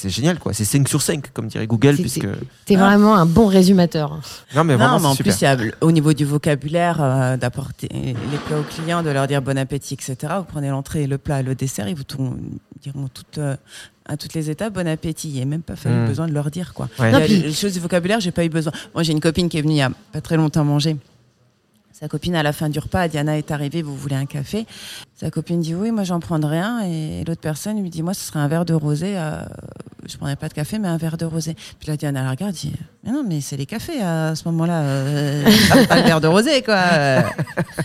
génial. 0.08 0.38
quoi. 0.38 0.52
C'est 0.52 0.64
5 0.64 0.88
sur 0.88 1.02
5, 1.02 1.32
comme 1.32 1.46
dirait 1.46 1.66
Google. 1.66 1.96
C'est- 1.96 2.02
Puisque... 2.02 2.26
T'es 2.64 2.76
vraiment 2.76 3.14
un 3.14 3.26
bon 3.26 3.46
résumateur. 3.46 4.20
Non, 4.54 4.64
mais 4.64 4.72
Non, 4.74 4.78
vraiment, 4.78 5.00
mais 5.00 5.06
en 5.06 5.14
plus, 5.16 5.40
y 5.40 5.46
a, 5.46 5.56
au 5.80 5.92
niveau 5.92 6.12
du 6.12 6.24
vocabulaire, 6.24 6.98
euh, 7.00 7.36
d'apporter 7.36 7.88
les 7.92 8.38
plats 8.46 8.58
aux 8.58 8.62
clients, 8.64 9.02
de 9.02 9.10
leur 9.10 9.26
dire 9.28 9.40
bon 9.42 9.56
appétit, 9.56 9.94
etc. 9.94 10.16
Vous 10.38 10.44
prenez 10.44 10.68
l'entrée, 10.70 11.06
le 11.06 11.18
plat, 11.18 11.42
le 11.42 11.54
dessert, 11.54 11.88
ils 11.88 11.94
vous 11.96 12.02
diront 12.82 13.08
toutes, 13.14 13.38
euh, 13.38 13.56
à 14.08 14.16
toutes 14.16 14.34
les 14.34 14.50
étapes 14.50 14.72
bon 14.74 14.86
appétit. 14.88 15.28
Il 15.28 15.34
n'y 15.34 15.42
a 15.42 15.46
même 15.46 15.62
pas 15.62 15.76
fallu 15.76 15.94
Mm. 15.96 16.06
besoin 16.06 16.26
de 16.26 16.32
leur 16.32 16.50
dire 16.50 16.74
quoi. 16.74 16.88
Ouais. 16.98 17.12
Non, 17.12 17.20
puis- 17.20 17.38
les 17.42 17.52
choses 17.52 17.72
du 17.74 17.80
vocabulaire, 17.80 18.18
j'ai 18.20 18.32
pas 18.32 18.44
eu 18.44 18.48
besoin. 18.48 18.72
Moi, 18.94 19.02
j'ai 19.04 19.12
une 19.12 19.20
copine 19.20 19.48
qui 19.48 19.58
est 19.58 19.62
venue 19.62 19.74
il 19.74 19.78
y 19.78 19.82
a 19.82 19.90
pas 20.12 20.20
très 20.20 20.36
longtemps 20.36 20.64
manger. 20.64 20.96
Sa 21.92 22.08
copine, 22.08 22.34
à 22.36 22.42
la 22.42 22.52
fin 22.52 22.68
du 22.68 22.78
repas, 22.78 23.08
Diana 23.08 23.38
est 23.38 23.50
arrivée, 23.50 23.80
vous 23.80 23.96
voulez 23.96 24.16
un 24.16 24.26
café? 24.26 24.66
Sa 25.18 25.30
copine 25.30 25.60
dit 25.60 25.74
oui, 25.74 25.90
moi 25.92 26.04
j'en 26.04 26.20
prendrai 26.20 26.58
un. 26.58 26.80
Et 26.80 27.24
l'autre 27.26 27.40
personne 27.40 27.80
lui 27.80 27.88
dit, 27.90 28.02
moi 28.02 28.12
ce 28.14 28.20
serait 28.20 28.38
un 28.38 28.48
verre 28.48 28.64
de 28.66 28.74
rosé. 28.74 29.14
euh, 29.16 29.40
je 30.08 30.16
prendrais 30.18 30.36
pas 30.36 30.48
de 30.48 30.54
café, 30.54 30.78
mais 30.78 30.88
un 30.88 30.98
verre 30.98 31.16
de 31.16 31.24
rosé. 31.24 31.56
Puis 31.80 31.88
là, 31.88 31.96
Diana 31.96 32.22
la 32.22 32.30
regarde, 32.30 32.52
dit, 32.52 32.72
mais 33.02 33.10
non, 33.12 33.24
mais 33.26 33.40
c'est 33.40 33.56
les 33.56 33.66
cafés 33.66 34.00
à 34.02 34.34
ce 34.36 34.44
moment-là. 34.46 34.80
euh, 34.82 35.44
pas, 35.70 35.86
pas 35.86 35.96
le 35.96 36.02
verre 36.02 36.20
de 36.20 36.28
rosé, 36.28 36.62
quoi. 36.62 36.74
Euh, 36.76 37.20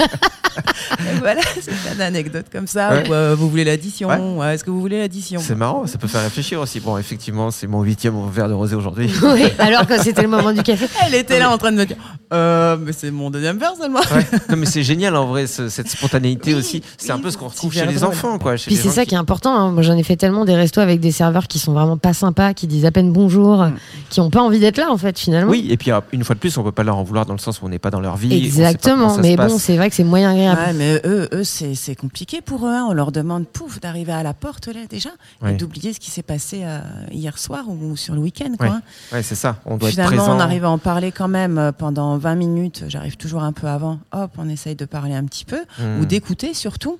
et 1.00 1.17
voilà, 1.20 1.41
c'est 1.60 1.72
plein 1.74 1.96
d'anecdotes 1.96 2.48
comme 2.52 2.67
ça. 2.67 2.91
Ouais. 2.94 3.10
Ou, 3.10 3.13
euh, 3.13 3.36
vous 3.36 3.50
voulez 3.50 3.63
l'addition 3.63 4.10
Ouais. 4.10 4.17
Ouais, 4.20 4.54
Est-ce 4.54 4.63
que 4.63 4.70
vous 4.70 4.82
voulez 4.82 5.00
l'addition? 5.00 5.39
C'est 5.41 5.56
marrant, 5.56 5.88
ça 5.88 5.98
peut 5.98 6.08
faire 6.08 6.22
réfléchir 6.22 6.60
aussi. 6.60 6.80
Bon, 6.80 6.98
effectivement, 6.98 7.50
c'est 7.50 7.65
mon 7.67 7.82
huitième 7.82 8.13
verre 8.30 8.50
de 8.50 8.54
rosé 8.54 8.76
aujourd'hui. 8.76 9.12
Oui, 9.24 9.46
alors 9.60 9.88
que 9.88 10.00
c'était 10.04 10.22
le 10.24 10.28
moment 10.28 10.52
du 10.52 10.62
café. 10.63 10.86
Elle 11.06 11.15
était 11.15 11.39
là 11.39 11.50
en 11.52 11.58
train 11.58 11.72
de 11.72 11.78
me 11.78 11.86
dire 11.86 11.98
Euh, 12.34 12.78
mais 12.80 12.91
c'est 12.94 13.10
mon 13.10 13.30
deuxième 13.32 13.58
verre 13.58 13.74
seulement. 13.80 14.02
Non, 14.50 14.58
mais 14.58 14.65
c'est 14.67 14.84
génial 14.84 15.15
en 15.15 15.26
vrai, 15.26 15.48
ce- 15.48 15.70
cette 15.70 15.89
spontanéité 15.89 16.54
aussi. 16.54 16.84
C'est 16.98 17.12
un 17.12 17.20
peu 17.21 17.31
ce 17.31 17.38
qu'on 17.38 17.47
retrouve 17.47 17.73
chez 17.73 17.86
les 17.86 18.03
enfants, 18.03 18.38
quoi. 18.39 18.57
chez 18.57 18.67
Puis 18.67 18.75
c'est 18.75 18.89
ça 18.89 19.05
qui 19.05 19.15
est 19.15 19.17
important. 19.17 19.55
hein. 19.55 19.71
Moi, 19.71 19.81
j'en 19.84 19.95
ai 19.97 20.03
fait 20.03 20.15
tellement 20.15 20.45
des 20.45 20.55
restos 20.55 20.82
avec 20.82 20.99
des 20.99 21.11
serveurs 21.11 21.47
qui 21.47 21.59
sont 21.59 21.74
vraiment 21.74 21.97
pas 21.97 22.13
sympas, 22.13 22.53
qui 22.53 22.67
disent 22.67 22.86
à 22.86 22.91
peine 22.91 23.11
bonjour, 23.11 23.63
Mm. 23.65 23.74
qui 24.09 24.19
ont 24.22 24.30
pas 24.30 24.41
envie 24.41 24.59
d'être 24.59 24.78
là, 24.78 24.91
en 24.91 24.97
fait, 24.97 25.17
finalement. 25.19 25.51
Oui, 25.51 25.67
et 25.69 25.78
puis 25.78 25.91
euh, 25.91 25.99
une 26.11 26.24
fois 26.24 26.36
de 26.36 26.39
plus, 26.39 26.57
on 26.57 26.63
peut 26.63 26.72
pas 26.72 26.84
leur 26.84 26.97
en 26.97 27.03
vouloir 27.03 27.26
dans 27.26 27.34
le 27.34 27.39
sens 27.39 27.61
où 27.61 27.65
on 27.65 27.69
n'est 27.69 27.80
pas 27.80 27.91
dans 27.91 27.99
leur 27.99 28.17
vie. 28.17 28.34
Exactement. 28.34 29.17
Mais 29.17 29.36
bon, 29.36 29.57
c'est 29.57 29.78
vrai 29.78 29.89
que 29.89 29.95
c'est 29.95 30.03
moyen 30.03 30.32
agréable. 30.32 30.61
Ouais, 30.61 30.74
mais 30.74 31.01
eux, 31.05 31.30
eux 31.34 31.43
c'est 31.43 31.76
c'est 31.76 31.95
compliqué 31.95 32.41
pour 32.41 32.65
eux. 32.65 32.72
hein. 32.74 32.86
On 32.89 32.93
leur 32.93 33.11
demande, 33.11 33.47
pouf, 33.47 33.80
d'arriver 33.80 34.11
à 34.13 34.24
la 34.24 34.34
porte 34.34 34.67
là 34.67 34.82
déjà, 34.89 35.09
et 35.47 35.53
d'oublier 35.53 35.93
ce 35.93 35.99
qui 35.99 36.11
s'est 36.11 36.24
passé 36.24 36.61
euh, 36.63 36.80
hier 37.11 37.38
soir 37.38 37.65
ou 37.69 37.95
sur 37.97 38.13
le 38.13 38.19
week-end. 38.22 38.51
Quoi. 38.57 38.67
hein. 38.67 38.82
Ouais, 39.11 39.24
c'est 39.24 39.36
ça. 39.36 39.57
On 39.65 39.78
doit 39.78 39.89
Finalement, 39.89 40.11
être 40.11 40.17
présent. 40.24 40.38
on 40.38 40.39
arrive 40.39 40.65
à 40.65 40.69
en 40.69 40.78
parler 40.78 41.11
quand 41.11 41.28
même 41.28 41.57
euh, 41.57 41.72
pendant 41.72 42.17
20 42.17 42.36
minutes. 42.36 42.84
J'arrive 42.88 43.17
toujours 43.17 43.43
un 43.43 43.51
peu 43.53 43.67
avant. 43.67 43.99
Hop, 44.11 44.32
on 44.38 44.49
essaye 44.49 44.76
de 44.76 44.86
parler 44.86 45.13
un 45.13 45.26
petit 45.26 45.45
peu 45.45 45.59
Hmm. 45.80 46.01
ou 46.01 46.05
d'écouter 46.05 46.53
surtout. 46.53 46.97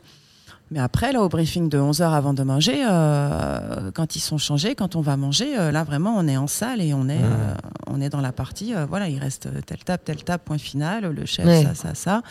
Mais 0.72 0.80
après, 0.80 1.12
là, 1.12 1.22
au 1.22 1.28
briefing 1.28 1.68
de 1.68 1.78
11 1.78 2.02
heures 2.02 2.14
avant 2.14 2.34
de 2.34 2.44
manger, 2.44 2.86
euh, 2.90 3.92
quand 3.94 4.16
ils 4.16 4.22
sont 4.22 4.38
changés, 4.38 4.74
quand 4.74 4.96
on 4.96 5.02
va 5.02 5.18
manger, 5.18 5.58
euh, 5.60 5.70
là, 5.72 5.84
vraiment, 5.84 6.16
on 6.18 6.28
est 6.30 6.38
en 6.38 6.48
salle 6.48 6.82
et 6.82 6.94
on 6.94 7.10
est, 7.10 7.20
Hmm. 7.20 7.24
euh, 7.26 7.54
on 7.88 8.00
est 8.02 8.10
dans 8.10 8.22
la 8.22 8.32
partie. 8.32 8.74
euh, 8.74 8.86
voilà, 8.86 9.10
il 9.10 9.20
reste 9.20 9.50
telle 9.66 9.84
table, 9.84 10.02
telle 10.06 10.24
table, 10.24 10.44
point 10.46 10.58
final, 10.58 11.12
le 11.14 11.26
chef, 11.26 11.46
ça, 11.64 11.76
ça, 11.76 11.94
ça. 11.94 12.22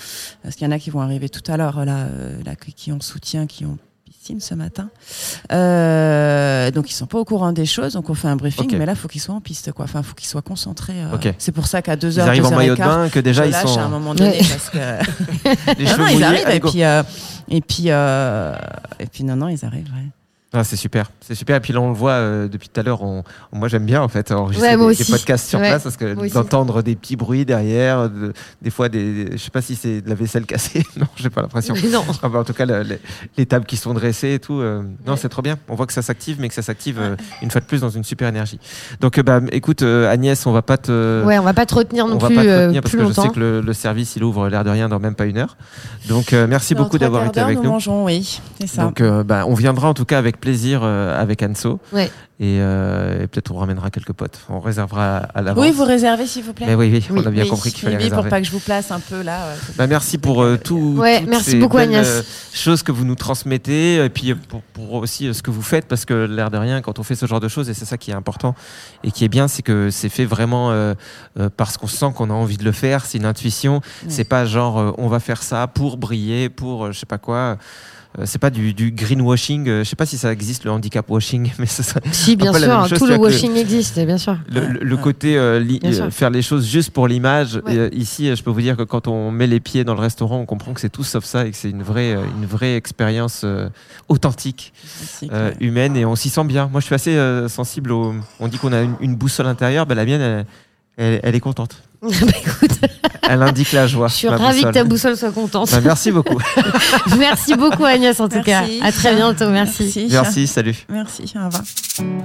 Parce 0.43 0.55
qu'il 0.57 0.66
y 0.66 0.68
en 0.68 0.72
a 0.72 0.78
qui 0.78 0.88
vont 0.91 1.01
arriver 1.03 1.28
tout 1.28 1.43
à 1.53 1.57
l'heure, 1.59 1.84
là, 1.84 1.99
euh, 2.07 2.43
là, 2.45 2.57
qui 2.57 2.72
qui 2.72 2.93
ont 2.93 3.01
soutien, 3.01 3.47
qui 3.47 3.66
ont 3.66 3.76
ce 4.39 4.55
matin. 4.55 4.91
Euh, 5.53 6.70
donc 6.70 6.91
ils 6.91 6.95
sont 6.95 7.07
pas 7.07 7.18
au 7.18 7.24
courant 7.24 7.53
des 7.53 7.66
choses, 7.66 7.95
donc 7.95 8.09
on 8.11 8.14
fait 8.14 8.28
un 8.28 8.37
briefing, 8.37 8.66
Ok. 8.66 8.74
mais 8.78 8.87
là 8.87 8.95
faut 8.95 9.09
qu'ils 9.09 9.20
soient 9.20 9.35
en 9.35 9.41
piste, 9.41 9.72
quoi. 9.72 9.87
Enfin, 9.87 10.03
faut 10.03 10.14
qu'ils 10.14 10.28
soient 10.28 10.43
concentrés. 10.43 10.93
euh. 11.03 11.14
Ok. 11.14 11.35
C'est 11.39 11.53
pour 11.53 11.66
ça 11.66 11.83
qu'à 11.83 11.97
2 11.97 12.09
Ils 12.12 12.20
heures, 12.20 12.28
arrivent 12.28 12.45
en 12.47 12.49
2 12.51 12.53
heures 12.53 12.59
maillot 12.59 12.74
de 12.74 12.78
bain, 12.81 13.09
que 13.09 13.18
déjà 13.18 13.47
ils 13.47 13.55
sont 13.55 13.78
à 13.78 13.83
un 13.83 13.89
moment 13.89 14.14
donné 14.14 14.31
Ouais. 14.31 14.39
parce 14.39 14.70
que 14.70 15.78
les 15.78 15.85
non, 15.87 15.97
non, 15.99 16.07
ils 16.07 16.22
arrivent 16.22 16.47
Allez, 16.47 16.57
et 16.57 16.61
puis 16.61 16.85
euh, 16.85 17.03
et 17.49 17.61
puis 17.61 17.85
euh, 17.89 18.55
et 19.01 19.07
puis 19.07 19.24
non 19.24 19.37
non 19.37 19.49
ils 19.49 19.64
arrivent. 19.64 19.91
ouais. 19.95 20.09
Ah, 20.53 20.64
c'est 20.64 20.74
super, 20.74 21.12
c'est 21.20 21.36
super. 21.36 21.55
Et 21.57 21.61
puis 21.61 21.72
là, 21.72 21.80
on 21.80 21.90
le 21.90 21.94
voit 21.94 22.11
euh, 22.12 22.48
depuis 22.48 22.68
tout 22.68 22.80
à 22.80 22.82
l'heure. 22.82 23.03
On... 23.03 23.22
Moi, 23.53 23.68
j'aime 23.68 23.84
bien 23.86 24.03
en 24.03 24.09
fait 24.09 24.32
enregistrer 24.32 24.74
Ouais, 24.76 24.96
des, 24.96 25.05
podcasts 25.05 25.48
sur 25.48 25.61
Ouais, 25.61 25.68
place 25.68 25.84
parce 25.84 25.96
que 25.96 26.28
d'entendre 26.34 26.82
des 26.82 26.96
petits 26.96 27.14
bruits 27.14 27.44
derrière, 27.44 28.11
de- 28.11 28.32
des 28.61 28.70
fois 28.70 28.88
des, 28.88 29.28
je 29.32 29.36
sais 29.36 29.51
pas 29.53 29.62
si 29.62 29.76
c'est 29.76 30.01
de 30.01 30.09
la 30.09 30.16
vaisselle 30.16 30.46
cassée. 30.46 30.84
non, 30.96 31.07
j'ai 31.14 31.30
pas 31.30 31.42
l'impression. 31.42 31.74
Mais 31.80 31.88
non. 31.88 32.03
Ah 32.24 32.28
bah, 32.28 32.40
en 32.40 32.44
tout 32.44 32.53
cas, 32.53 32.66
le- 32.66 32.82
les, 32.82 32.98
les 33.38 33.46
tables 33.46 33.64
qui 33.64 33.76
sont 33.76 33.94
dressées 33.94 34.34
et 34.34 34.38
tout. 34.40 34.59
euh, 34.61 34.82
non, 35.07 35.12
Ouais. 35.12 35.18
c'est 35.22 35.28
trop 35.28 35.42
bien. 35.42 35.57
On 35.68 35.76
voit 35.76 35.86
que 35.86 35.92
ça 35.92 36.03
s'active, 36.03 36.38
mais 36.40 36.48
que 36.48 36.55
ça 36.55 36.62
s'active 36.62 36.98
euh, 37.01 37.14
une 37.42 37.51
fois 37.53 37.61
de 37.61 37.66
plus 37.66 37.80
dans 37.82 37.90
une 37.90 38.03
super 38.03 38.26
énergie. 38.28 38.59
Donc, 39.01 39.18
euh, 39.18 39.22
bah, 39.22 39.40
écoute, 39.53 39.82
euh, 39.82 40.11
Agnès, 40.11 40.44
on 40.46 40.53
va 40.53 40.62
pas 40.62 40.78
te. 40.78 41.24
Ouais, 41.24 41.38
on 41.38 41.44
va 41.44 41.55
pas 41.55 41.64
te 41.66 41.76
retenir 41.76 42.09
non 42.09 42.16
on 42.16 42.18
va 42.18 42.26
plus, 42.26 42.34
pas 42.36 42.42
te 42.42 42.48
euh, 42.48 42.61
retenir 42.62 42.82
parce 42.82 42.96
que 42.96 43.07
je 43.07 43.12
sais 43.12 43.28
que 43.28 43.38
le, 43.38 43.61
le 43.61 43.72
service 43.72 44.16
il 44.16 44.24
ouvre 44.24 44.48
l'air 44.48 44.64
de 44.64 44.70
rien 44.70 44.88
dans 44.88 44.98
même 44.98 45.14
pas 45.14 45.26
une 45.26 45.38
heure. 45.38 45.57
Donc 46.09 46.32
euh, 46.32 46.48
merci 46.48 46.74
Dans 46.74 46.82
beaucoup 46.82 46.98
d'avoir 46.98 47.24
été 47.26 47.38
avec 47.38 47.59
nous 47.59 47.62
nous. 47.64 47.70
mangeons, 47.70 48.05
oui, 48.07 48.40
ça. 48.66 48.82
Donc 48.82 49.01
euh, 49.01 49.22
bah, 49.22 49.44
on 49.46 49.55
viendra 49.55 49.88
en 49.88 49.94
tout 49.94 50.05
cas 50.05 50.18
avec 50.18 50.39
plaisir 50.41 50.80
euh, 50.82 51.20
avec 51.20 51.43
Anso. 51.43 51.78
Ouais. 51.93 52.11
Et, 52.43 52.57
euh, 52.61 53.22
et 53.24 53.26
peut-être 53.26 53.53
on 53.53 53.59
ramènera 53.59 53.91
quelques 53.91 54.14
potes. 54.14 54.41
On 54.49 54.61
réservera 54.61 55.18
à 55.18 55.43
l'avance. 55.43 55.62
oui, 55.62 55.72
vous 55.72 55.84
réservez 55.84 56.26
s'il 56.26 56.43
vous 56.43 56.55
plaît. 56.55 56.64
Mais 56.66 56.74
oui, 56.74 56.88
oui, 56.91 57.05
Oui, 57.11 57.20
on 57.22 57.26
a 57.26 57.30
bien 57.30 57.43
Oui, 57.43 57.51
compris 57.51 57.70
qu'il 57.70 57.82
fallait 57.82 57.97
oui, 57.97 58.05
pour 58.05 58.11
réserver. 58.12 58.30
pas 58.30 58.41
que 58.41 58.47
je 58.47 58.51
vous 58.53 58.61
place 58.61 58.91
un 58.91 58.99
peu 59.01 59.20
là. 59.20 59.43
euh, 59.45 59.55
Bah, 59.76 59.86
merci 59.86 60.16
pour 60.16 60.43
euh, 60.43 60.57
tout. 60.57 60.95
Ouais, 60.97 61.22
merci 61.28 61.51
ces 61.51 61.59
beaucoup, 61.59 61.76
belles, 61.76 61.91
Agnès. 61.95 62.24
choses 62.55 62.82
que 62.82 62.93
vous 62.93 63.05
nous 63.05 63.14
transmettez 63.14 64.03
et 64.03 64.09
puis 64.09 64.34
pour, 64.34 64.62
pour 64.62 64.95
aussi 64.95 65.34
ce 65.34 65.43
que 65.43 65.51
vous 65.51 65.61
faites 65.61 65.84
parce 65.86 66.07
que 66.07 66.14
l'air 66.24 66.51
de 66.51 66.57
rien, 66.57 66.80
quand 66.80 66.99
on 66.99 67.03
fait 67.03 67.14
ce 67.14 67.26
genre 67.26 67.41
de 67.41 67.49
choses 67.49 67.68
et 67.68 67.74
c'est 67.74 67.84
ça 67.84 67.99
qui 67.99 68.11
est 68.11 68.14
important 68.14 68.55
et 69.05 69.11
qui 69.11 69.26
est 69.26 69.28
bien, 69.28 69.47
c'est 69.47 69.61
que 69.62 69.91
c'est 69.91 70.09
fait 70.09 70.24
vraiment 70.24 70.72
parce 71.59 71.76
qu'on 71.76 71.88
sent 71.88 72.12
qu'on 72.16 72.30
a 72.30 72.34
envie 72.34 72.57
de 72.57 72.64
le 72.64 72.72
faire. 72.72 73.05
C'est 73.05 73.18
une 73.18 73.26
intuition. 73.26 73.82
C'est 74.09 74.24
pas 74.24 74.47
genre 74.47 74.95
on 74.97 75.09
va 75.09 75.20
faire 75.20 75.43
ça 75.43 75.66
pour 75.66 75.99
briller, 75.99 76.49
pour 76.49 76.91
je 76.91 76.99
sais 76.99 77.05
pas 77.07 77.18
quoi. 77.18 77.59
Euh, 78.19 78.23
c'est 78.27 78.41
pas 78.41 78.51
du, 78.51 78.75
du 78.75 78.91
greenwashing. 78.91 79.69
euh, 79.69 79.85
je 79.85 79.89
sais 79.89 79.95
pas 79.95 80.05
si 80.05 80.19
ça 80.19 80.33
existe 80.33 80.65
le 80.65 80.73
handicap 80.73 81.09
washing, 81.09 81.53
mais 81.61 81.67
ce 81.67 81.85
serait 81.85 82.01
Si, 82.11 82.35
bien 82.35 82.53
sûr, 82.53 82.89
chose, 82.89 82.99
tout 82.99 83.07
le 83.07 83.17
washing 83.17 83.55
existe, 83.55 84.01
bien 84.05 84.19
sûr. 84.19 84.37
le, 84.53 84.67
le- 84.67 84.81
le 84.83 84.97
côté 84.97 85.39
euh, 85.39 85.61
li- 85.61 85.79
euh, 85.85 86.11
faire 86.11 86.31
les 86.31 86.43
choses 86.43 86.67
juste 86.67 86.91
pour 86.91 87.07
l'image. 87.07 87.61
Ouais. 87.67 87.77
Euh, 87.79 87.89
ici, 87.93 88.35
je 88.35 88.43
peux 88.43 88.51
vous 88.51 88.61
dire 88.63 88.77
que 88.77 88.83
quand 88.83 89.07
on 89.07 89.31
met 89.31 89.47
les 89.47 89.61
pieds 89.61 89.85
dans 89.85 89.95
le 89.95 90.01
restaurant, 90.01 90.39
on 90.41 90.45
comprend 90.47 90.73
que 90.75 90.81
c'est 90.81 90.89
tout 90.91 91.05
sauf 91.05 91.25
ça 91.25 91.47
et 91.47 91.53
que 91.53 91.57
c'est 91.57 91.71
une 91.71 91.85
vraie, 91.85 92.15
une 92.15 92.47
vraie 92.47 92.75
expérience 92.75 93.43
euh, 93.45 93.69
authentique, 94.09 94.73
euh, 95.31 95.51
ouais. 95.51 95.57
humaine 95.61 95.97
et 95.97 96.05
on 96.05 96.17
s'y 96.17 96.31
sent 96.31 96.45
bien. 96.45 96.69
Moi, 96.73 96.81
je 96.81 96.87
suis 96.87 96.95
assez 96.97 97.17
euh, 97.17 97.49
sensible 97.49 97.93
au. 97.93 98.13
On 98.41 98.49
dit 98.49 98.59
qu'on 98.59 98.73
a 98.73 98.81
une, 98.83 98.95
une 99.01 99.15
boussole 99.15 99.47
intérieure, 99.47 99.87
ben, 99.87 99.95
la 99.95 100.05
mienne, 100.05 100.21
elle, 100.21 100.47
elle- 100.97 101.21
elle 101.23 101.35
est 101.37 101.41
contente. 101.41 101.81
Bah, 102.03 102.09
écoute, 102.40 102.78
Elle 103.28 103.42
indique 103.42 103.72
la 103.72 103.86
joie. 103.86 104.09
je 104.09 104.14
suis 104.14 104.28
ravie 104.28 104.62
que 104.62 104.70
ta 104.70 104.84
boussole 104.84 105.16
soit 105.16 105.30
contente. 105.32 105.70
Ben, 105.70 105.80
merci 105.84 106.11
beaucoup. 106.11 106.38
merci 107.18 107.55
beaucoup 107.55 107.84
Agnès 107.84 108.18
en 108.20 108.28
tout 108.28 108.38
Merci. 108.44 108.78
cas. 108.80 108.86
À 108.86 108.90
très 108.90 109.14
bientôt, 109.14 109.48
merci. 109.51 109.82
Merci. 109.84 110.09
merci, 110.11 110.46
salut. 110.46 110.76
Merci, 110.88 111.24
au 111.36 111.44
revoir. 111.44 111.62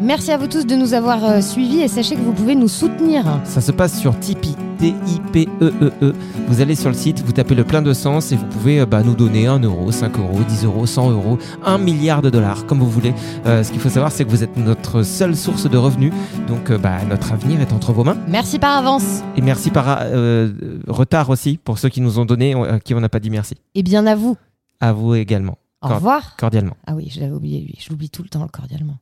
Merci 0.01 0.31
à 0.31 0.37
vous 0.37 0.47
tous 0.47 0.65
de 0.65 0.75
nous 0.75 0.93
avoir 0.93 1.23
euh, 1.25 1.41
suivis 1.41 1.81
et 1.81 1.87
sachez 1.89 2.15
que 2.15 2.21
vous 2.21 2.31
pouvez 2.31 2.55
nous 2.55 2.69
soutenir. 2.69 3.23
Ça 3.43 3.59
se 3.61 3.71
passe 3.73 3.99
sur 3.99 4.17
Tipeee, 4.19 4.55
T-I-P-E-E-E. 4.79 5.91
E 6.01 6.13
Vous 6.47 6.61
allez 6.61 6.75
sur 6.75 6.89
le 6.89 6.95
site, 6.95 7.21
vous 7.25 7.31
tapez 7.33 7.55
le 7.55 7.63
plein 7.65 7.81
de 7.81 7.93
sens 7.93 8.31
et 8.31 8.35
vous 8.37 8.45
pouvez 8.45 8.79
euh, 8.79 8.85
bah, 8.85 9.01
nous 9.03 9.15
donner 9.15 9.47
1 9.47 9.59
euro, 9.59 9.91
5 9.91 10.17
euros, 10.17 10.39
10 10.47 10.63
euros, 10.65 10.85
100 10.85 11.11
euros, 11.11 11.37
1 11.65 11.77
milliard 11.77 12.21
de 12.21 12.29
dollars, 12.29 12.65
comme 12.65 12.79
vous 12.79 12.89
voulez. 12.89 13.13
Euh, 13.45 13.63
ce 13.63 13.71
qu'il 13.71 13.81
faut 13.81 13.89
savoir, 13.89 14.11
c'est 14.11 14.23
que 14.25 14.29
vous 14.29 14.43
êtes 14.43 14.55
notre 14.57 15.03
seule 15.03 15.35
source 15.35 15.69
de 15.69 15.77
revenus. 15.77 16.13
Donc, 16.47 16.71
euh, 16.71 16.77
bah, 16.77 16.97
notre 17.09 17.33
avenir 17.33 17.59
est 17.61 17.73
entre 17.73 17.91
vos 17.91 18.03
mains. 18.03 18.17
Merci 18.27 18.57
par 18.59 18.77
avance. 18.77 19.03
Et 19.35 19.41
merci 19.41 19.64
par 19.71 19.99
euh, 20.01 20.51
retard 20.87 21.29
aussi 21.29 21.57
pour 21.57 21.79
ceux 21.79 21.89
qui 21.89 22.01
nous 22.01 22.19
ont 22.19 22.25
donné, 22.25 22.53
à 22.53 22.79
qui 22.79 22.93
on 22.93 22.99
n'a 22.99 23.09
pas 23.09 23.19
dit 23.19 23.29
merci. 23.29 23.55
Et 23.73 23.83
bien 23.83 24.05
à 24.07 24.15
vous. 24.15 24.37
À 24.79 24.93
vous 24.93 25.15
également. 25.15 25.57
Au 25.81 25.87
Cor- 25.87 25.95
revoir. 25.97 26.35
Cordialement. 26.37 26.75
Ah 26.87 26.95
oui, 26.95 27.09
je 27.13 27.19
l'avais 27.19 27.33
oublié 27.33 27.61
lui. 27.61 27.75
Je 27.79 27.89
l'oublie 27.89 28.09
tout 28.09 28.23
le 28.23 28.29
temps 28.29 28.47
cordialement. 28.47 28.97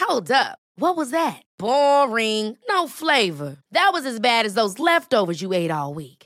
Hold 0.00 0.30
up. 0.32 0.58
What 0.76 0.96
was 0.96 1.10
that? 1.10 1.42
Boring. 1.58 2.56
No 2.68 2.88
flavor. 2.88 3.56
That 3.72 3.90
was 3.92 4.04
as 4.06 4.18
bad 4.18 4.46
as 4.46 4.54
those 4.54 4.78
leftovers 4.78 5.40
you 5.42 5.52
ate 5.52 5.70
all 5.70 5.94
week. 5.94 6.19